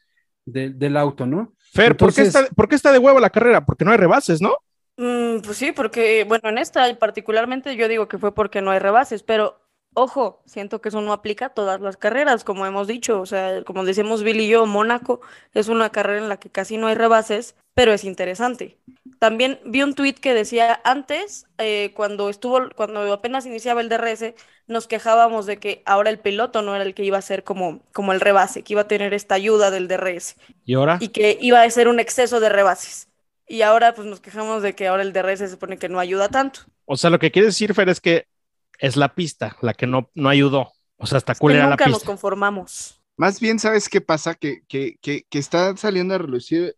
del- 0.44 0.78
del 0.78 0.96
auto, 0.96 1.26
¿no? 1.26 1.54
Fer, 1.72 1.96
¿por, 1.96 2.14
qué 2.14 2.22
está, 2.22 2.46
por 2.54 2.68
qué 2.68 2.76
está 2.76 2.92
de 2.92 2.98
huevo 2.98 3.18
la 3.20 3.30
carrera? 3.30 3.64
Porque 3.64 3.84
no 3.84 3.90
hay 3.90 3.96
rebases, 3.98 4.40
¿no? 4.40 4.56
Mm, 4.96 5.40
pues 5.44 5.56
sí, 5.58 5.72
porque, 5.72 6.24
bueno, 6.24 6.48
en 6.48 6.58
esta 6.58 6.94
particularmente 6.98 7.76
yo 7.76 7.88
digo 7.88 8.08
que 8.08 8.18
fue 8.18 8.34
porque 8.34 8.62
no 8.62 8.70
hay 8.70 8.78
rebases, 8.78 9.22
pero 9.22 9.60
ojo, 9.96 10.42
siento 10.46 10.80
que 10.80 10.90
eso 10.90 11.00
no 11.00 11.12
aplica 11.12 11.46
a 11.46 11.48
todas 11.50 11.80
las 11.80 11.96
carreras, 11.96 12.44
como 12.44 12.66
hemos 12.66 12.86
dicho, 12.86 13.20
o 13.20 13.26
sea, 13.26 13.64
como 13.64 13.84
decimos 13.84 14.22
Bill 14.22 14.40
y 14.40 14.48
yo, 14.48 14.66
Mónaco 14.66 15.20
es 15.54 15.68
una 15.68 15.90
carrera 15.90 16.18
en 16.18 16.28
la 16.28 16.38
que 16.38 16.50
casi 16.50 16.76
no 16.76 16.86
hay 16.86 16.94
rebases, 16.94 17.56
pero 17.74 17.92
es 17.92 18.04
interesante. 18.04 18.78
También 19.18 19.60
vi 19.64 19.82
un 19.82 19.94
tuit 19.94 20.18
que 20.20 20.34
decía 20.34 20.80
antes, 20.84 21.46
eh, 21.58 21.92
cuando 21.94 22.28
estuvo, 22.28 22.60
cuando 22.76 23.12
apenas 23.12 23.46
iniciaba 23.46 23.80
el 23.80 23.88
DRS, 23.88 24.34
nos 24.66 24.86
quejábamos 24.86 25.46
de 25.46 25.58
que 25.58 25.82
ahora 25.86 26.10
el 26.10 26.18
piloto 26.18 26.62
no 26.62 26.74
era 26.74 26.84
el 26.84 26.94
que 26.94 27.04
iba 27.04 27.18
a 27.18 27.22
ser 27.22 27.42
como, 27.44 27.80
como 27.92 28.12
el 28.12 28.20
rebase, 28.20 28.62
que 28.62 28.74
iba 28.74 28.82
a 28.82 28.88
tener 28.88 29.14
esta 29.14 29.34
ayuda 29.34 29.70
del 29.70 29.88
DRS 29.88 30.36
Y 30.64 30.74
ahora. 30.74 30.98
y 31.00 31.08
que 31.08 31.38
iba 31.40 31.62
a 31.62 31.70
ser 31.70 31.88
un 31.88 32.00
exceso 32.00 32.40
de 32.40 32.48
rebases. 32.50 33.08
Y 33.48 33.62
ahora 33.62 33.94
pues 33.94 34.06
nos 34.06 34.20
quejamos 34.20 34.62
de 34.62 34.74
que 34.74 34.88
ahora 34.88 35.02
el 35.02 35.12
DRS 35.12 35.38
se 35.38 35.48
supone 35.48 35.78
que 35.78 35.88
no 35.88 36.00
ayuda 36.00 36.28
tanto. 36.28 36.60
O 36.84 36.96
sea, 36.96 37.10
lo 37.10 37.18
que 37.18 37.30
quiere 37.30 37.46
decir, 37.46 37.74
Fer, 37.74 37.88
es 37.88 38.00
que 38.00 38.26
es 38.78 38.96
la 38.96 39.14
pista 39.14 39.56
la 39.62 39.74
que 39.74 39.86
no, 39.86 40.10
no 40.14 40.28
ayudó. 40.28 40.72
O 40.98 41.06
sea, 41.06 41.18
hasta 41.18 41.34
culera 41.34 41.68
la 41.68 41.70
nunca 41.70 41.86
nos 41.88 41.98
pista. 41.98 42.06
conformamos. 42.06 43.00
Más 43.16 43.40
bien, 43.40 43.58
¿sabes 43.58 43.88
qué 43.88 44.00
pasa? 44.00 44.34
Que, 44.34 44.62
que, 44.68 44.96
que, 45.00 45.24
que 45.28 45.38
está 45.38 45.76
saliendo 45.76 46.14
a 46.14 46.18
relucir 46.18 46.76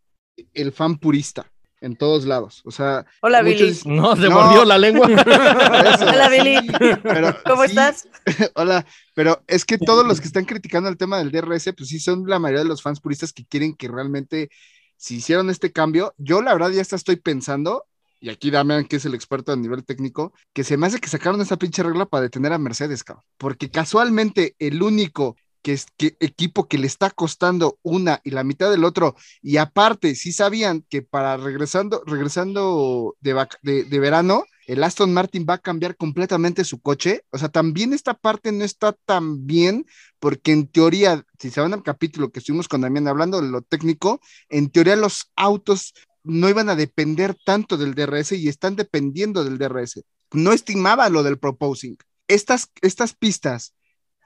el 0.53 0.71
fan 0.71 0.97
purista 0.97 1.51
en 1.81 1.95
todos 1.97 2.25
lados. 2.25 2.61
O 2.65 2.71
sea, 2.71 3.05
Hola 3.21 3.43
muchos 3.43 3.83
Billy. 3.83 3.97
No, 3.97 4.15
te 4.15 4.29
No. 4.29 4.31
mordió 4.31 4.65
la 4.65 4.77
lengua. 4.77 5.07
"Eso, 5.11 6.05
Hola, 6.05 6.29
sí, 6.29 6.37
Billy. 6.37 6.59
pero 7.03 7.35
¿Cómo 7.45 7.63
sí, 7.63 7.69
estás? 7.69 8.07
Hola, 8.55 8.85
pero 9.13 9.43
es 9.47 9.65
que 9.65 9.77
todos 9.77 10.05
los 10.05 10.19
que 10.21 10.27
están 10.27 10.45
criticando 10.45 10.89
el 10.89 10.97
tema 10.97 11.17
del 11.19 11.31
DRS, 11.31 11.73
pues 11.75 11.89
sí 11.89 11.99
son 11.99 12.23
la 12.27 12.39
mayoría 12.39 12.63
de 12.63 12.69
los 12.69 12.81
fans 12.81 12.99
puristas 13.01 13.33
que 13.33 13.45
quieren 13.45 13.75
que 13.75 13.87
realmente, 13.89 14.49
si 14.97 15.17
hicieron 15.17 15.49
este 15.49 15.71
cambio, 15.71 16.13
yo 16.17 16.41
la 16.41 16.53
verdad 16.53 16.69
ya 16.71 16.81
hasta 16.81 16.95
estoy 16.97 17.17
pensando, 17.17 17.85
y 18.19 18.29
aquí 18.29 18.51
Damián, 18.51 18.85
que 18.85 18.97
es 18.97 19.05
el 19.05 19.13
experto 19.15 19.51
a 19.51 19.55
nivel 19.55 19.85
técnico, 19.85 20.33
que 20.53 20.63
se 20.63 20.77
me 20.77 20.87
hace 20.87 20.99
que 20.99 21.09
sacaron 21.09 21.41
esa 21.41 21.57
pinche 21.57 21.83
regla 21.83 22.05
para 22.05 22.23
detener 22.23 22.53
a 22.53 22.57
Mercedes, 22.57 23.03
cabrón. 23.03 23.25
Porque 23.37 23.69
casualmente 23.71 24.55
el 24.59 24.81
único 24.81 25.35
que 25.61 25.73
es 25.73 25.87
que 25.97 26.15
equipo 26.19 26.67
que 26.67 26.77
le 26.77 26.87
está 26.87 27.09
costando 27.09 27.79
una 27.81 28.21
y 28.23 28.31
la 28.31 28.43
mitad 28.43 28.71
del 28.71 28.85
otro, 28.85 29.15
y 29.41 29.57
aparte, 29.57 30.15
sí 30.15 30.31
sabían 30.31 30.85
que 30.89 31.01
para 31.01 31.37
regresando, 31.37 32.01
regresando 32.05 33.15
de, 33.19 33.45
de, 33.61 33.83
de 33.83 33.99
verano, 33.99 34.45
el 34.69 34.83
Aston 34.83 35.11
Martin 35.11 35.47
va 35.49 35.55
a 35.55 35.57
cambiar 35.57 35.97
completamente 35.97 36.63
su 36.63 36.79
coche. 36.79 37.23
O 37.31 37.39
sea, 37.39 37.49
también 37.49 37.91
esta 37.91 38.13
parte 38.13 38.51
no 38.51 38.63
está 38.63 38.93
tan 38.93 39.47
bien, 39.47 39.87
porque 40.19 40.51
en 40.51 40.67
teoría, 40.67 41.25
si 41.39 41.49
se 41.49 41.59
van 41.59 41.73
al 41.73 41.81
capítulo 41.81 42.29
que 42.31 42.37
estuvimos 42.37 42.67
con 42.67 42.81
Damián 42.81 43.07
hablando 43.07 43.41
de 43.41 43.49
lo 43.49 43.63
técnico, 43.63 44.21
en 44.47 44.69
teoría 44.69 44.95
los 44.95 45.31
autos 45.35 45.95
no 46.23 46.49
iban 46.49 46.69
a 46.69 46.75
depender 46.75 47.35
tanto 47.45 47.77
del 47.77 47.95
DRS 47.95 48.33
y 48.33 48.47
están 48.47 48.75
dependiendo 48.75 49.43
del 49.43 49.57
DRS. 49.57 50.03
No 50.31 50.53
estimaba 50.53 51.09
lo 51.09 51.23
del 51.23 51.39
proposing. 51.39 51.97
Estas, 52.27 52.69
estas 52.81 53.13
pistas 53.15 53.73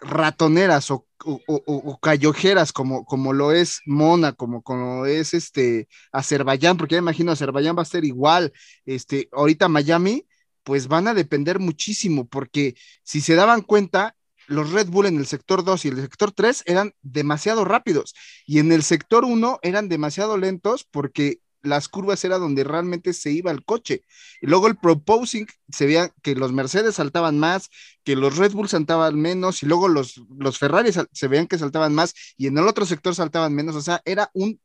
ratoneras 0.02 0.91
o, 0.91 1.08
o, 1.26 1.39
o- 1.48 2.00
callojeras 2.00 2.74
como, 2.74 3.06
como 3.06 3.32
lo 3.34 3.52
es 3.54 3.80
Mona, 3.86 4.34
como, 4.34 4.62
como 4.62 5.06
es 5.06 5.34
este 5.34 5.88
Azerbaiyán, 6.12 6.78
porque 6.78 6.96
ya 6.96 7.00
imagino 7.00 7.32
Azerbaiyán 7.32 7.78
va 7.78 7.84
a 7.84 7.86
ser 7.86 8.04
igual, 8.04 8.52
este, 8.86 9.30
ahorita 9.32 9.70
Miami, 9.70 10.26
pues 10.64 10.88
van 10.88 11.08
a 11.08 11.14
depender 11.14 11.60
muchísimo, 11.60 12.28
porque 12.28 12.76
si 13.04 13.22
se 13.22 13.36
daban 13.36 13.62
cuenta, 13.62 14.16
los 14.48 14.72
Red 14.72 14.88
Bull 14.88 15.06
en 15.06 15.18
el 15.18 15.26
sector 15.26 15.64
2 15.64 15.86
y 15.86 15.88
el 15.89 16.02
sector 16.02 16.32
3 16.34 16.64
eran 16.66 16.94
demasiado 17.02 17.64
rápidos 17.64 18.14
y 18.46 18.60
en 18.60 18.74
el 18.74 18.84
sector 18.84 19.24
1 19.24 19.60
eran 19.62 19.88
demasiado 19.88 20.38
lentos 20.38 20.84
porque 20.84 21.39
las 21.64 21.88
curvas 21.88 22.24
era 22.24 22.38
donde 22.38 22.64
realmente 22.64 23.14
se 23.14 23.32
iba 23.32 23.51
el 23.51 23.64
coche. 23.64 24.03
Y 24.41 24.47
luego 24.47 24.68
el 24.68 24.76
proposing 24.76 25.47
se 25.70 25.86
veía 25.86 26.09
que 26.22 26.36
los 26.36 26.51
Mercedes 26.51 26.95
saltaban 26.95 27.39
más, 27.39 27.70
que 28.03 28.16
los 28.16 28.38
Red 28.38 28.51
Bull 28.51 28.70
saltaban 28.70 29.20
menos, 29.20 29.64
y 29.64 29.66
luego 29.66 29.88
los, 29.88 30.22
los 30.38 30.59
Ferrari 30.59 30.91
se 30.91 31.28
veían 31.28 31.47
que 31.47 31.57
saltaban 31.57 31.95
más, 31.95 32.14
y 32.38 32.47
en 32.47 32.57
el 32.57 32.68
otro 32.68 32.86
sector 32.86 33.16
saltaban 33.16 33.53
menos. 33.53 33.76
O 33.76 33.82
sea, 33.82 34.01
era 34.05 34.30
un 34.34 34.59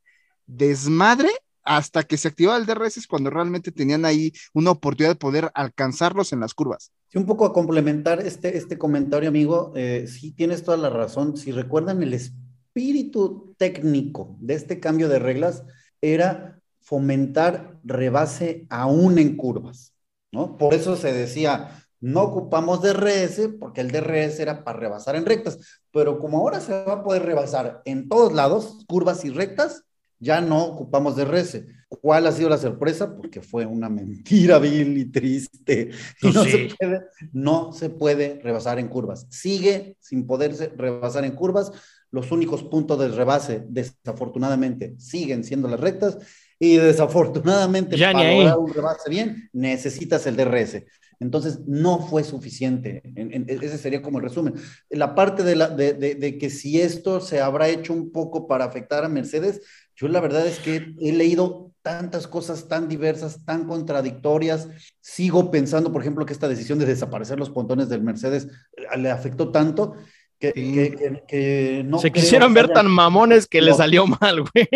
desmadre 0.47 1.31
hasta 1.69 2.03
que 2.03 2.17
se 2.17 2.29
activaba 2.29 2.59
el 2.59 2.67
DRS 2.67 3.07
cuando 3.07 3.29
realmente 3.29 3.71
tenían 3.71 4.05
ahí 4.07 4.33
una 4.55 4.71
oportunidad 4.71 5.13
de 5.13 5.19
poder 5.19 5.51
alcanzarlos 5.55 6.33
en 6.33 6.41
las 6.41 6.55
curvas. 6.55 6.93
Sí, 7.09 7.19
un 7.19 7.27
poco 7.27 7.45
a 7.45 7.53
complementar 7.53 8.21
este, 8.21 8.57
este 8.57 8.79
comentario, 8.79 9.29
amigo, 9.29 9.73
eh, 9.77 10.07
sí 10.09 10.33
tienes 10.33 10.65
toda 10.65 10.79
la 10.79 10.89
razón. 10.89 11.37
Si 11.37 11.53
recuerdan, 11.53 12.03
el 12.03 12.15
espíritu 12.15 13.55
técnico 13.59 14.37
de 14.41 14.55
este 14.55 14.81
cambio 14.81 15.11
de 15.11 15.19
reglas 15.19 15.63
era 16.01 16.58
fomentar 16.89 17.79
rebase 17.85 18.67
aún 18.71 19.19
en 19.19 19.37
curvas, 19.37 19.93
¿no? 20.33 20.57
Por 20.57 20.73
eso 20.73 20.97
se 20.97 21.13
decía, 21.13 21.85
no 22.01 22.23
ocupamos 22.23 22.81
DRS 22.81 23.51
porque 23.61 23.83
el 23.83 23.91
DRS 23.91 24.41
era 24.41 24.65
para 24.65 24.79
rebasar 24.79 25.15
en 25.15 25.27
rectas, 25.27 25.59
pero 25.93 26.19
como 26.19 26.39
ahora 26.39 26.61
se 26.61 26.73
va 26.73 26.95
a 26.95 27.05
poder 27.05 27.25
rebasar 27.25 27.83
en 27.85 28.09
todos 28.09 28.33
lados, 28.33 28.87
curvas 28.89 29.23
y 29.27 29.29
rectas, 29.29 29.85
ya 30.19 30.41
no 30.41 30.65
ocupamos 30.65 31.15
DRS. 31.15 31.61
¿Cuál 31.91 32.27
ha 32.27 32.33
sido 32.33 32.49
la 32.49 32.57
sorpresa? 32.57 33.15
Porque 33.15 33.43
fue 33.43 33.67
una 33.67 33.91
mentira 33.91 34.59
vil 34.59 34.97
y 34.97 35.05
triste. 35.11 35.91
Y 36.23 36.23
Pues 36.23 36.35
no, 36.35 36.45
sí. 36.45 36.51
se 36.51 36.75
puede, 36.75 37.01
no 37.35 37.73
se 37.75 37.91
puede 37.91 38.41
rebasar 38.43 38.79
en 38.79 38.89
curvas. 38.89 39.27
Sigue 39.29 39.99
sin 40.01 40.27
poderse 40.27 40.69
rebasar 40.75 41.27
en 41.27 41.33
curvas. 41.33 41.71
Los 42.11 42.33
únicos 42.33 42.63
puntos 42.65 42.99
de 42.99 43.09
rebase, 43.09 43.67
desafortunadamente, 43.69 44.95
siguen 44.99 45.45
siendo 45.45 45.69
las 45.69 45.81
rectas. 45.81 46.17
Y 46.61 46.77
desafortunadamente, 46.77 47.97
Ya 47.97 48.13
para 48.13 48.33
lograr 48.33 48.59
un 48.59 48.73
rebase 48.75 49.11
bien, 49.11 49.49
necesitas 49.53 50.27
el 50.27 50.37
DRS. 50.37 50.87
Entonces, 51.21 51.61
no 51.67 51.99
fue 52.01 52.23
suficiente. 52.25 53.03
En- 53.17 53.33
en- 53.33 53.47
ese 53.49 53.77
sería 53.79 54.03
como 54.03 54.19
el 54.19 54.25
resumen. 54.25 54.55
La 54.91 55.15
parte 55.15 55.43
de, 55.43 55.57
la, 55.57 55.69
de, 55.69 55.93
de- 55.95 56.15
de 56.15 56.39
que 56.39 56.49
si 56.51 56.81
esto 56.81 57.21
se 57.21 57.41
habrá 57.41 57.69
hecho 57.69 57.93
un 57.93 58.13
poco 58.13 58.47
para 58.47 58.65
afectar 58.65 59.05
a 59.05 59.09
Mercedes, 59.09 59.61
yo 59.97 60.07
la 60.09 60.21
verdad 60.21 60.47
es 60.47 60.59
que 60.61 60.95
he 61.01 61.13
leído 61.13 61.73
tantas 61.83 62.29
cosas 62.29 62.69
tan 62.69 62.89
diversas, 62.89 63.45
tan 63.45 63.67
contradictorias. 63.67 64.69
Sigo 65.01 65.51
pensando, 65.51 65.93
por 65.93 66.03
ejemplo, 66.03 66.25
que 66.27 66.33
esta 66.33 66.49
decisión 66.49 66.79
de 66.79 66.87
desaparecer 66.87 67.39
los 67.39 67.51
pontones 67.51 67.89
del 67.89 68.03
Mercedes 68.03 68.47
eh, 68.77 68.99
le 68.99 69.11
afectó 69.11 69.51
tanto 69.51 69.95
que, 70.39 70.53
Sí. 70.55 70.73
que- 70.73 70.91
que- 70.97 71.23
que 71.29 71.83
no 71.85 71.99
Se 71.99 72.11
quisieron 72.13 72.55
ver 72.55 72.67
haya- 72.67 72.75
tan 72.75 72.87
mamones 72.89 73.47
que 73.47 73.61
le 73.63 73.75
salió 73.75 74.07
mal, 74.07 74.43
güey. 74.43 74.69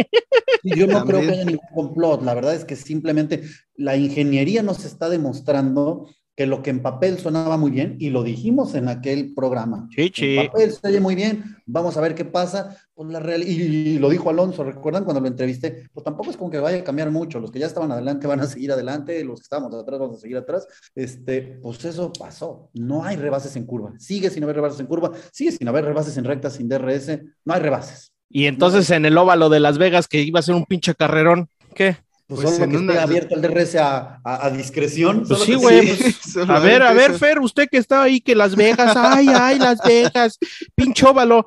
yo 0.64 0.86
no 0.86 1.04
creo 1.04 1.20
que 1.20 1.28
haya 1.30 1.44
ningún 1.44 1.66
complot. 1.74 2.22
La 2.22 2.34
verdad 2.34 2.54
es 2.54 2.64
que 2.64 2.76
simplemente 2.76 3.42
la 3.76 3.96
ingeniería 3.96 4.62
nos 4.62 4.84
está 4.84 5.08
demostrando 5.08 6.08
que 6.34 6.46
lo 6.46 6.62
que 6.62 6.70
en 6.70 6.80
papel 6.80 7.18
sonaba 7.18 7.56
muy 7.56 7.70
bien, 7.70 7.96
y 7.98 8.10
lo 8.10 8.22
dijimos 8.22 8.74
en 8.74 8.88
aquel 8.88 9.34
programa. 9.34 9.88
Chichi. 9.90 10.38
En 10.38 10.46
papel 10.46 10.72
se 10.72 10.88
oye 10.88 11.00
muy 11.00 11.14
bien, 11.14 11.56
vamos 11.66 11.96
a 11.96 12.00
ver 12.00 12.14
qué 12.14 12.24
pasa. 12.24 12.76
Pues 12.94 13.10
la 13.10 13.20
real, 13.20 13.42
y, 13.42 13.98
lo 13.98 14.08
dijo 14.08 14.30
Alonso, 14.30 14.64
¿recuerdan 14.64 15.04
cuando 15.04 15.20
lo 15.20 15.26
entrevisté? 15.26 15.88
Pues 15.92 16.04
tampoco 16.04 16.30
es 16.30 16.36
como 16.36 16.50
que 16.50 16.58
vaya 16.58 16.78
a 16.78 16.84
cambiar 16.84 17.10
mucho, 17.10 17.38
los 17.38 17.50
que 17.50 17.58
ya 17.58 17.66
estaban 17.66 17.92
adelante 17.92 18.26
van 18.26 18.40
a 18.40 18.46
seguir 18.46 18.72
adelante, 18.72 19.22
los 19.24 19.40
que 19.40 19.44
estábamos 19.44 19.74
atrás 19.74 19.98
vamos 19.98 20.16
a 20.16 20.20
seguir 20.20 20.36
atrás. 20.38 20.66
Este, 20.94 21.58
pues 21.62 21.84
eso 21.84 22.12
pasó, 22.12 22.70
no 22.74 23.04
hay 23.04 23.16
rebases 23.16 23.54
en 23.56 23.66
curva, 23.66 23.92
sigue 23.98 24.30
sin 24.30 24.42
haber 24.44 24.56
rebases 24.56 24.80
en 24.80 24.86
curva, 24.86 25.12
sigue 25.32 25.52
sin 25.52 25.68
haber 25.68 25.84
rebases 25.84 26.16
en 26.16 26.24
recta, 26.24 26.48
sin 26.50 26.68
DRS, 26.68 27.20
no 27.44 27.54
hay 27.54 27.60
rebases. 27.60 28.12
Y 28.30 28.46
entonces 28.46 28.88
en 28.90 29.04
el 29.04 29.18
óvalo 29.18 29.50
de 29.50 29.60
Las 29.60 29.76
Vegas, 29.76 30.08
que 30.08 30.22
iba 30.22 30.40
a 30.40 30.42
ser 30.42 30.54
un 30.54 30.64
pinche 30.64 30.94
carrerón, 30.94 31.48
¿qué? 31.74 31.96
Pues, 32.34 32.42
Pues 32.42 32.54
solo 32.54 32.64
en 32.64 32.70
que 32.70 32.76
una- 32.78 32.92
esté 32.92 33.02
abierto 33.04 33.34
el 33.34 33.42
DRS 33.42 33.76
a, 33.76 34.20
a- 34.24 34.46
a 34.46 34.50
discreción. 34.50 35.18
Pues 35.26 35.40
solo 35.40 35.44
sí, 35.44 35.54
güey, 35.54 35.86
sí. 35.96 36.16
pues, 36.34 36.48
A 36.48 36.58
ver, 36.58 36.82
a 36.82 36.92
ver, 36.92 37.10
eso. 37.10 37.18
Fer, 37.18 37.38
usted 37.40 37.68
que 37.70 37.78
está 37.78 38.02
ahí, 38.02 38.20
que 38.20 38.34
Las 38.34 38.56
Vegas, 38.56 38.94
ay, 38.96 39.26
ay, 39.32 39.58
Las 39.58 39.80
Vegas, 39.84 40.38
pinche 40.74 41.06
óvalo, 41.06 41.44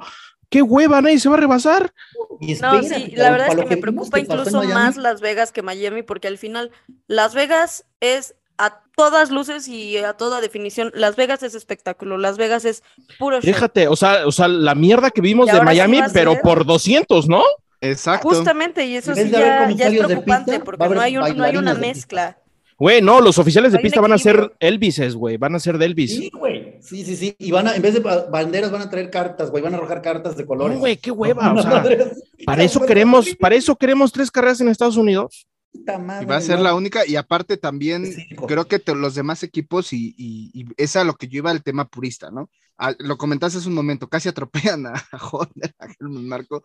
qué 0.50 0.62
hueva, 0.62 1.02
nadie 1.02 1.20
se 1.20 1.28
va 1.30 1.36
a 1.36 1.40
rebasar. 1.40 1.94
Y 2.40 2.54
No, 2.56 2.82
sí, 2.84 3.12
la 3.16 3.32
verdad 3.32 3.48
es 3.50 3.56
que 3.56 3.66
me 3.66 3.78
preocupa 3.78 4.20
incluso 4.20 4.58
Miami, 4.58 4.74
más 4.74 4.98
Las 4.98 5.22
Vegas 5.22 5.52
que 5.52 5.62
Miami, 5.62 6.04
porque 6.04 6.28
al 6.28 6.38
final 6.38 6.72
Las 7.08 7.34
Vegas 7.34 7.86
es 8.00 8.36
a 8.58 8.82
todas 8.96 9.32
luces 9.32 9.68
y 9.68 9.98
a 9.98 10.14
toda 10.14 10.40
definición. 10.40 10.90
Las 10.94 11.18
Vegas 11.18 11.44
es 11.44 11.56
espectáculo, 11.56 12.18
Las 12.18 12.38
Vegas 12.38 12.64
es 12.64 12.84
puro 13.20 13.42
show. 13.42 13.46
Déjate, 13.46 13.88
o 13.90 13.96
sea, 13.98 14.26
o 14.26 14.32
sea, 14.32 14.48
la 14.48 14.76
mierda 14.76 15.12
que 15.12 15.20
vimos 15.20 15.48
Y 15.50 15.52
de 15.52 15.58
sí 15.58 15.66
Miami, 15.66 16.00
pero 16.14 16.34
ser- 16.34 16.42
por 16.42 16.66
200, 16.66 17.28
¿no? 17.28 17.44
Exacto. 17.82 18.30
Justamente, 18.30 18.86
y 18.86 18.95
eso 18.95 19.13
sí 19.15 19.30
ya, 19.30 19.69
ya 19.71 19.88
es 19.88 20.03
preocupante, 20.05 20.51
pista, 20.53 20.63
porque 20.65 20.89
no 20.89 21.01
hay, 21.01 21.17
un- 21.17 21.38
no 21.38 21.43
hay 21.43 21.57
una 21.57 21.73
mezcla. 21.73 22.38
Güey, 22.78 23.01
no, 23.01 23.21
los 23.21 23.38
oficiales 23.38 23.71
de 23.71 23.80
pista 23.80 24.01
van 24.01 24.11
a 24.11 24.17
ser. 24.17 24.51
Elvises, 24.59 25.15
güey, 25.15 25.38
van 25.38 25.55
a 25.55 25.59
ser 25.59 25.78
de 25.78 25.86
Elvis. 25.86 26.15
Sí, 26.17 26.30
güey. 26.38 26.76
Sí, 26.82 27.05
sí, 27.05 27.15
sí. 27.15 27.34
Y 27.39 27.51
van 27.51 27.67
a, 27.69 27.76
en 27.76 27.82
vez 27.82 27.93
de 27.93 28.01
ba- 28.01 28.26
banderas, 28.30 28.69
van 28.69 28.82
a 28.82 28.89
traer 28.89 29.09
cartas, 29.09 29.49
güey. 29.49 29.63
Van 29.63 29.73
a 29.73 29.78
arrojar 29.78 30.01
cartas 30.01 30.36
de 30.36 30.45
colores. 30.45 30.76
No, 30.76 30.80
güey, 30.82 30.97
qué 30.97 31.09
hueva, 31.09 31.53
o 31.53 31.61
sea, 31.61 31.86
para 32.45 32.63
eso 32.63 32.82
queremos, 32.86 33.34
para 33.39 33.55
eso 33.55 33.78
queremos 33.78 34.11
tres 34.11 34.30
carreras 34.30 34.59
en 34.59 34.67
Estados 34.67 34.97
Unidos. 34.97 35.47
Madre, 35.99 36.26
Y 36.26 36.28
va 36.28 36.38
a 36.38 36.41
ser 36.41 36.57
no. 36.57 36.63
la 36.63 36.76
única, 36.76 37.05
y 37.07 37.15
aparte 37.15 37.57
también 37.57 38.03
creo 38.47 38.67
que 38.67 38.80
te- 38.80 38.95
los 38.95 39.15
demás 39.15 39.43
equipos, 39.43 39.93
y, 39.93 40.13
y, 40.17 40.51
y 40.53 40.65
es 40.78 40.95
a 40.95 41.03
lo 41.03 41.15
que 41.15 41.28
yo 41.28 41.38
iba 41.39 41.51
el 41.51 41.63
tema 41.63 41.88
purista, 41.88 42.32
¿no? 42.32 42.49
A- 42.78 42.95
lo 42.99 43.17
comentaste 43.17 43.59
hace 43.59 43.67
un 43.69 43.73
momento, 43.76 44.09
casi 44.09 44.30
atropellan 44.30 44.88
a, 44.88 44.93
a 45.11 45.17
Honda, 45.17 45.71
a 45.80 45.88
Helmut 45.99 46.23
Marco, 46.23 46.63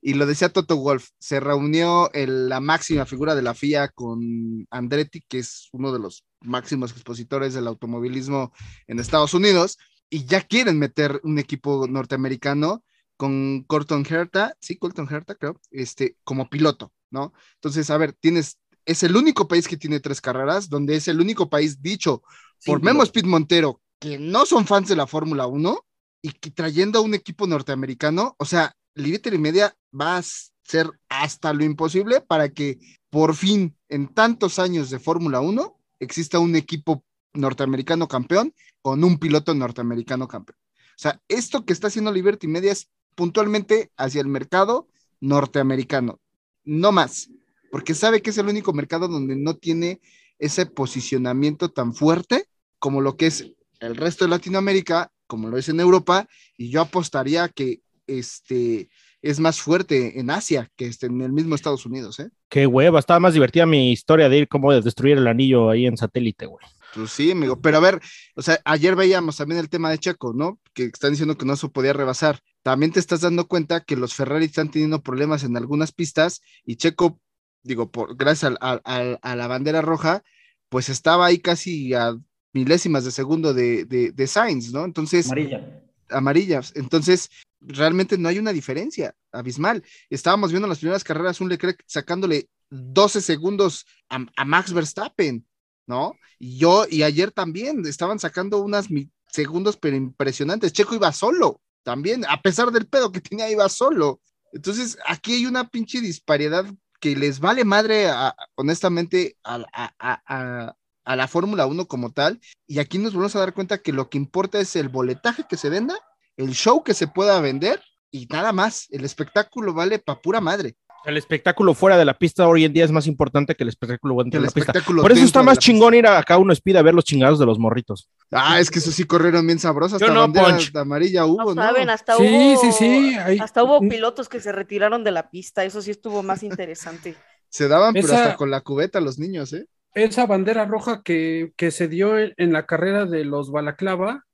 y 0.00 0.14
lo 0.14 0.26
decía 0.26 0.50
Toto 0.52 0.76
Wolf, 0.76 1.08
se 1.18 1.40
reunió 1.40 2.10
el- 2.12 2.48
la 2.48 2.60
máxima 2.60 3.06
figura 3.06 3.34
de 3.34 3.42
la 3.42 3.54
FIA 3.54 3.88
con 3.88 4.66
Andretti, 4.70 5.20
que 5.28 5.38
es 5.38 5.68
uno 5.72 5.92
de 5.92 5.98
los 5.98 6.24
máximos 6.40 6.92
expositores 6.92 7.54
del 7.54 7.66
automovilismo 7.66 8.52
en 8.86 8.98
Estados 8.98 9.34
Unidos, 9.34 9.78
y 10.08 10.24
ya 10.24 10.40
quieren 10.42 10.78
meter 10.78 11.20
un 11.24 11.38
equipo 11.38 11.86
norteamericano 11.88 12.82
con 13.16 13.64
Colton 13.64 14.04
Herta, 14.08 14.56
sí, 14.60 14.76
Colton 14.76 15.06
Herta, 15.10 15.34
creo, 15.34 15.60
este, 15.70 16.16
como 16.24 16.48
piloto, 16.48 16.92
¿no? 17.10 17.32
Entonces, 17.54 17.90
a 17.90 17.96
ver, 17.96 18.12
tienes, 18.12 18.58
es 18.84 19.02
el 19.02 19.16
único 19.16 19.48
país 19.48 19.68
que 19.68 19.76
tiene 19.76 20.00
tres 20.00 20.20
carreras, 20.20 20.68
donde 20.68 20.96
es 20.96 21.08
el 21.08 21.20
único 21.20 21.48
país 21.48 21.80
dicho 21.82 22.22
Sí, 22.58 22.70
por 22.70 22.82
Memo 22.82 23.02
Speed 23.02 23.24
Montero, 23.24 23.80
que 23.98 24.18
no 24.18 24.44
son 24.44 24.66
fans 24.66 24.88
de 24.88 24.96
la 24.96 25.06
Fórmula 25.06 25.46
1, 25.46 25.78
y 26.22 26.32
que 26.32 26.50
trayendo 26.50 26.98
a 26.98 27.02
un 27.02 27.14
equipo 27.14 27.46
norteamericano, 27.46 28.34
o 28.38 28.44
sea, 28.44 28.74
Liberty 28.94 29.38
Media 29.38 29.74
va 29.98 30.18
a 30.18 30.22
ser 30.22 30.90
hasta 31.08 31.52
lo 31.52 31.64
imposible 31.64 32.20
para 32.20 32.50
que 32.50 32.78
por 33.10 33.34
fin, 33.34 33.76
en 33.88 34.08
tantos 34.08 34.58
años 34.58 34.88
de 34.90 35.00
Fórmula 35.00 35.40
1, 35.40 35.76
exista 35.98 36.38
un 36.38 36.54
equipo 36.54 37.04
norteamericano 37.34 38.08
campeón 38.08 38.54
con 38.82 39.02
un 39.04 39.18
piloto 39.18 39.54
norteamericano 39.54 40.28
campeón. 40.28 40.58
O 40.60 41.02
sea, 41.02 41.20
esto 41.28 41.64
que 41.64 41.72
está 41.72 41.88
haciendo 41.88 42.12
Liberty 42.12 42.46
Media 42.46 42.72
es 42.72 42.88
puntualmente 43.14 43.90
hacia 43.96 44.20
el 44.20 44.28
mercado 44.28 44.88
norteamericano, 45.20 46.20
no 46.64 46.92
más, 46.92 47.30
porque 47.70 47.94
sabe 47.94 48.22
que 48.22 48.30
es 48.30 48.38
el 48.38 48.48
único 48.48 48.72
mercado 48.72 49.08
donde 49.08 49.36
no 49.36 49.56
tiene 49.56 50.00
ese 50.38 50.66
posicionamiento 50.66 51.70
tan 51.70 51.94
fuerte 51.94 52.46
como 52.78 53.00
lo 53.00 53.16
que 53.16 53.26
es 53.26 53.52
el 53.80 53.96
resto 53.96 54.24
de 54.24 54.30
Latinoamérica, 54.30 55.10
como 55.26 55.48
lo 55.48 55.58
es 55.58 55.68
en 55.68 55.80
Europa, 55.80 56.26
y 56.56 56.70
yo 56.70 56.80
apostaría 56.80 57.48
que 57.48 57.80
este 58.06 58.88
es 59.22 59.38
más 59.38 59.60
fuerte 59.60 60.18
en 60.18 60.30
Asia 60.30 60.70
que 60.76 60.86
este, 60.86 61.06
en 61.06 61.20
el 61.20 61.32
mismo 61.32 61.54
Estados 61.54 61.84
Unidos, 61.84 62.18
¿eh? 62.20 62.30
Qué 62.48 62.66
hueva, 62.66 62.98
estaba 62.98 63.20
más 63.20 63.34
divertida 63.34 63.66
mi 63.66 63.92
historia 63.92 64.28
de 64.28 64.38
ir 64.38 64.48
como 64.48 64.72
de 64.72 64.80
destruir 64.80 65.18
el 65.18 65.26
anillo 65.26 65.70
ahí 65.70 65.86
en 65.86 65.96
satélite, 65.96 66.46
güey. 66.46 66.64
Pues 66.94 67.10
sí, 67.10 67.30
amigo, 67.30 67.60
pero 67.60 67.76
a 67.76 67.80
ver, 67.80 68.00
o 68.34 68.42
sea, 68.42 68.58
ayer 68.64 68.96
veíamos 68.96 69.36
también 69.36 69.60
el 69.60 69.68
tema 69.68 69.90
de 69.90 69.98
Checo, 69.98 70.32
¿no? 70.34 70.58
Que 70.74 70.84
están 70.84 71.12
diciendo 71.12 71.36
que 71.36 71.44
no 71.44 71.54
se 71.54 71.68
podía 71.68 71.92
rebasar. 71.92 72.40
También 72.62 72.92
te 72.92 73.00
estás 73.00 73.22
dando 73.22 73.46
cuenta 73.48 73.80
que 73.80 73.96
los 73.96 74.14
Ferrari 74.14 74.46
están 74.46 74.70
teniendo 74.70 75.02
problemas 75.02 75.44
en 75.44 75.56
algunas 75.56 75.92
pistas 75.92 76.42
y 76.64 76.76
Checo, 76.76 77.20
digo, 77.62 77.90
por, 77.90 78.16
gracias 78.16 78.54
a, 78.60 79.36
la 79.36 79.46
bandera 79.46 79.80
roja, 79.80 80.22
pues 80.68 80.88
estaba 80.88 81.26
ahí 81.26 81.38
casi 81.38 81.94
a 81.94 82.16
milésimas 82.52 83.04
de 83.04 83.12
segundo 83.12 83.54
de, 83.54 83.84
de, 83.84 84.12
de 84.12 84.26
Sainz, 84.26 84.72
¿no? 84.72 84.84
Entonces, 84.84 85.26
Amarilla. 85.26 85.82
amarillas. 86.10 86.72
Entonces, 86.76 87.30
realmente 87.60 88.18
no 88.18 88.28
hay 88.28 88.38
una 88.38 88.52
diferencia 88.52 89.14
abismal. 89.32 89.82
Estábamos 90.10 90.50
viendo 90.50 90.66
en 90.66 90.70
las 90.70 90.78
primeras 90.78 91.04
carreras 91.04 91.40
un 91.40 91.48
Leclerc 91.48 91.82
sacándole 91.86 92.48
12 92.70 93.20
segundos 93.20 93.86
a, 94.08 94.24
a 94.36 94.44
Max 94.44 94.72
Verstappen, 94.72 95.46
¿no? 95.86 96.14
Y 96.38 96.58
yo, 96.58 96.86
y 96.88 97.02
ayer 97.02 97.30
también 97.30 97.86
estaban 97.86 98.18
sacando 98.18 98.58
unas 98.58 98.88
segundos, 99.28 99.76
pero 99.76 99.96
impresionantes. 99.96 100.72
Checo 100.72 100.94
iba 100.94 101.12
solo, 101.12 101.60
también, 101.82 102.24
a 102.28 102.40
pesar 102.42 102.70
del 102.72 102.86
pedo 102.86 103.12
que 103.12 103.20
tenía, 103.20 103.50
iba 103.50 103.68
solo. 103.68 104.20
Entonces, 104.52 104.98
aquí 105.06 105.34
hay 105.34 105.46
una 105.46 105.68
pinche 105.68 106.00
disparidad 106.00 106.64
que 107.00 107.16
les 107.16 107.40
vale 107.40 107.64
madre, 107.64 108.08
a- 108.08 108.34
honestamente, 108.56 109.36
a, 109.44 109.64
a- 109.72 110.72
a- 111.04 111.16
la 111.16 111.28
Fórmula 111.28 111.66
1 111.66 111.86
como 111.86 112.12
tal. 112.12 112.40
Y 112.66 112.78
aquí 112.78 112.98
nos 112.98 113.14
vamos 113.14 113.34
a 113.36 113.40
dar 113.40 113.54
cuenta 113.54 113.78
que 113.78 113.92
lo 113.92 114.08
que 114.10 114.18
importa 114.18 114.60
es 114.60 114.76
el 114.76 114.88
boletaje 114.88 115.44
que 115.48 115.56
se 115.56 115.68
venda, 115.70 115.94
el 116.36 116.52
show 116.52 116.84
que 116.84 116.94
se 116.94 117.08
pueda 117.08 117.40
vender 117.40 117.82
y 118.10 118.26
nada 118.26 118.52
más. 118.52 118.86
El 118.90 119.04
espectáculo 119.04 119.74
vale 119.74 119.98
pa' 119.98 120.20
pura 120.20 120.40
madre. 120.40 120.76
El 121.04 121.16
espectáculo 121.16 121.72
fuera 121.72 121.96
de 121.96 122.04
la 122.04 122.14
pista 122.18 122.46
hoy 122.46 122.64
en 122.64 122.72
día 122.74 122.84
es 122.84 122.90
más 122.92 123.06
importante 123.06 123.54
que 123.54 123.62
el 123.64 123.70
espectáculo 123.70 124.14
dentro 124.22 124.38
El 124.38 124.42
de 124.44 124.48
la 124.48 124.52
pista. 124.52 124.72
Por 125.00 125.10
eso 125.12 125.24
está 125.24 125.42
más 125.42 125.58
chingón 125.58 125.94
ir 125.94 126.06
a 126.06 126.18
acá 126.18 126.36
uno 126.36 126.52
speed 126.52 126.76
a 126.76 126.82
ver 126.82 126.94
los 126.94 127.04
chingados 127.04 127.38
de 127.38 127.46
los 127.46 127.58
morritos. 127.58 128.10
Ah, 128.30 128.60
es 128.60 128.70
que 128.70 128.80
eso 128.80 128.90
sí 128.90 129.04
corrieron 129.04 129.46
bien 129.46 129.58
sabrosas. 129.58 129.98
Yo 129.98 130.06
Hasta 130.06 130.14
no, 130.14 130.20
bandera 130.20 130.48
Ponch. 130.48 130.76
amarilla 130.76 131.24
hubo, 131.24 131.54
No 131.54 131.62
saben, 131.62 131.88
hasta 131.88 132.16
Sí, 132.16 132.22
hubo, 132.54 132.60
sí, 132.60 132.72
sí, 132.72 133.14
hay- 133.18 133.38
hasta 133.38 133.64
hubo 133.64 133.80
pilotos 133.80 134.28
que 134.28 134.40
se 134.40 134.52
retiraron 134.52 135.02
de 135.02 135.10
la 135.10 135.30
pista, 135.30 135.64
eso 135.64 135.80
sí 135.80 135.90
estuvo 135.90 136.22
más 136.22 136.42
interesante. 136.42 137.16
Se 137.48 137.66
daban, 137.66 137.94
pero 137.94 138.06
hasta 138.12 138.36
con 138.36 138.50
la 138.50 138.60
cubeta 138.60 139.00
los 139.00 139.18
niños, 139.18 139.52
¿eh? 139.54 139.66
esa 139.94 140.26
bandera 140.26 140.66
roja 140.66 141.02
que, 141.02 141.52
que 141.56 141.70
se 141.72 141.88
dio 141.88 142.16
en, 142.18 142.32
en 142.36 142.52
la 142.52 142.66
carrera 142.66 143.06
de 143.06 143.24
los 143.24 143.50
Balaclava, 143.50 144.24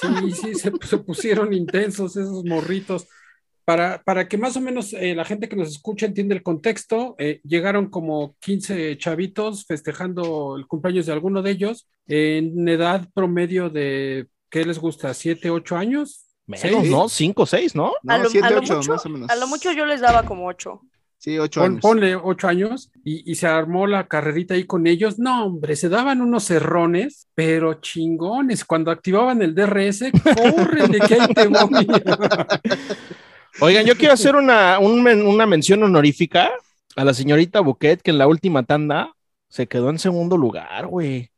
sí, 0.00 0.32
sí, 0.32 0.54
se, 0.54 0.72
se 0.80 0.98
pusieron 0.98 1.52
intensos 1.52 2.16
esos 2.16 2.44
morritos. 2.44 3.06
Para, 3.68 4.02
para 4.02 4.26
que 4.28 4.38
más 4.38 4.56
o 4.56 4.62
menos 4.62 4.94
eh, 4.94 5.14
la 5.14 5.26
gente 5.26 5.46
que 5.46 5.54
nos 5.54 5.68
escucha 5.68 6.06
entienda 6.06 6.34
el 6.34 6.42
contexto, 6.42 7.14
eh, 7.18 7.42
llegaron 7.44 7.90
como 7.90 8.34
15 8.40 8.96
chavitos 8.96 9.66
festejando 9.66 10.56
el 10.56 10.66
cumpleaños 10.66 11.04
de 11.04 11.12
alguno 11.12 11.42
de 11.42 11.50
ellos 11.50 11.86
en 12.06 12.66
edad 12.66 13.06
promedio 13.12 13.68
de, 13.68 14.26
¿qué 14.48 14.64
les 14.64 14.78
gusta? 14.78 15.10
¿7, 15.10 15.50
8 15.50 15.76
años? 15.76 16.24
Menos, 16.46 16.62
¿Seis? 16.62 16.90
¿no? 16.90 17.08
Cinco, 17.10 17.44
seis, 17.44 17.74
¿no? 17.74 17.92
No, 18.02 18.14
a, 18.14 18.16
lo, 18.16 18.30
siete, 18.30 18.46
a 18.46 18.50
lo 18.52 18.60
ocho, 18.60 18.76
mucho, 18.76 18.90
más 18.92 19.04
o 19.04 19.08
menos. 19.10 19.28
a 19.28 19.36
lo 19.36 19.46
mucho 19.48 19.70
yo 19.72 19.84
les 19.84 20.00
daba 20.00 20.22
como 20.22 20.46
ocho. 20.46 20.80
Sí, 21.18 21.38
ocho 21.38 21.60
Pon- 21.60 21.72
años. 21.72 21.82
ponle 21.82 22.16
8 22.16 22.48
años 22.48 22.90
y, 23.04 23.30
y 23.30 23.34
se 23.34 23.48
armó 23.48 23.86
la 23.86 24.08
carrerita 24.08 24.54
ahí 24.54 24.64
con 24.64 24.86
ellos. 24.86 25.18
No, 25.18 25.44
hombre, 25.44 25.76
se 25.76 25.90
daban 25.90 26.22
unos 26.22 26.44
cerrones, 26.44 27.28
pero 27.34 27.74
chingones. 27.74 28.64
Cuando 28.64 28.90
activaban 28.90 29.42
el 29.42 29.54
DRS, 29.54 30.04
corren 30.56 30.90
de 30.90 31.00
que 31.00 31.14
ahí 31.16 31.34
te 31.34 31.48
voy. 31.48 31.86
Oigan, 33.60 33.84
yo 33.86 33.96
quiero 33.96 34.14
hacer 34.14 34.36
una, 34.36 34.78
un 34.78 35.02
men- 35.02 35.26
una 35.26 35.46
mención 35.46 35.82
honorífica 35.82 36.50
a 36.96 37.04
la 37.04 37.12
señorita 37.14 37.60
Bouquet, 37.60 38.00
que 38.00 38.10
en 38.10 38.18
la 38.18 38.26
última 38.26 38.62
tanda 38.62 39.12
se 39.48 39.66
quedó 39.66 39.90
en 39.90 39.98
segundo 39.98 40.36
lugar, 40.36 40.86
güey. 40.86 41.30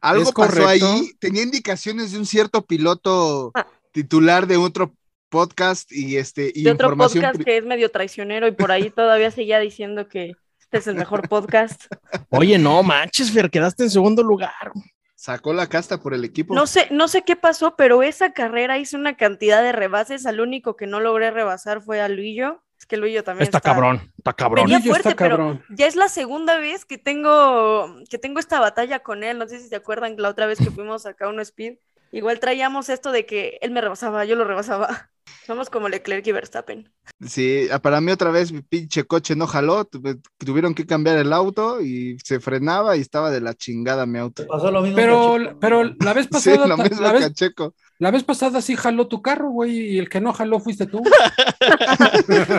Algo 0.00 0.22
¿Es 0.22 0.32
pasó 0.32 0.62
correcto? 0.62 0.86
ahí. 0.92 1.10
Tenía 1.18 1.42
indicaciones 1.42 2.12
de 2.12 2.18
un 2.18 2.26
cierto 2.26 2.64
piloto 2.64 3.52
titular 3.92 4.46
de 4.46 4.56
otro 4.56 4.94
podcast 5.28 5.90
y 5.90 6.16
este 6.16 6.52
y 6.54 6.62
De 6.62 6.70
otro 6.72 6.86
información. 6.88 7.24
podcast 7.24 7.44
que 7.44 7.56
es 7.56 7.64
medio 7.64 7.90
traicionero 7.90 8.46
y 8.46 8.52
por 8.52 8.70
ahí 8.70 8.90
todavía 8.90 9.30
seguía 9.32 9.58
diciendo 9.58 10.08
que 10.08 10.34
este 10.60 10.78
es 10.78 10.86
el 10.86 10.94
mejor 10.94 11.28
podcast. 11.28 11.86
Oye, 12.30 12.58
no 12.58 12.82
manches, 12.82 13.32
Fer, 13.32 13.50
quedaste 13.50 13.82
en 13.84 13.90
segundo 13.90 14.22
lugar. 14.22 14.52
Sacó 15.24 15.54
la 15.54 15.68
casta 15.68 16.00
por 16.00 16.12
el 16.12 16.22
equipo. 16.22 16.54
No 16.54 16.66
sé, 16.66 16.86
no 16.90 17.08
sé 17.08 17.22
qué 17.22 17.34
pasó, 17.34 17.76
pero 17.76 18.02
esa 18.02 18.34
carrera 18.34 18.76
hizo 18.76 18.98
una 18.98 19.16
cantidad 19.16 19.62
de 19.62 19.72
rebases. 19.72 20.26
Al 20.26 20.38
único 20.38 20.76
que 20.76 20.86
no 20.86 21.00
logré 21.00 21.30
rebasar 21.30 21.80
fue 21.80 22.02
a 22.02 22.10
Luillo. 22.10 22.62
Es 22.78 22.84
que 22.84 22.98
Luillo 22.98 23.24
también 23.24 23.44
Está 23.44 23.62
cabrón, 23.62 24.12
está 24.18 24.34
cabrón. 24.34 24.66
Venía 24.66 24.80
fuerte, 24.80 25.08
está 25.08 25.24
pero 25.24 25.38
cabrón. 25.38 25.64
ya 25.70 25.86
es 25.86 25.96
la 25.96 26.10
segunda 26.10 26.58
vez 26.58 26.84
que 26.84 26.98
tengo, 26.98 28.02
que 28.10 28.18
tengo 28.18 28.38
esta 28.38 28.60
batalla 28.60 28.98
con 28.98 29.24
él. 29.24 29.38
No 29.38 29.48
sé 29.48 29.60
si 29.60 29.68
se 29.68 29.76
acuerdan 29.76 30.14
la 30.18 30.28
otra 30.28 30.44
vez 30.44 30.58
que 30.58 30.70
fuimos 30.70 31.06
acá 31.06 31.24
a 31.24 31.30
uno 31.30 31.40
speed. 31.40 31.78
Igual 32.12 32.38
traíamos 32.38 32.90
esto 32.90 33.10
de 33.10 33.24
que 33.24 33.56
él 33.62 33.70
me 33.70 33.80
rebasaba, 33.80 34.26
yo 34.26 34.36
lo 34.36 34.44
rebasaba. 34.44 35.08
Somos 35.46 35.68
como 35.70 35.88
Leclerc 35.88 36.26
y 36.26 36.32
Verstappen. 36.32 36.90
Sí, 37.26 37.68
ah, 37.70 37.78
para 37.78 38.00
mí 38.00 38.10
otra 38.12 38.30
vez 38.30 38.50
mi 38.52 38.62
pinche 38.62 39.04
coche 39.04 39.36
no 39.36 39.46
jaló, 39.46 39.88
tuvieron 40.38 40.74
que 40.74 40.86
cambiar 40.86 41.18
el 41.18 41.32
auto 41.32 41.80
y 41.82 42.16
se 42.24 42.40
frenaba 42.40 42.96
y 42.96 43.00
estaba 43.00 43.30
de 43.30 43.40
la 43.40 43.54
chingada 43.54 44.06
mi 44.06 44.18
auto. 44.18 44.46
Pasó 44.46 44.70
lo 44.70 44.80
mismo. 44.82 44.96
Pero, 44.96 45.36
que 45.38 45.54
pero 45.60 45.84
la 46.00 46.12
vez 46.14 46.24
Sí, 46.26 46.30
pasada, 46.32 46.66
lo 46.66 46.76
mismo 46.78 47.00
la, 47.02 47.12
que 47.12 47.18
vez, 47.18 47.34
Checo. 47.34 47.74
la 47.98 48.10
vez 48.10 48.24
pasada 48.24 48.60
sí 48.62 48.74
jaló 48.74 49.06
tu 49.06 49.20
carro, 49.20 49.50
güey, 49.50 49.94
y 49.94 49.98
el 49.98 50.08
que 50.08 50.20
no 50.20 50.32
jaló 50.32 50.60
fuiste 50.60 50.86
tú. 50.86 51.02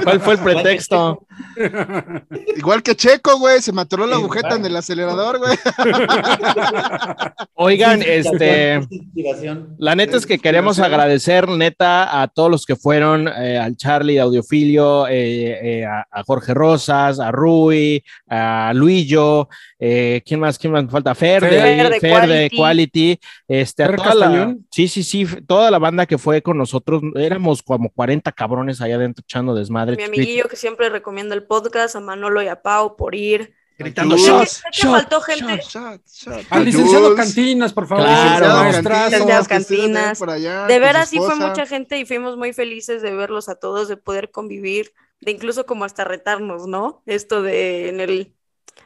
¿Cuál 0.03 0.19
fue 0.21 0.33
el 0.35 0.39
pretexto? 0.39 1.25
Igual 2.55 2.83
que 2.83 2.95
Checo, 2.95 3.39
güey, 3.39 3.61
se 3.61 3.71
me 3.73 3.81
atoró 3.81 4.05
la 4.05 4.15
Sí, 4.17 4.21
agujeta 4.21 4.55
en 4.55 4.65
el 4.65 4.75
acelerador, 4.75 5.39
güey. 5.39 5.57
Oigan, 7.55 8.01
este. 8.05 8.79
La 9.77 9.95
neta 9.95 10.17
es 10.17 10.25
que 10.25 10.35
Sí, 10.35 10.39
queremos 10.39 10.75
sí. 10.77 10.81
agradecer, 10.81 11.47
neta, 11.49 12.21
a 12.21 12.27
todos 12.27 12.51
los 12.51 12.54
que 12.63 12.75
fueron, 12.75 13.27
eh, 13.27 13.57
al 13.57 13.75
Charlie 13.75 14.13
de 14.13 14.19
Audiofilio, 14.19 15.07
eh, 15.07 15.79
eh, 15.79 15.85
a, 15.85 16.05
a 16.11 16.23
Jorge 16.23 16.53
Rosas, 16.53 17.19
a 17.19 17.31
Rui, 17.31 18.03
a 18.29 18.71
Luillo, 18.75 19.49
eh, 19.79 20.21
¿quién 20.25 20.39
más? 20.39 20.59
¿Quién 20.59 20.73
más 20.73 20.83
me 20.83 20.89
falta? 20.91 21.15
Fer, 21.15 21.43
de, 21.43 21.49
Fer 21.49 21.89
de 21.89 21.99
Fer 21.99 22.27
de 22.27 22.49
Quality. 22.49 22.55
Quality, 22.55 23.19
este, 23.47 23.83
a 23.83 23.87
Fer 23.87 23.95
toda 23.95 24.15
la, 24.15 24.25
Castañón. 24.25 24.67
sí, 24.71 24.87
sí, 24.87 25.03
sí, 25.03 25.25
toda 25.47 25.71
la 25.71 25.79
banda 25.79 26.05
que 26.05 26.17
fue 26.17 26.41
con 26.41 26.57
nosotros, 26.57 27.01
éramos 27.15 27.63
como 27.63 27.89
40 27.89 28.31
cabrones 28.31 28.79
allá 28.81 28.95
adentro 28.95 29.23
echando 29.27 29.55
desmadre. 29.55 29.97
Mi 29.97 30.03
amiguillo 30.03 30.47
que 30.47 30.55
siempre 30.55 30.89
recomienda 30.89 31.33
el 31.33 31.43
podcast, 31.43 31.95
a 31.95 31.99
Manolo 31.99 32.41
y 32.43 32.47
a 32.47 32.61
Pau 32.61 32.95
por 32.95 33.15
ir. 33.15 33.53
Gritando, 33.77 34.15
shots, 34.15 34.63
faltó 34.81 35.19
gente. 35.19 35.57
shots. 35.57 35.73
Shot, 35.73 36.01
shot. 36.37 36.45
Al 36.49 36.63
licenciado. 36.63 37.13
Cantinas, 37.13 37.73
por 37.73 37.87
favor. 37.87 38.05
Claro. 38.05 38.63
Licenciado 38.67 39.45
Cantinas, 39.45 39.47
Cantinas. 39.47 40.21
allá 40.21 40.65
De 40.65 40.79
veras, 40.79 41.09
sí 41.09 41.17
fue 41.17 41.35
mucha 41.35 41.65
gente 41.65 41.99
y 41.99 42.05
fuimos 42.05 42.37
muy 42.37 42.53
felices 42.53 43.01
de 43.01 43.13
verlos 43.13 43.49
a 43.49 43.55
todos, 43.55 43.89
de 43.89 43.97
poder 43.97 44.31
convivir, 44.31 44.93
de 45.19 45.31
incluso 45.31 45.65
como 45.65 45.83
hasta 45.83 46.05
retarnos, 46.05 46.67
¿no? 46.67 47.03
Esto 47.05 47.41
de 47.41 47.89
en 47.89 47.99
el. 47.99 48.31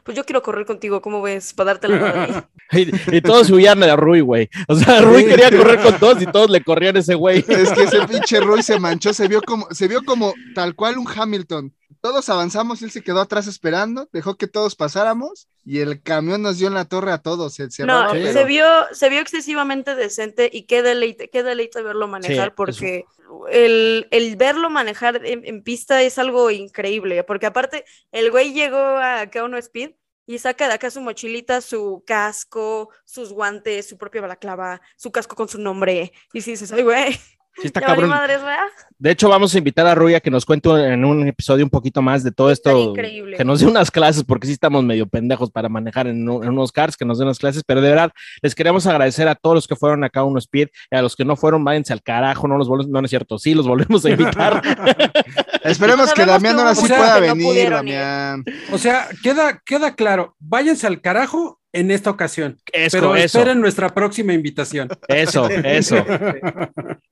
Pues 0.02 0.16
yo 0.16 0.24
quiero 0.24 0.42
correr 0.42 0.66
contigo, 0.66 1.00
¿cómo 1.02 1.22
ves? 1.22 1.52
Para 1.52 1.72
darte 1.72 1.88
la. 1.88 2.48
Y, 2.72 3.16
y 3.16 3.20
todos 3.20 3.50
huían 3.50 3.80
de 3.80 3.96
Rui, 3.96 4.20
güey. 4.20 4.48
O 4.68 4.76
sea, 4.76 5.00
Rui 5.00 5.24
quería 5.24 5.50
correr 5.50 5.80
con 5.80 5.98
todos 5.98 6.22
y 6.22 6.26
todos 6.26 6.48
le 6.50 6.62
corrían 6.62 6.96
a 6.96 7.00
ese 7.00 7.16
güey. 7.16 7.44
Es 7.48 7.72
que 7.72 7.82
ese 7.82 8.06
pinche 8.06 8.38
Roy 8.38 8.62
se 8.62 8.78
manchó, 8.78 9.12
se 9.12 9.26
vio 9.26 9.42
como, 9.42 9.66
se 9.72 9.88
vio 9.88 10.04
como 10.04 10.34
tal 10.54 10.76
cual 10.76 10.96
un 10.98 11.08
Hamilton. 11.08 11.74
Todos 12.00 12.28
avanzamos, 12.30 12.80
él 12.82 12.90
se 12.90 13.02
quedó 13.02 13.20
atrás 13.20 13.46
esperando, 13.46 14.08
dejó 14.12 14.36
que 14.36 14.46
todos 14.46 14.74
pasáramos 14.74 15.48
y 15.64 15.80
el 15.80 16.02
camión 16.02 16.40
nos 16.42 16.58
dio 16.58 16.68
en 16.68 16.74
la 16.74 16.86
torre 16.86 17.12
a 17.12 17.18
todos. 17.18 17.54
Se 17.54 17.64
No, 17.64 17.70
cerraba, 17.70 18.12
Sí. 18.12 18.18
pero- 18.22 18.32
se 18.32 18.44
vio, 18.44 18.66
se 18.92 19.08
vio 19.10 19.20
excesivamente 19.20 19.94
decente 19.94 20.48
y 20.52 20.62
qué 20.64 20.82
deleite, 20.82 21.28
qué 21.28 21.42
deleite 21.42 21.82
verlo 21.82 22.08
manejar, 22.08 22.48
Sí, 22.48 22.54
porque 22.56 23.04
el, 23.50 24.08
el 24.10 24.36
verlo 24.36 24.70
manejar 24.70 25.24
en, 25.26 25.44
en 25.44 25.62
pista 25.62 26.02
es 26.02 26.18
algo 26.18 26.50
increíble, 26.50 27.22
porque 27.24 27.46
aparte 27.46 27.84
el 28.12 28.30
güey 28.30 28.52
llegó 28.52 28.78
a 28.78 29.20
acá 29.20 29.40
a 29.40 29.44
uno 29.44 29.58
speed 29.58 29.92
y 30.26 30.38
saca 30.38 30.68
de 30.68 30.74
acá 30.74 30.90
su 30.90 31.00
mochilita, 31.00 31.60
su 31.60 32.02
casco, 32.06 32.88
sus 33.04 33.32
guantes, 33.32 33.88
su 33.88 33.98
propia 33.98 34.20
balaclava, 34.20 34.80
su 34.96 35.10
casco 35.10 35.34
con 35.36 35.48
su 35.48 35.58
nombre, 35.58 36.12
y 36.32 36.40
si 36.40 36.52
dices, 36.52 36.72
ay 36.72 36.82
güey, 36.84 37.20
De 38.98 39.10
hecho, 39.10 39.28
vamos 39.28 39.54
a 39.54 39.58
invitar 39.58 39.86
a 39.86 39.94
Rui 39.94 40.14
a 40.14 40.20
que 40.20 40.30
nos 40.30 40.44
cuente 40.44 40.68
en 40.70 41.04
un 41.04 41.26
episodio 41.26 41.64
un 41.64 41.70
poquito 41.70 42.00
más 42.02 42.22
de 42.22 42.32
todo 42.32 42.50
esto. 42.50 42.90
increíble. 42.90 43.36
Que 43.36 43.44
nos 43.44 43.60
dé 43.60 43.66
unas 43.66 43.90
clases, 43.90 44.24
porque 44.24 44.46
sí 44.46 44.52
estamos 44.52 44.84
medio 44.84 45.06
pendejos 45.06 45.50
para 45.50 45.68
manejar 45.68 46.06
en, 46.06 46.28
un- 46.28 46.42
en 46.44 46.50
unos 46.50 46.70
cars, 46.72 46.96
que 46.96 47.04
nos 47.04 47.18
den 47.18 47.26
unas 47.28 47.38
clases. 47.38 47.62
Pero 47.66 47.80
de 47.80 47.88
verdad, 47.88 48.12
les 48.42 48.54
queremos 48.54 48.86
agradecer 48.86 49.26
a 49.28 49.34
todos 49.34 49.54
los 49.54 49.66
que 49.68 49.76
fueron 49.76 50.04
acá 50.04 50.20
a 50.20 50.24
uno 50.24 50.38
Speed 50.38 50.68
y 50.90 50.96
a 50.96 51.02
los 51.02 51.16
que 51.16 51.24
no 51.24 51.36
fueron, 51.36 51.64
váyanse 51.64 51.92
al 51.92 52.02
carajo, 52.02 52.46
no 52.48 52.56
los 52.58 52.68
volvemos, 52.68 52.90
no, 52.90 53.00
no 53.00 53.04
es 53.06 53.10
cierto, 53.10 53.38
sí, 53.38 53.54
los 53.54 53.66
volvemos 53.66 54.04
a 54.04 54.10
invitar. 54.10 54.62
Esperemos 55.64 56.12
que 56.12 56.24
Damián 56.26 56.58
ahora 56.58 56.74
sí 56.74 56.86
pueda 56.88 57.20
venir. 57.20 57.70
Damián. 57.70 58.44
O 58.72 58.78
sea, 58.78 59.08
queda, 59.22 59.60
queda 59.64 59.94
claro, 59.94 60.34
váyanse 60.38 60.86
al 60.86 61.00
carajo 61.00 61.59
en 61.72 61.90
esta 61.90 62.10
ocasión, 62.10 62.58
Eso, 62.72 62.96
pero 62.96 63.14
eso, 63.14 63.38
esperen 63.38 63.60
nuestra 63.60 63.94
próxima 63.94 64.32
invitación. 64.32 64.88
eso, 65.08 65.48
eso. 65.64 66.04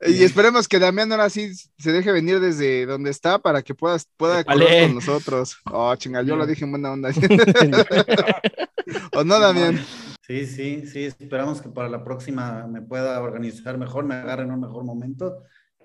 Y 0.06 0.24
esperemos 0.24 0.66
que 0.66 0.78
Damián 0.78 1.10
ahora 1.12 1.30
sí 1.30 1.52
se 1.54 1.92
deje 1.92 2.10
venir 2.10 2.40
desde 2.40 2.86
donde 2.86 3.10
está 3.10 3.38
para 3.38 3.62
que 3.62 3.74
pueda, 3.74 3.96
pueda 4.16 4.42
Vale. 4.42 4.64
correr 4.64 4.86
con 4.86 4.94
nosotros. 4.96 5.58
Oh, 5.70 5.94
chinga, 5.96 6.22
yo 6.22 6.36
lo 6.36 6.46
dije 6.46 6.64
en 6.64 6.70
buena 6.72 6.92
onda. 6.92 7.10
¿O 9.14 9.24
no, 9.24 9.38
Damián? 9.38 9.78
Sí, 10.26 10.46
sí, 10.46 10.86
sí, 10.86 11.04
esperamos 11.04 11.62
que 11.62 11.68
para 11.68 11.88
la 11.88 12.04
próxima 12.04 12.66
me 12.66 12.82
pueda 12.82 13.20
organizar 13.22 13.78
mejor, 13.78 14.04
me 14.04 14.14
agarre 14.14 14.42
en 14.42 14.50
un 14.50 14.60
mejor 14.60 14.84
momento 14.84 15.42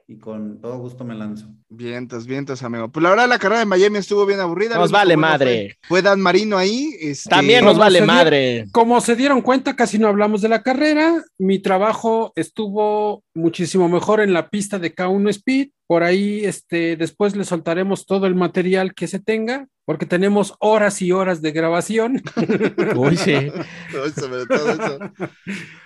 y 0.08 0.18
con 0.18 0.60
todo 0.60 0.78
gusto 0.78 1.04
me 1.06 1.16
lanzo. 1.16 1.48
Vientos, 1.70 2.26
vientos, 2.26 2.62
amigo. 2.64 2.90
Pues 2.92 3.04
la 3.04 3.10
verdad, 3.12 3.28
la 3.28 3.40
carrera 3.40 3.60
de 3.60 3.66
Miami 3.66 3.98
estuvo 4.00 4.26
bien 4.26 4.40
aburrida. 4.40 4.76
Nos 4.78 4.92
vale 4.92 5.16
madre. 5.18 5.78
Fue, 5.82 5.88
fue 5.88 6.02
Dan 6.02 6.22
Marino 6.22 6.58
ahí. 6.58 6.94
este, 7.00 7.30
También 7.30 7.64
nos 7.64 7.74
¿Cómo 7.74 7.82
vale 7.84 8.02
madre. 8.02 8.66
Como 8.72 9.00
se 9.02 9.16
dieron 9.16 9.42
cuenta, 9.42 9.76
casi 9.76 9.98
no 9.98 10.08
hablamos 10.08 10.42
de 10.42 10.50
la 10.50 10.62
carrera. 10.62 11.24
Mi 11.38 11.60
trabajo 11.60 12.34
estuvo 12.36 13.24
muchísimo 13.34 13.88
mejor 13.90 14.20
en 14.20 14.34
la 14.34 14.50
pista 14.50 14.78
de 14.78 14.94
K1 14.94 15.30
Speed. 15.30 15.70
Por 15.94 16.02
ahí, 16.02 16.44
este, 16.44 16.98
después 16.98 17.36
le 17.36 17.46
soltaremos 17.46 18.08
todo 18.08 18.26
el 18.26 18.34
material 18.34 18.96
que 18.96 19.06
se 19.06 19.20
tenga, 19.20 19.68
porque 19.86 20.08
tenemos 20.08 20.56
horas 20.58 21.04
y 21.04 21.12
horas 21.12 21.44
de 21.44 21.52
grabación. 21.52 22.20
Uy, 22.96 23.16
sí. 23.16 23.36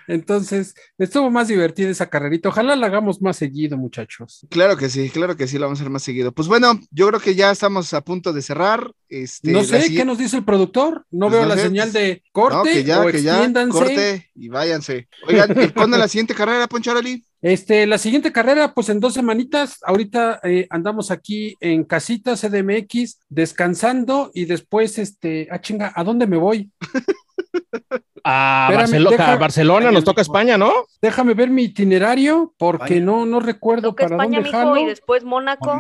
Entonces, 0.08 0.76
estuvo 0.97 1.30
más 1.30 1.49
divertida 1.49 1.89
esa 1.89 2.10
carrerita. 2.10 2.47
Ojalá 2.47 2.78
la 2.78 2.88
hagamos 2.88 3.22
más 3.22 3.36
seguido, 3.36 3.76
muchachos. 3.76 4.47
Claro 4.49 4.78
que 4.78 4.89
sí, 4.89 5.10
claro 5.10 5.36
que 5.36 5.45
sí, 5.45 5.58
lo 5.58 5.66
vamos 5.66 5.80
a 5.80 5.82
hacer 5.82 5.91
más 5.91 6.03
seguido. 6.03 6.32
Pues 6.32 6.47
bueno, 6.47 6.80
yo 6.89 7.10
creo 7.10 7.20
que 7.20 7.36
ya 7.36 7.51
estamos 7.51 7.93
a 7.93 7.99
punto 7.99 8.32
de 8.32 8.41
cerrar. 8.41 8.89
Este, 9.10 9.51
no 9.51 9.60
la 9.60 9.66
sé, 9.66 9.93
¿qué 9.93 10.05
nos 10.05 10.18
dice 10.18 10.38
el 10.38 10.45
productor? 10.45 11.05
No 11.12 11.28
Pues 11.28 11.34
veo 11.34 11.41
no 11.41 11.49
la 11.49 11.55
sé, 11.58 11.64
señal 11.64 11.91
de 11.91 12.24
corte 12.32 12.55
No, 12.55 12.64
que 12.64 12.84
ya, 12.86 13.01
o 13.01 13.08
que 13.08 13.22
ya, 13.22 13.51
corte 13.70 14.32
y 14.36 14.47
váyanse. 14.47 15.10
Oigan, 15.28 15.51
¿y 15.62 15.68
¿cuándo 15.70 15.97
es 15.97 15.99
la 15.99 16.08
siguiente 16.08 16.34
carrera, 16.34 16.68
Poncho 16.68 16.91
Arali? 16.91 17.26
Este, 17.47 17.87
la 17.87 17.97
siguiente 17.97 18.33
carrera, 18.33 18.73
pues 18.73 18.89
en 18.89 18.99
dos 18.99 19.13
semanitas, 19.13 19.77
ahorita 19.85 20.41
eh, 20.43 20.67
andamos 20.69 21.11
aquí 21.11 21.55
en 21.61 21.85
casita 21.85 22.35
CDMX, 22.35 23.21
descansando 23.29 24.31
y 24.33 24.43
después, 24.43 24.97
este, 24.97 25.47
ah, 25.49 25.61
chinga, 25.61 25.93
¿a 25.95 26.03
dónde 26.03 26.27
me 26.27 26.35
voy? 26.35 26.69
A, 28.24 28.68
Espérame, 28.70 28.91
Barcelo- 28.91 29.09
deja- 29.11 29.34
a 29.34 29.36
Barcelona 29.38 29.91
nos 29.91 30.03
toca 30.03 30.22
España, 30.22 30.57
¿no? 30.57 30.72
Déjame 31.01 31.34
ver 31.34 31.49
mi 31.49 31.63
itinerario, 31.63 32.53
porque 32.57 32.99
no, 33.01 33.26
no 33.26 33.39
recuerdo 33.39 33.89
Toca 33.89 34.03
para 34.03 34.15
España, 34.15 34.38
dónde 34.39 34.51
jalo. 34.51 34.78
y 34.78 34.86
después 34.86 35.24
Mónaco. 35.24 35.80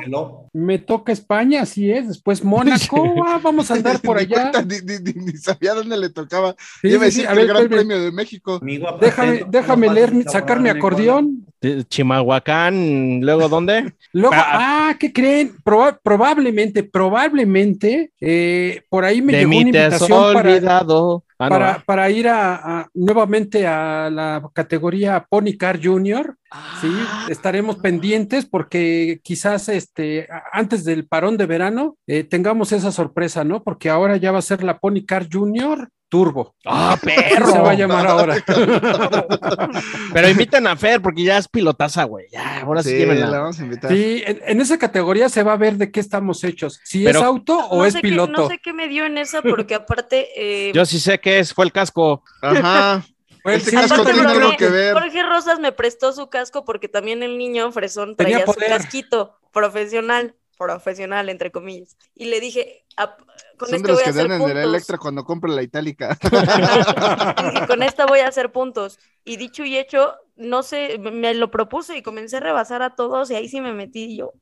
Me 0.53 0.77
toca 0.79 1.11
España, 1.11 1.61
así 1.63 1.91
es, 1.91 2.07
después 2.07 2.43
Mónaco, 2.43 3.23
ah, 3.25 3.39
vamos 3.41 3.69
a 3.71 3.75
andar 3.75 3.99
por 4.01 4.17
allá. 4.17 4.51
cuenta, 4.51 4.61
ni, 4.63 4.75
ni- 4.81 4.99
ni- 5.13 5.25
ni 5.25 5.31
sabía 5.37 5.73
dónde 5.73 5.97
le 5.97 6.09
tocaba. 6.09 6.55
Sí, 6.81 6.89
Yo 6.89 6.95
iba 6.95 7.05
a 7.05 7.11
sí, 7.11 7.11
sí, 7.11 7.21
decir 7.21 7.27
a 7.27 7.29
que 7.31 7.35
ver, 7.35 7.41
el 7.41 7.47
Gran 7.47 7.63
espérame. 7.63 7.87
Premio 7.87 8.03
de 8.03 8.11
México. 8.11 8.59
Déjame, 9.01 9.45
déjame 9.49 9.87
no 9.87 9.93
leer, 9.93 10.13
sacar 10.29 10.59
mi 10.59 10.69
acordeón. 10.69 11.45
De- 11.59 11.83
Chimalhuacán, 11.85 13.19
luego 13.21 13.49
dónde? 13.49 13.93
Luego, 14.13 14.35
Ah. 14.35 14.89
ah, 14.89 14.95
¿qué 14.99 15.11
creen? 15.11 15.55
Proba- 15.63 15.99
probablemente, 16.01 16.83
probablemente, 16.83 18.11
eh, 18.21 18.81
por 18.89 19.05
ahí 19.05 19.21
me 19.21 19.33
de 19.33 19.39
llegó 19.39 19.49
una 19.51 19.65
mí 19.65 19.71
te 19.71 19.79
has 19.79 19.93
invitación 19.93 20.33
para, 20.33 20.49
olvidado. 20.49 21.23
Ah, 21.39 21.45
no, 21.45 21.55
para, 21.55 21.71
ah. 21.73 21.83
para 21.85 22.09
ir 22.09 22.27
a, 22.27 22.55
a- 22.81 22.89
nuevamente 22.95 23.67
a 23.67 24.09
la 24.09 24.41
categoría 24.53 25.25
Pony 25.29 25.55
Car 25.57 25.79
Junior. 25.81 26.35
Sí, 26.81 26.87
Ah. 26.89 27.27
estaremos 27.29 27.77
pendientes 27.77 28.45
porque 28.45 29.19
quizás 29.23 29.69
este, 29.69 30.27
antes 30.51 30.83
del 30.85 31.05
parón 31.07 31.37
de 31.37 31.45
verano 31.45 31.97
eh, 32.07 32.23
tengamos 32.23 32.71
esa 32.71 32.91
sorpresa, 32.91 33.43
¿no? 33.43 33.63
Porque 33.63 33.89
ahora 33.89 34.17
ya 34.17 34.31
va 34.31 34.39
a 34.39 34.41
ser 34.41 34.63
la 34.63 34.79
Pony 34.79 35.05
Car 35.05 35.27
Junior 35.31 35.89
Turbo. 36.09 36.55
¡Ah, 36.65 36.97
perro! 37.03 37.51
se 37.51 37.59
va 37.59 37.71
a 37.71 37.73
llamar 37.73 38.07
ahora. 38.07 38.37
Pero 40.13 40.29
inviten 40.29 40.67
a 40.67 40.75
Fer 40.75 41.01
porque 41.01 41.23
ya 41.23 41.37
es 41.37 41.47
pilotaza, 41.47 42.03
güey. 42.05 42.27
Ya, 42.31 42.61
ahora 42.61 42.83
sí, 42.83 42.89
Sí, 42.91 42.97
llévenla. 42.97 43.27
la 43.27 43.39
vamos 43.39 43.59
a 43.59 43.63
invitar. 43.63 43.91
Sí, 43.91 44.23
en, 44.25 44.39
en 44.45 44.61
esa 44.61 44.77
categoría 44.77 45.29
se 45.29 45.43
va 45.43 45.53
a 45.53 45.57
ver 45.57 45.75
de 45.77 45.91
qué 45.91 45.99
estamos 45.99 46.43
hechos. 46.43 46.79
Si 46.83 47.03
Pero- 47.03 47.19
es 47.19 47.25
auto 47.25 47.57
o 47.57 47.77
no 47.79 47.85
es 47.85 47.95
qué- 47.95 48.01
piloto. 48.01 48.31
no 48.43 48.47
sé 48.47 48.59
qué 48.63 48.73
me 48.73 48.87
dio 48.87 49.05
en 49.05 49.17
esa, 49.17 49.41
porque 49.41 49.75
aparte. 49.75 50.29
eh, 50.35 50.71
Yo 50.73 50.85
sí 50.85 50.99
sé 50.99 51.19
que 51.19 51.39
es, 51.39 51.53
fue 51.53 51.65
el 51.65 51.71
casco. 51.71 52.23
Ajá. 52.41 53.03
Pues 53.43 53.59
Este 53.59 53.69
sí, 53.71 53.77
casco 53.77 53.93
aparte 54.01 54.11
tiene 54.11 54.27
Jorge- 54.27 54.41
algo 54.43 54.57
que 54.57 54.67
ver. 54.67 54.93
Jorge 54.93 55.23
Rosas 55.23 55.59
me 55.61 55.71
prestó 55.71 56.11
su 56.11 56.27
casco 56.29 56.65
porque 56.65 56.89
también 56.89 57.23
el 57.23 57.37
niño 57.37 57.71
fresón 57.71 58.17
Tenía 58.17 58.43
traía 58.43 58.53
su 58.53 58.59
casquito 58.59 59.37
profesional, 59.53 60.35
profesional, 60.57 61.29
entre 61.29 61.49
comillas. 61.49 61.95
Y 62.13 62.25
le 62.25 62.41
dije, 62.41 62.83
"Ap- 62.97 63.21
con 63.57 63.69
Son 63.69 63.71
de 63.71 63.77
este 63.77 63.87
los 63.87 63.95
voy 63.97 64.01
a 64.01 64.03
que 64.03 64.09
hacer 64.11 64.27
dan 64.29 64.31
en 64.41 64.41
el 64.47 64.53
puntos. 64.53 64.69
Electra 64.69 64.97
cuando 64.99 65.23
compra 65.23 65.51
la 65.51 65.63
itálica. 65.63 66.17
Dije, 67.53 67.67
con 67.67 67.81
esta 67.83 68.05
voy 68.05 68.19
a 68.19 68.27
hacer 68.27 68.51
puntos. 68.51 68.99
Y 69.23 69.37
dicho 69.37 69.63
y 69.65 69.77
hecho, 69.77 70.13
no 70.35 70.61
sé, 70.63 70.97
me- 70.99 71.33
lo 71.33 71.49
propuse 71.49 71.97
y 71.97 72.01
comencé 72.03 72.37
a 72.37 72.41
rebasar 72.41 72.81
a 72.81 72.95
todos 72.95 73.31
y 73.31 73.35
ahí 73.35 73.47
sí 73.49 73.59
me 73.61 73.73
metí 73.73 74.03
y 74.05 74.17
yo. 74.17 74.33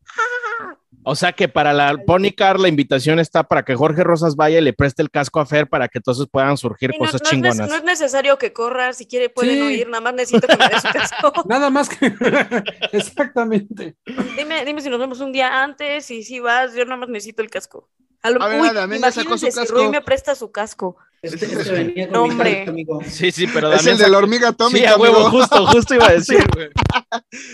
¡ah! 0.60 0.76
O 1.08 1.16
sea 1.16 1.34
que 1.34 1.48
para 1.48 1.72
la 1.72 1.96
Pony 2.06 2.32
Car 2.36 2.60
la 2.60 2.68
invitación 2.68 3.20
está 3.20 3.44
para 3.44 3.64
que 3.64 3.76
Jorge 3.76 4.04
Rosas 4.04 4.36
vaya 4.36 4.58
y 4.58 4.62
le 4.62 4.74
preste 4.74 5.04
el 5.04 5.12
casco 5.12 5.40
a 5.40 5.46
Fer 5.46 5.68
para 5.70 5.88
que 5.88 6.00
entonces 6.00 6.26
puedan 6.32 6.58
surgir 6.58 6.92
Sí, 6.92 6.98
no, 6.98 7.06
cosas 7.06 7.22
no 7.22 7.28
es 7.28 7.32
nece- 7.32 7.36
chingonas. 7.52 7.70
no 7.70 7.76
es 7.76 7.84
necesario 7.84 8.38
que 8.40 8.54
corra, 8.54 8.92
si 8.94 9.06
quiere 9.06 9.30
pueden 9.30 9.56
Sí. 9.56 9.62
oír, 9.62 9.88
nada 9.88 10.02
más 10.02 10.16
necesito 10.16 10.48
que 10.48 10.58
me 10.58 10.68
dé 10.68 10.80
su 10.80 10.88
casco. 10.92 11.32
Nada 11.48 11.70
más 11.70 11.90
que. 11.90 12.12
Exactamente. 12.92 13.96
Dime, 14.36 14.66
dime 14.66 14.82
si 14.82 14.90
nos 14.90 15.00
vemos 15.00 15.20
un 15.20 15.32
día 15.32 15.64
antes 15.64 16.10
y 16.10 16.24
si 16.24 16.40
vas, 16.40 16.74
yo 16.74 16.84
nada 16.86 16.98
más 16.98 17.10
necesito 17.10 17.42
el 17.44 17.50
casco. 17.52 17.88
A 18.26 18.30
lo- 18.32 18.40
su 18.42 19.22
imagínense 19.22 19.52
si 19.52 19.52
casco. 19.60 19.74
Rui 19.76 19.90
me 19.90 20.02
presta 20.02 20.34
su 20.36 20.52
casco. 20.52 20.98
Este, 21.22 21.46
este 21.46 21.72
venía 21.72 22.06
con 22.08 22.14
No, 22.14 22.24
mi 22.26 22.32
hombre. 22.32 22.56
casco, 22.58 22.72
amigo. 22.72 23.00
Sí, 23.08 23.32
sí, 23.32 23.48
pero 23.48 23.72
Es 23.74 23.86
el 23.86 23.98
de 23.98 24.10
la 24.10 24.18
hormiga 24.18 24.50
atómica, 24.50 24.80
Sí, 24.88 24.94
a 24.94 24.98
huevo, 24.98 25.18
amigo. 25.28 25.32
justo, 25.32 25.66
justo 25.68 25.94
iba 25.96 26.08
a 26.08 26.12
decir, 26.20 26.44
güey. 26.54 26.70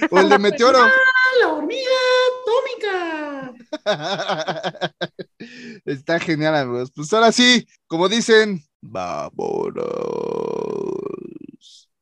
o 0.09 0.19
el 0.19 0.29
de 0.29 0.39
meteoro. 0.39 0.79
la 1.41 1.47
hormiga 1.47 1.89
atómica! 2.43 3.53
Está 5.85 6.19
genial, 6.19 6.55
amigos. 6.55 6.91
Pues 6.95 7.11
ahora 7.13 7.31
sí, 7.31 7.65
como 7.87 8.07
dicen, 8.09 8.63
vámonos. 8.81 9.81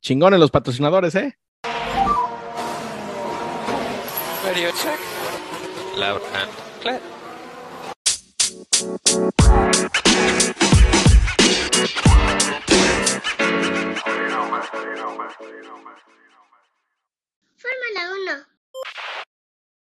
Chingones 0.01 0.39
los 0.39 0.51
patrocinadores, 0.51 1.15
¿eh? 1.15 1.37
Radio 4.45 4.69
check. 4.71 4.99
Loud 5.97 6.21
and 6.33 6.51
clear. 6.81 7.01
Fórmula 8.79 8.95
1. 18.13 18.45